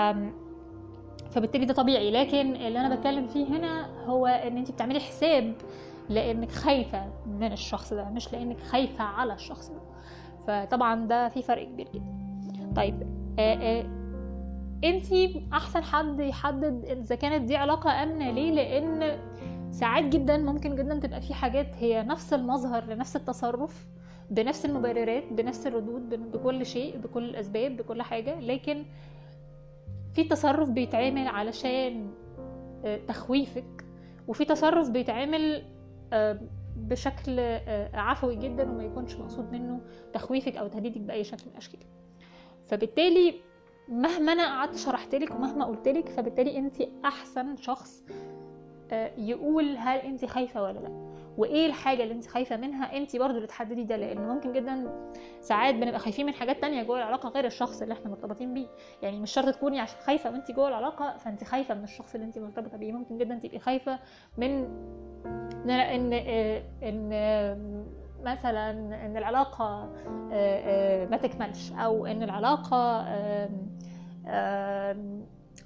فبالتالي 1.31 1.65
ده 1.67 1.75
طبيعي. 1.75 2.11
لكن 2.11 2.57
اللي 2.57 2.81
أنا 2.81 2.95
بتكلم 2.97 3.27
فيه 3.27 3.47
هنا 3.47 3.87
هو 4.07 4.27
إن 4.27 4.57
أنت 4.57 4.71
بتعملي 4.71 5.01
حساب 5.01 5.55
لإنك 6.09 6.51
خايفة 6.51 7.07
من 7.27 7.53
الشخص 7.53 7.93
ده 7.93 8.05
مش 8.05 8.33
لإنك 8.33 8.61
خايفة 8.61 9.05
على 9.05 9.35
الشخص 9.35 9.71
ده. 9.71 9.81
فطبعا 10.47 11.07
ده 11.07 11.29
في 11.29 11.43
فرق 11.43 11.65
كبير 11.65 11.89
جدا. 11.95 12.73
طيب 12.77 13.03
آه، 13.39 13.55
آه، 13.55 13.85
أنت 14.85 15.07
أحسن 15.53 15.83
حد 15.83 16.21
يحدد 16.21 16.85
إذا 16.85 17.15
كانت 17.15 17.43
دي 17.45 17.57
علاقة 17.57 18.03
آمنة 18.03 18.31
ليه؟ 18.31 18.51
لأن 18.53 19.19
ساعات 19.71 20.05
جدا 20.05 20.37
ممكن 20.37 20.77
جدا 20.77 20.99
تبقى 20.99 21.21
في 21.21 21.35
حاجات 21.35 21.67
هي 21.79 22.03
نفس 22.03 22.33
المظهر 22.33 22.85
لنفس 22.85 23.17
التصرف 23.17 23.87
بنفس 24.31 24.65
المبررات 24.65 25.33
بنفس 25.33 25.67
الردود 25.67 26.33
بكل 26.33 26.67
شيء 26.67 26.97
بكل 26.99 27.25
الاسباب 27.25 27.77
بكل 27.77 28.03
حاجة. 28.03 28.41
لكن 28.41 28.85
في 30.15 30.25
تصرف 30.25 30.69
بيتعمل 30.71 31.27
علشان 31.29 32.11
آه، 32.85 33.01
تخويفك 33.09 33.85
وفي 34.29 34.45
تصرف 34.45 34.91
بيتعمل 34.91 35.63
آه، 36.13 36.41
بشكل 36.77 37.37
آه، 37.41 37.97
عفوي 37.97 38.37
جدا 38.37 38.71
وما 38.71 38.85
يكونش 38.85 39.17
مقصود 39.17 39.53
منه 39.53 39.81
تخويفك 40.13 40.57
أو 40.57 40.69
تهديدك 40.69 41.01
بأي 41.01 41.25
شكل 41.25 41.43
من 41.47 41.53
الأشكال. 41.53 41.81
فبالتالي 42.67 43.35
مهما 43.89 44.33
أنا 44.33 44.47
قعدت 44.47 44.77
شرحت 44.77 45.15
لك 45.15 45.31
ومهما 45.31 45.65
قلت 45.65 45.89
لك 45.89 46.09
فبالتالي 46.09 46.59
انت 46.59 46.77
أحسن 47.05 47.57
شخص 47.57 48.03
يقول 49.19 49.77
هل 49.79 49.99
انت 49.99 50.25
خايفة 50.25 50.63
ولا 50.63 50.79
لأ؟ 50.79 51.11
وإيه 51.39 51.67
الحاجة 51.67 52.03
اللي 52.03 52.15
انت 52.15 52.27
خايفة 52.27 52.57
منها؟ 52.57 52.97
انت 52.97 53.17
برضو 53.17 53.37
اللي 53.37 53.47
تحددي 53.47 53.85
ده 53.85 53.97
لأن 53.97 54.29
ممكن 54.29 54.53
جدا 54.53 54.91
ساعات 55.41 55.75
بنبقى 55.75 55.99
خايفين 55.99 56.27
من 56.27 56.33
حاجات 56.35 56.61
تانية 56.61 56.83
جوه 56.83 56.99
العلاقة 56.99 57.29
غير 57.29 57.45
الشخص 57.45 57.83
اللي 57.83 57.95
إحنا 57.95 58.11
مرتبطين 58.11 58.55
بيه. 58.55 58.67
يعني 59.03 59.21
مش 59.21 59.31
شرط 59.33 59.55
تكوني 59.55 59.81
عشان 59.81 59.99
خايفة 60.01 60.31
وانت 60.31 60.51
جوه 60.51 60.69
العلاقة 60.69 61.17
فانت 61.17 61.45
خايفة 61.45 61.75
من 61.75 61.85
الشخص 61.85 62.15
اللي 62.15 62.27
انت 62.27 62.39
مرتبطة 62.39 62.77
بيه. 62.77 62.93
ممكن 62.93 63.19
جدا 63.19 63.35
تبقي 63.43 63.59
خايفة 63.59 63.99
من 64.39 64.51
إن 65.65 65.71
إن, 65.71 66.13
إن 66.83 67.11
مثلا 68.25 68.71
إن 69.07 69.17
العلاقة 69.17 69.65
آه، 69.65 70.31
آه، 70.33 71.07
ما 71.07 71.17
تكملش 71.17 71.73
أو 71.73 72.07
إن 72.07 72.23
العلاقة 72.23 73.07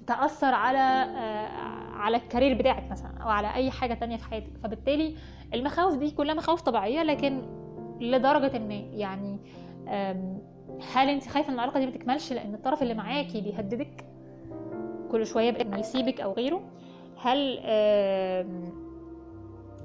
تأثر 0.07 0.53
على 0.53 0.79
آه، 0.79 1.47
على 1.95 2.17
الكارير 2.17 2.57
بتاعك 2.57 2.91
مثلا 2.91 3.17
أو 3.23 3.29
على 3.29 3.53
أي 3.53 3.71
حاجة 3.71 3.93
تانية 3.93 4.17
في 4.17 4.23
حياتك. 4.29 4.57
فبالتالي 4.63 5.15
المخاوف 5.53 5.95
دي 5.95 6.11
كلها 6.11 6.35
مخاوف 6.35 6.61
طبيعية 6.61 7.03
لكن 7.03 7.41
لدرجة 8.01 8.59
ما. 8.59 8.73
يعني 8.73 9.39
هل 10.93 11.09
أنت 11.09 11.27
خايفة 11.27 11.49
إن 11.49 11.53
العلاقة 11.53 11.79
دي 11.79 11.85
ما 11.85 11.91
تكملش؟ 11.91 12.33
لأن 12.33 12.53
الطرف 12.53 12.81
اللي 12.81 12.93
معاكي 12.93 13.41
بيهددك 13.41 14.05
كل 15.11 15.25
شوية 15.25 15.51
بانه 15.51 15.79
يسيبك 15.79 16.21
أو 16.21 16.33
غيره. 16.33 16.61
هل 17.21 17.59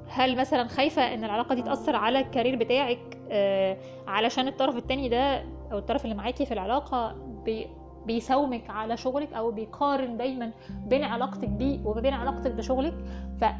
هل 0.08 0.36
مثلا 0.36 0.68
خايفة 0.68 1.14
إن 1.14 1.24
العلاقة 1.24 1.54
دي 1.54 1.62
تأثر 1.62 1.96
على 1.96 2.18
الكارير 2.20 2.56
بتاعك 2.56 3.18
آه، 3.30 3.76
علشان 4.06 4.48
الطرف 4.48 4.76
التاني 4.76 5.08
ده 5.08 5.44
أو 5.72 5.78
الطرف 5.78 6.04
اللي 6.04 6.14
معاكي 6.14 6.46
في 6.46 6.54
العلاقة 6.54 7.12
بي 7.44 7.66
بيساومك 8.06 8.70
على 8.70 8.96
شغلك 8.96 9.32
أو 9.32 9.50
بيقارن 9.50 10.16
دايما 10.16 10.50
بين 10.86 11.04
علاقتك 11.04 11.48
بيه 11.48 11.78
وبين 11.84 12.12
علاقتك 12.14 12.50
بشغلك. 12.50 12.94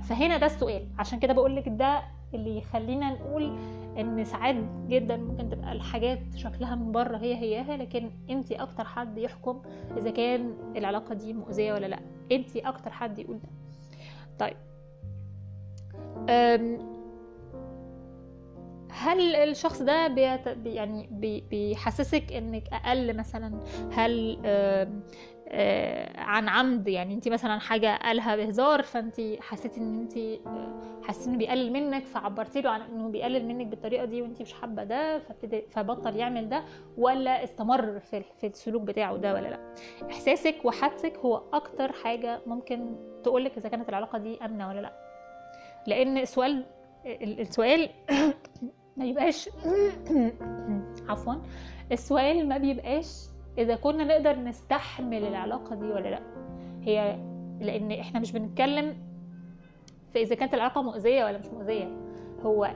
فهنا 0.08 0.36
ده 0.36 0.46
السؤال. 0.46 0.86
عشان 0.98 1.18
كده 1.18 1.32
بقول 1.32 1.56
لك 1.56 1.68
ده 1.68 2.02
اللي 2.34 2.58
يخلينا 2.58 3.10
نقول 3.12 3.58
إن 3.98 4.24
ساعات 4.24 4.56
جدا 4.88 5.16
ممكن 5.16 5.48
تبقى 5.48 5.72
الحاجات 5.72 6.18
شكلها 6.36 6.74
من 6.74 6.92
بره 6.92 7.16
هي 7.16 7.34
هياها 7.36 7.76
لكن 7.76 8.10
أنت 8.30 8.52
أكتر 8.52 8.84
حد 8.84 9.18
يحكم 9.18 9.62
إذا 9.96 10.10
كان 10.10 10.54
العلاقة 10.76 11.14
دي 11.14 11.32
مؤذية 11.32 11.72
ولا 11.72 11.86
لأ. 11.86 12.00
أنت 12.32 12.56
أكتر 12.56 12.90
حد 12.90 13.18
يقول 13.18 13.38
ده. 13.38 13.48
طيب. 14.38 14.56
هل 19.00 19.36
الشخص 19.36 19.82
ده 19.82 20.08
بيت 20.08 20.40
يعني 20.66 21.08
بي 21.10 21.40
بيحسسك 21.50 22.32
إنك 22.32 22.64
أقل 22.72 23.16
مثلا؟ 23.16 23.60
هل 23.92 24.38
آه، 24.44 26.20
عن 26.20 26.48
عمد؟ 26.48 26.88
يعني 26.88 27.14
انت 27.14 27.28
مثلا 27.28 27.58
حاجة 27.58 27.96
قالها 27.96 28.36
بهزار 28.36 28.82
فانت 28.82 29.20
حسيتي 29.40 29.80
إن 29.80 30.00
انت 30.00 30.16
آه، 30.46 30.80
حسيتي 31.02 31.30
إنه 31.30 31.38
بيقلل 31.38 31.72
منك 31.72 32.04
فعبرتي 32.04 32.60
له 32.60 32.70
عن 32.70 32.80
إنه 32.80 33.08
بيقلل 33.08 33.46
منك 33.46 33.66
بالطريقة 33.66 34.04
دي 34.04 34.22
وانت 34.22 34.42
مش 34.42 34.52
حابة 34.52 34.84
ده 34.84 35.18
فابتدي 35.18 35.62
فبطل 35.70 36.16
يعمل 36.16 36.48
ده 36.48 36.64
ولا 36.98 37.44
استمر 37.44 38.00
في 38.00 38.22
في 38.40 38.46
السلوك 38.46 38.82
بتاعه 38.82 39.16
ده 39.16 39.34
ولا 39.34 39.48
لأ؟ 39.48 39.74
إحساسك 40.10 40.56
وحدسك 40.64 41.16
هو 41.16 41.42
أكتر 41.52 41.92
حاجة 41.92 42.40
ممكن 42.46 42.96
تقولك 43.24 43.56
إذا 43.56 43.68
كانت 43.68 43.88
العلاقة 43.88 44.18
دي 44.18 44.44
آمنة 44.44 44.68
ولا 44.68 44.80
لأ. 44.80 44.92
لأن 45.86 46.18
السؤال 46.18 46.64
السؤال 47.06 47.90
ما 48.96 49.04
يبقاش 49.04 49.48
عفوا. 51.08 51.34
السؤال 51.92 52.48
ما 52.48 52.58
بيبقاش 52.58 53.26
إذا 53.58 53.76
كنا 53.76 54.04
نقدر 54.04 54.38
نستحمل 54.38 55.24
العلاقة 55.24 55.74
دي 55.74 55.84
ولا 55.86 56.08
لأ. 56.08 56.20
هي 56.82 57.18
لأن 57.60 57.92
إحنا 57.92 58.20
مش 58.20 58.32
بنتكلم 58.32 58.96
في 60.12 60.22
إذا 60.22 60.34
كانت 60.34 60.54
العلاقة 60.54 60.82
مؤذية 60.82 61.24
ولا 61.24 61.38
مش 61.38 61.46
مؤذية. 61.46 61.96
هو 62.42 62.70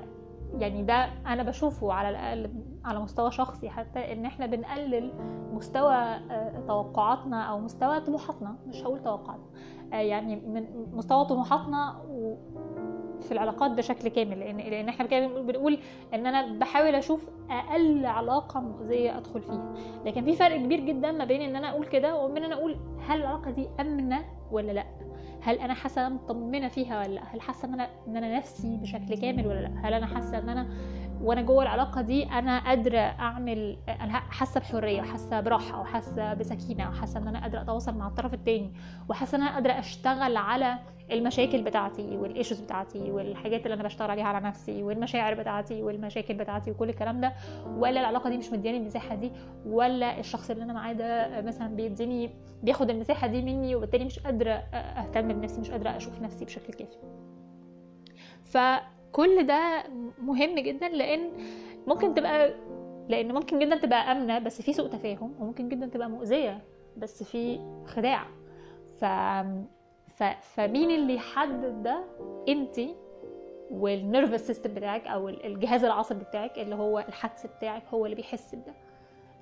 يعني 0.59 0.83
ده 0.83 0.95
أنا 1.27 1.43
بشوفه 1.43 1.93
على 1.93 2.11
الأقل 2.11 2.51
على 2.85 3.01
مستوى 3.01 3.31
شخصي 3.31 3.71
حتى 3.71 4.13
إن 4.13 4.25
إحنا 4.25 4.47
بنقلل 4.47 5.13
مستوى 5.53 5.95
آه، 5.95 6.61
توقعاتنا 6.69 7.43
أو 7.43 7.59
مستوى 7.61 8.01
طموحاتنا. 8.01 8.57
مش 8.67 8.83
هقول 8.83 9.03
توقعاتنا 9.03 9.47
آه، 9.93 9.97
يعني 9.97 10.37
من 10.37 10.67
مستوى 10.93 11.25
طموحاتنا 11.25 12.01
في 13.21 13.33
العلاقات 13.33 13.71
بشكل 13.71 14.09
كامل 14.09 14.41
لأن 14.41 14.57
لأن 14.57 14.89
إحنا 14.89 15.27
بنقول 15.27 15.79
إن 16.15 16.27
أنا 16.27 16.59
بحاول 16.59 16.95
أشوف 16.95 17.29
أقل 17.51 18.07
علاقة 18.07 18.61
مؤذية 18.61 19.19
أدخل 19.19 19.43
فيها. 19.43 19.75
لكن 20.07 20.25
في 20.25 20.33
فرق 20.33 20.57
كبير 20.57 20.81
جدا 20.81 21.13
ما 21.13 21.25
بين 21.25 21.41
إن 21.43 21.57
أنا 21.57 21.71
أقول 21.71 21.87
كده 21.87 22.17
وما 22.17 22.35
بين 22.35 22.45
ان 22.45 22.53
أنا 22.53 22.61
أقول 22.61 22.77
هل 23.07 23.21
العلاقة 23.21 23.51
دي 23.51 23.69
آمنة 23.81 24.25
ولا 24.51 24.73
لأ؟ 24.73 24.85
هل 25.41 25.59
أنا 25.59 25.75
حاسة 25.75 26.09
مطمنة 26.09 26.69
فيها 26.69 26.99
ولا 27.01 27.09
لأ؟ 27.15 27.23
هل 27.25 27.41
حاسة 27.41 27.69
إن 27.69 27.73
أنا 27.75 27.89
إن 28.09 28.17
أنا 28.17 28.37
نفسي 28.37 28.77
بشكل 28.77 29.15
كامل 29.15 29.47
ولا 29.47 29.61
لأ؟ 29.61 29.73
هل 29.83 29.95
أنا 29.95 30.07
حاسة 30.07 30.39
إن 30.39 30.49
أنا 30.49 30.69
وأنا 31.25 31.43
جوه 31.43 31.63
العلاقة 31.63 32.01
دي 32.01 32.25
أنا 32.25 32.59
قادرة 32.59 32.99
أعمل 32.99 33.77
أنا 33.89 34.13
حاسة 34.13 34.61
بحرية 34.61 35.01
وحاسة 35.01 35.41
براحة 35.41 35.81
وحاسة 35.81 36.35
بسكينة 36.35 36.89
وحاسة 36.89 37.21
إن 37.21 37.29
أنا 37.29 37.41
قادرة 37.43 37.61
أتواصل 37.61 37.95
مع 37.95 38.07
الطرف 38.09 38.35
التاني 38.35 38.73
وحاسة 39.09 39.37
إن 39.37 39.43
أنا 39.43 39.55
قادرة 39.55 39.73
أشتغل 39.73 40.37
على 40.37 40.79
المشاكل 41.13 41.63
بتاعتي 41.63 42.17
وال 42.17 42.28
issues 42.28 42.61
بتاعتي 42.61 43.11
والحاجات 43.11 43.63
اللي 43.67 43.75
أنا 43.75 43.83
بشتغل 43.83 44.11
عليها 44.11 44.25
على 44.25 44.47
نفسي 44.47 44.83
والمشاعر 44.83 45.35
بتاعتي 45.35 45.83
والمشاكل 45.83 46.35
بتاعتي 46.35 46.71
وكل 46.71 46.89
الكلام 46.89 47.21
ده 47.21 47.33
ولا 47.67 48.01
العلاقة 48.01 48.31
دي 48.31 48.39
مش 48.39 48.53
مدياني 48.53 48.79
المساحة 48.79 49.15
دي 49.15 49.33
ولا 49.67 50.19
الشخص 50.21 50.51
اللي 50.51 50.65
أنا 50.65 50.73
معاه 50.73 50.93
ده 50.93 51.41
مثلا 51.41 51.77
بيديني 51.77 52.31
بياخد 52.63 52.91
المساحة 52.91 53.27
دي 53.27 53.43
مني 53.43 53.75
وبالتالي 53.75 54.05
مش 54.05 54.19
قادرة 54.19 54.51
أهتم 54.75 55.29
بنفسي 55.29 55.61
مش 55.61 55.71
قادرة 55.71 55.97
أشوف 55.97 56.23
نفسي 56.23 56.45
بشكل 56.45 56.73
كافي. 56.73 56.97
فكل 59.15 59.47
ده 59.47 59.85
مهم 60.19 60.55
جدا 60.55 60.89
لأن 60.89 61.31
ممكن 61.87 62.15
تبقى 62.15 62.55
لأن 63.09 63.33
ممكن 63.35 63.59
جدا 63.59 63.77
تبقى 63.77 64.13
آمنة 64.13 64.39
بس 64.39 64.63
في 64.63 64.73
سوء 64.73 64.89
تفاهم 64.89 65.35
وممكن 65.41 65.69
جدا 65.69 65.87
تبقى 65.87 66.11
مؤذية 66.11 66.65
بس 66.97 67.23
في 67.23 67.61
خداع. 67.87 68.27
ف 69.01 69.05
ف... 70.15 70.23
فمين 70.23 70.91
اللي 70.91 71.15
يحدد 71.15 71.83
ده؟ 71.83 72.05
أنت 72.49 72.81
وال 73.71 73.88
nervous 73.88 74.47
system 74.47 74.75
بتاعك 74.75 75.07
أو 75.07 75.29
الجهاز 75.29 75.85
العصبي 75.85 76.25
بتاعك 76.25 76.59
اللي 76.59 76.75
هو 76.75 76.99
الحدس 76.99 77.47
بتاعك 77.47 77.83
هو 77.95 78.05
اللي 78.05 78.17
بيحس 78.17 78.55
بده. 78.55 78.75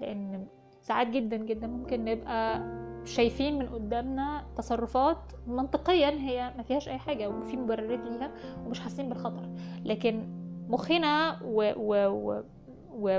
لأن 0.00 0.46
ساعات 0.82 1.06
جدا 1.06 1.36
جدا 1.36 1.66
ممكن 1.66 2.04
نبقى 2.04 2.62
شايفين 3.04 3.58
من 3.58 3.66
قدامنا 3.68 4.44
تصرفات 4.56 5.18
منطقيا 5.46 6.08
هي 6.10 6.52
ما 6.56 6.62
فيهاش 6.62 6.88
أي 6.88 6.98
حاجة 6.98 7.28
وفي 7.28 7.56
مبررات 7.56 8.00
ليها 8.10 8.30
ومش 8.66 8.80
حاسين 8.80 9.08
بالخطر. 9.08 9.48
لكن 9.84 10.28
مخنا 10.68 11.38
و, 11.44 11.72
و, 11.76 12.08
و 12.08 12.42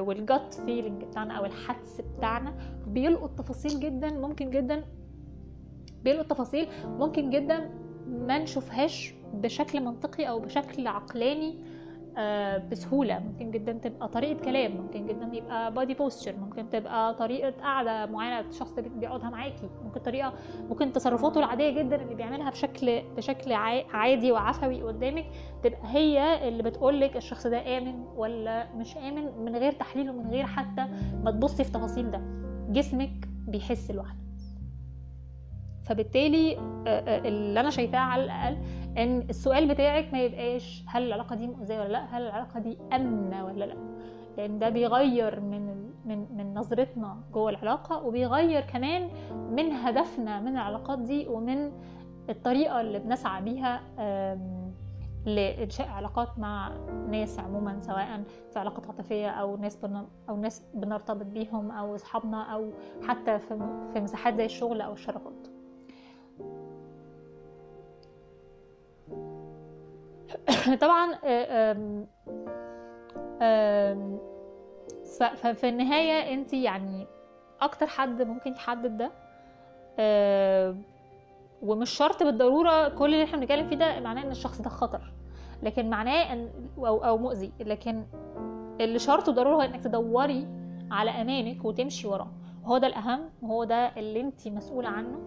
وال 0.03 0.26
gut 0.26 0.61
feeling 0.65 1.03
بتاعنا 1.03 1.33
أو 1.33 1.45
الحدس 1.45 2.01
بتاعنا 2.17 2.53
بيلقط 2.87 3.37
تفاصيل 3.37 3.79
جدا 3.79 4.09
ممكن 4.19 4.49
جدا 4.49 4.83
بيلقط 6.03 6.25
تفاصيل 6.29 6.67
ممكن 6.85 7.29
جدا 7.29 7.69
ما 8.07 8.39
نشوفهاش 8.39 9.13
بشكل 9.33 9.81
منطقي 9.81 10.29
أو 10.29 10.39
بشكل 10.39 10.87
عقلاني. 10.87 11.55
آه، 12.17 12.57
بسهولة. 12.57 13.19
ممكن 13.19 13.51
جدا 13.51 13.71
تبقى 13.73 14.07
طريقة 14.07 14.43
كلام 14.45 14.77
ممكن 14.77 15.07
جدا 15.07 15.29
يبقى 15.33 15.73
body 15.73 15.93
posture 15.93 16.35
ممكن 16.37 16.69
تبقى 16.69 17.13
طريقة 17.13 17.49
قعدة 17.61 18.05
معينة 18.05 18.39
الشخص 18.39 18.71
بيقعدها 18.79 19.29
معاكي. 19.29 19.69
ممكن 19.85 19.99
طريقة 19.99 20.33
ممكن 20.69 20.93
تصرفاته 20.93 21.39
العادية 21.39 21.69
جدا 21.83 22.01
اللي 22.01 22.15
بيعملها 22.15 22.49
بشكل 22.49 23.01
بشكل 23.17 23.53
عادي 23.93 24.31
وعفوي 24.31 24.81
قدامك 24.83 25.25
تبقى 25.63 25.79
هي 25.83 26.47
اللي 26.47 26.63
بتقولك 26.63 27.17
الشخص 27.17 27.47
ده 27.47 27.77
آمن 27.77 28.03
ولا 28.15 28.73
مش 28.73 28.97
آمن 28.97 29.37
من 29.45 29.55
غير 29.55 29.71
تحليل 29.71 30.09
ومن 30.09 30.29
غير 30.29 30.45
حتى 30.45 30.85
ما 31.23 31.31
تبصي 31.31 31.63
في 31.63 31.71
تفاصيل 31.71 32.11
ده. 32.11 32.21
جسمك 32.69 33.27
بيحس 33.47 33.91
لوحده. 33.91 34.23
فبالتالي 35.83 36.57
آه، 36.57 36.59
آه، 36.87 37.27
اللي 37.27 37.59
أنا 37.59 37.69
شايفاه 37.69 37.99
على 37.99 38.23
الأقل 38.23 38.57
إن 38.97 39.19
السؤال 39.29 39.67
بتاعك 39.67 40.13
ما 40.13 40.21
يبقاش 40.23 40.83
هل 40.87 41.03
العلاقة 41.07 41.35
دي 41.35 41.47
مؤذية 41.47 41.79
ولا 41.79 41.87
لأ 41.91 42.05
هل 42.05 42.21
العلاقة 42.21 42.59
دي 42.59 42.77
أمنة 42.93 43.45
ولا 43.45 43.65
لأ 43.65 43.75
لأن 44.37 44.59
ده 44.59 44.69
بيغير 44.69 45.39
من 45.39 45.89
من 46.05 46.37
من 46.37 46.53
نظرتنا 46.53 47.17
جوه 47.33 47.49
العلاقة 47.49 48.03
وبيغير 48.05 48.61
كمان 48.61 49.09
من 49.51 49.71
هدفنا 49.71 50.39
من 50.39 50.47
العلاقات 50.51 50.99
دي 50.99 51.27
ومن 51.27 51.71
الطريقة 52.29 52.81
اللي 52.81 52.99
بنسعى 52.99 53.41
بيها 53.41 53.81
لإنشاء 55.25 55.87
علاقات 55.87 56.39
مع 56.39 56.71
ناس 57.09 57.39
عموما 57.39 57.79
سواء 57.81 58.23
في 58.53 58.59
علاقات 58.59 58.87
عاطفية 58.87 59.29
أو 59.29 59.57
ناس. 59.57 59.79
أو 60.29 60.37
ناس 60.37 60.65
بنرتبط 60.73 61.25
بيهم 61.25 61.71
أو 61.71 61.95
أصحابنا 61.95 62.43
أو 62.43 62.71
حتى 63.07 63.39
في 63.39 63.99
مساحات 63.99 64.35
زي 64.35 64.45
الشغل 64.45 64.81
أو 64.81 64.93
الشراكات 64.93 65.47
طبعا 70.81 71.15
آه، 73.41 74.19
ففي 75.35 75.69
النهاية 75.69 76.33
انت 76.33 76.53
يعني 76.53 77.07
أكتر 77.61 77.87
حد 77.87 78.21
ممكن 78.21 78.51
يحدد 78.53 78.97
ده 78.97 79.11
ومش 81.61 81.89
شرط 81.89 82.23
بالضرورة 82.23 82.89
كل 82.89 83.13
اللي 83.13 83.23
إحنا 83.23 83.37
بنتكلم 83.37 83.67
فيه 83.67 83.75
ده 83.75 83.99
معناه 83.99 84.23
إن 84.23 84.31
الشخص 84.31 84.61
ده 84.61 84.69
خطر 84.69 85.13
لكن 85.63 85.89
معناه 85.89 86.33
إن 86.33 86.49
أو 86.77 87.05
أو 87.05 87.17
مؤذي 87.17 87.51
لكن 87.59 88.05
اللي 88.81 88.99
شرط 88.99 89.29
ضروري 89.29 89.55
هو 89.55 89.61
إنك 89.61 89.83
تدوري 89.83 90.47
على 90.91 91.11
أمانك 91.11 91.65
وتمشي 91.65 92.07
وراه. 92.07 92.31
وهو 92.63 92.77
ده 92.77 92.87
الأهم 92.87 93.29
وهو 93.41 93.63
ده 93.63 93.75
اللي 93.75 94.21
انت 94.21 94.47
مسؤولة 94.47 94.89
عنه 94.89 95.19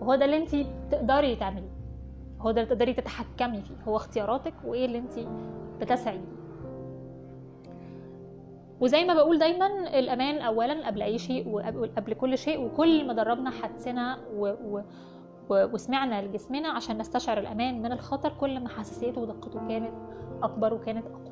وهو 0.00 0.14
ده 0.14 0.24
اللي 0.24 0.36
انت 0.36 0.56
تقدري 0.90 1.36
تعمليه. 1.36 1.79
هو 2.40 2.50
ده 2.50 2.62
اللي 2.62 2.74
تقدري 2.74 2.94
تتحكمي 2.94 3.60
فيه. 3.62 3.74
هو 3.88 3.96
اختياراتك 3.96 4.54
وإيه 4.64 4.84
اللي 4.86 4.98
انت 4.98 5.12
بتسعي. 5.80 6.20
وزي 8.80 9.04
ما 9.04 9.14
بقول 9.14 9.38
دايما 9.38 9.98
الأمان 9.98 10.38
اولا 10.38 10.86
قبل 10.86 11.02
أي 11.02 11.18
شيء 11.18 11.48
وقبل 11.48 12.14
كل 12.14 12.38
شيء 12.38 12.64
وكل 12.64 13.06
ما 13.06 13.12
دربنا 13.12 13.50
حدسنا 13.50 14.18
و... 14.36 14.46
و... 14.48 14.82
وسمعنا 15.50 16.22
لجسمنا 16.22 16.68
عشان 16.68 16.98
نستشعر 16.98 17.38
الأمان 17.38 17.82
من 17.82 17.92
الخطر. 17.92 18.32
كل 18.40 18.60
ما 18.60 18.68
حساسيته 18.68 19.20
ودقته 19.20 19.68
كانت 19.68 19.92
أكبر 20.42 20.74
وكانت 20.74 21.06
أقوى. 21.06 21.29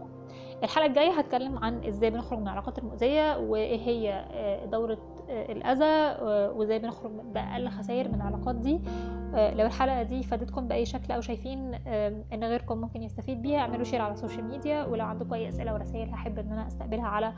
الحلقة 0.64 0.86
الجاية 0.86 1.10
هتكلم 1.10 1.58
عن 1.58 1.84
إزاي 1.84 2.10
بنخرج 2.10 2.38
من 2.38 2.44
العلاقات 2.44 2.78
المؤذية 2.78 3.38
وإيه 3.38 3.80
هي 3.80 4.24
دورة 4.72 4.98
الأذى 5.28 6.22
وإزاي 6.58 6.78
بنخرج 6.78 7.10
بأقل 7.12 7.68
خسائر 7.68 8.08
من 8.08 8.14
العلاقات 8.14 8.54
دي. 8.54 8.80
لو 9.32 9.66
الحلقة 9.66 10.02
دي 10.02 10.22
فادتكم 10.22 10.68
بأي 10.68 10.86
شكل 10.86 11.12
أو 11.12 11.20
شايفين 11.20 11.74
إن 12.32 12.44
غيركم 12.44 12.78
ممكن 12.78 13.02
يستفيد 13.02 13.42
بيها 13.42 13.58
اعملوا 13.58 13.84
share 13.84 14.02
على 14.02 14.12
ال 14.12 14.17
social 14.17 14.44
media 14.44 14.84
ولو 14.84 15.04
عندكم 15.04 15.34
أي 15.34 15.48
أسئلة 15.48 15.74
ورسائل 15.74 16.10
هحب 16.10 16.38
إن 16.38 16.52
أنا 16.52 16.66
أستقبلها 16.66 17.06
على 17.06 17.32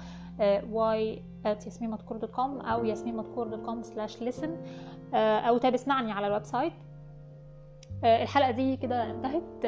مدكور 1.80 2.16
dot 2.16 2.30
com 2.30 2.60
أو 2.60 2.84
ياسمين 2.84 3.16
مدكور 3.16 3.48
dot 3.48 3.64
com 3.66 3.82
slash 3.82 4.22
listen 4.22 4.56
أو 5.14 5.58
tab 5.58 5.74
اسمعني 5.74 6.12
على 6.12 6.26
ال 6.26 6.44
website. 6.44 6.72
الحلقة 8.04 8.50
دي 8.50 8.76
كده 8.76 9.10
انتهت. 9.10 9.64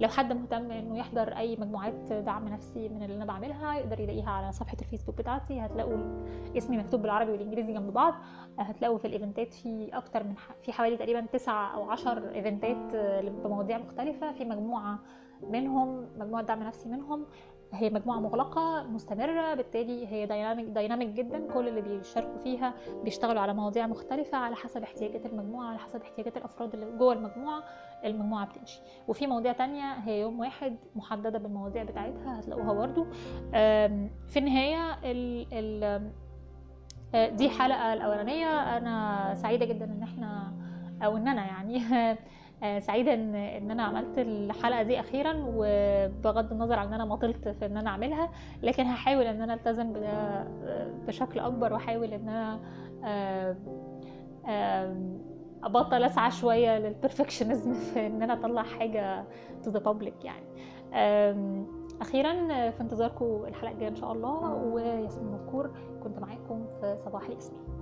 لو 0.00 0.08
حد 0.08 0.32
مهتم 0.32 0.70
إنه 0.70 0.98
يحضر 0.98 1.36
أي 1.36 1.56
مجموعات 1.56 2.12
دعم 2.12 2.48
نفسي 2.48 2.88
من 2.88 3.02
اللي 3.02 3.16
أنا 3.16 3.24
بعملها 3.24 3.74
يقدر 3.74 4.00
يلاقيها 4.00 4.30
على 4.30 4.52
صفحة 4.52 4.76
الفيسبوك 4.82 5.18
بتاعتي. 5.18 5.60
هتلاقوا 5.60 5.96
اسمي 6.56 6.78
مكتوب 6.78 7.02
بالعربي 7.02 7.32
والإنجليزي 7.32 7.72
جنب 7.72 7.92
بعض. 7.92 8.14
هتلاقوا 8.58 8.98
في 8.98 9.04
ال 9.04 9.11
event 9.11 9.47
ات 9.47 9.54
في 9.54 9.90
أكتر 9.92 10.24
من 10.24 10.34
في 10.62 10.72
حوالي 10.72 10.96
تقريبا 10.96 11.20
تسعة 11.20 11.74
أو 11.74 11.90
عشر 11.90 12.34
event 12.34 12.84
ات 12.84 12.94
بمواضيع 13.44 13.78
مختلفة. 13.78 14.32
في 14.32 14.44
مجموعة 14.44 14.98
منهم 15.50 16.06
مجموعة 16.18 16.42
دعم 16.42 16.62
نفسي 16.62 16.88
منهم. 16.88 17.26
هي 17.72 17.90
مجموعة 17.90 18.20
مغلقة 18.20 18.82
مستمرة 18.82 19.54
بالتالي 19.54 20.06
هي 20.06 20.26
dynamic 20.26 20.66
dynamic 20.66 21.08
جدا. 21.08 21.52
كل 21.54 21.68
اللي 21.68 21.80
بيشاركوا 21.80 22.38
فيها 22.38 22.74
بيشتغلوا 23.04 23.40
على 23.40 23.54
مواضيع 23.54 23.86
مختلفة 23.86 24.38
على 24.38 24.56
حسب 24.56 24.82
احتياجات 24.82 25.26
المجموعة 25.26 25.66
على 25.68 25.78
حسب 25.78 26.02
احتياجات 26.02 26.36
الأفراد 26.36 26.74
اللي 26.74 26.86
جوه 26.98 27.12
المجموعة 27.12 27.62
المجموعة 28.04 28.46
بتمشي. 28.46 28.80
وفي 29.08 29.26
مواضيع 29.26 29.52
تانية 29.52 29.92
هي 29.92 30.20
يوم 30.20 30.40
واحد 30.40 30.76
محددة 30.96 31.38
بالمواضيع 31.38 31.82
بتاعتها 31.82 32.40
هتلاقوها 32.40 32.72
برضو. 32.72 33.06
في 34.28 34.36
النهاية 34.36 34.98
ال 35.04 35.46
ال 35.52 36.10
دي 37.36 37.50
حلقة 37.50 37.92
الأولانية. 37.92 38.76
أنا 38.76 39.34
سعيدة 39.34 39.64
جدا 39.64 39.84
إن 39.84 40.02
إحنا 40.02 40.52
أو 41.02 41.16
إن 41.16 41.28
أنا 41.28 41.44
يعني 41.46 41.80
سعيدة 42.78 43.14
ان 43.14 43.34
إن 43.34 43.70
أنا 43.70 43.82
عملت 43.82 44.18
الحلقة 44.18 44.82
دي 44.82 45.00
أخيرا 45.00 45.34
وبغض 45.46 46.52
النظر 46.52 46.78
عن 46.78 46.86
إن 46.86 46.92
أنا 46.94 47.04
مطلت 47.04 47.48
في 47.48 47.66
إن 47.66 47.76
أنا 47.76 47.90
أعملها 47.90 48.30
لكن 48.62 48.84
هحاول 48.84 49.24
إن 49.24 49.42
أنا 49.42 49.54
ألتزم 49.54 49.92
بده 49.92 50.44
بشكل 51.06 51.40
أكبر 51.40 51.72
وأحاول 51.72 52.12
إن 52.12 52.28
أنا 52.28 52.60
أبطل 55.64 56.02
أسعى 56.02 56.30
شوية 56.30 56.78
لل 56.78 56.91
perfectionism 56.91 57.74
في 57.94 58.06
إن 58.06 58.22
أنا 58.22 58.32
أطلع 58.32 58.62
حاجة 58.62 59.24
to 59.62 59.70
the 59.70 59.78
public 59.78 60.24
يعني. 60.24 60.46
أخيرا 62.00 62.32
في 62.70 62.80
انتظاركم 62.80 63.44
الحلقة 63.48 63.72
الجاية 63.72 63.88
إن 63.88 63.96
شاء 63.96 64.12
الله 64.12 64.54
وياسمين 64.54 65.32
مدكور 65.32 65.70
كنت 66.02 66.18
معاكم 66.18 66.66
في 66.80 66.96
صباح 67.04 67.26
الياسمين 67.26 67.79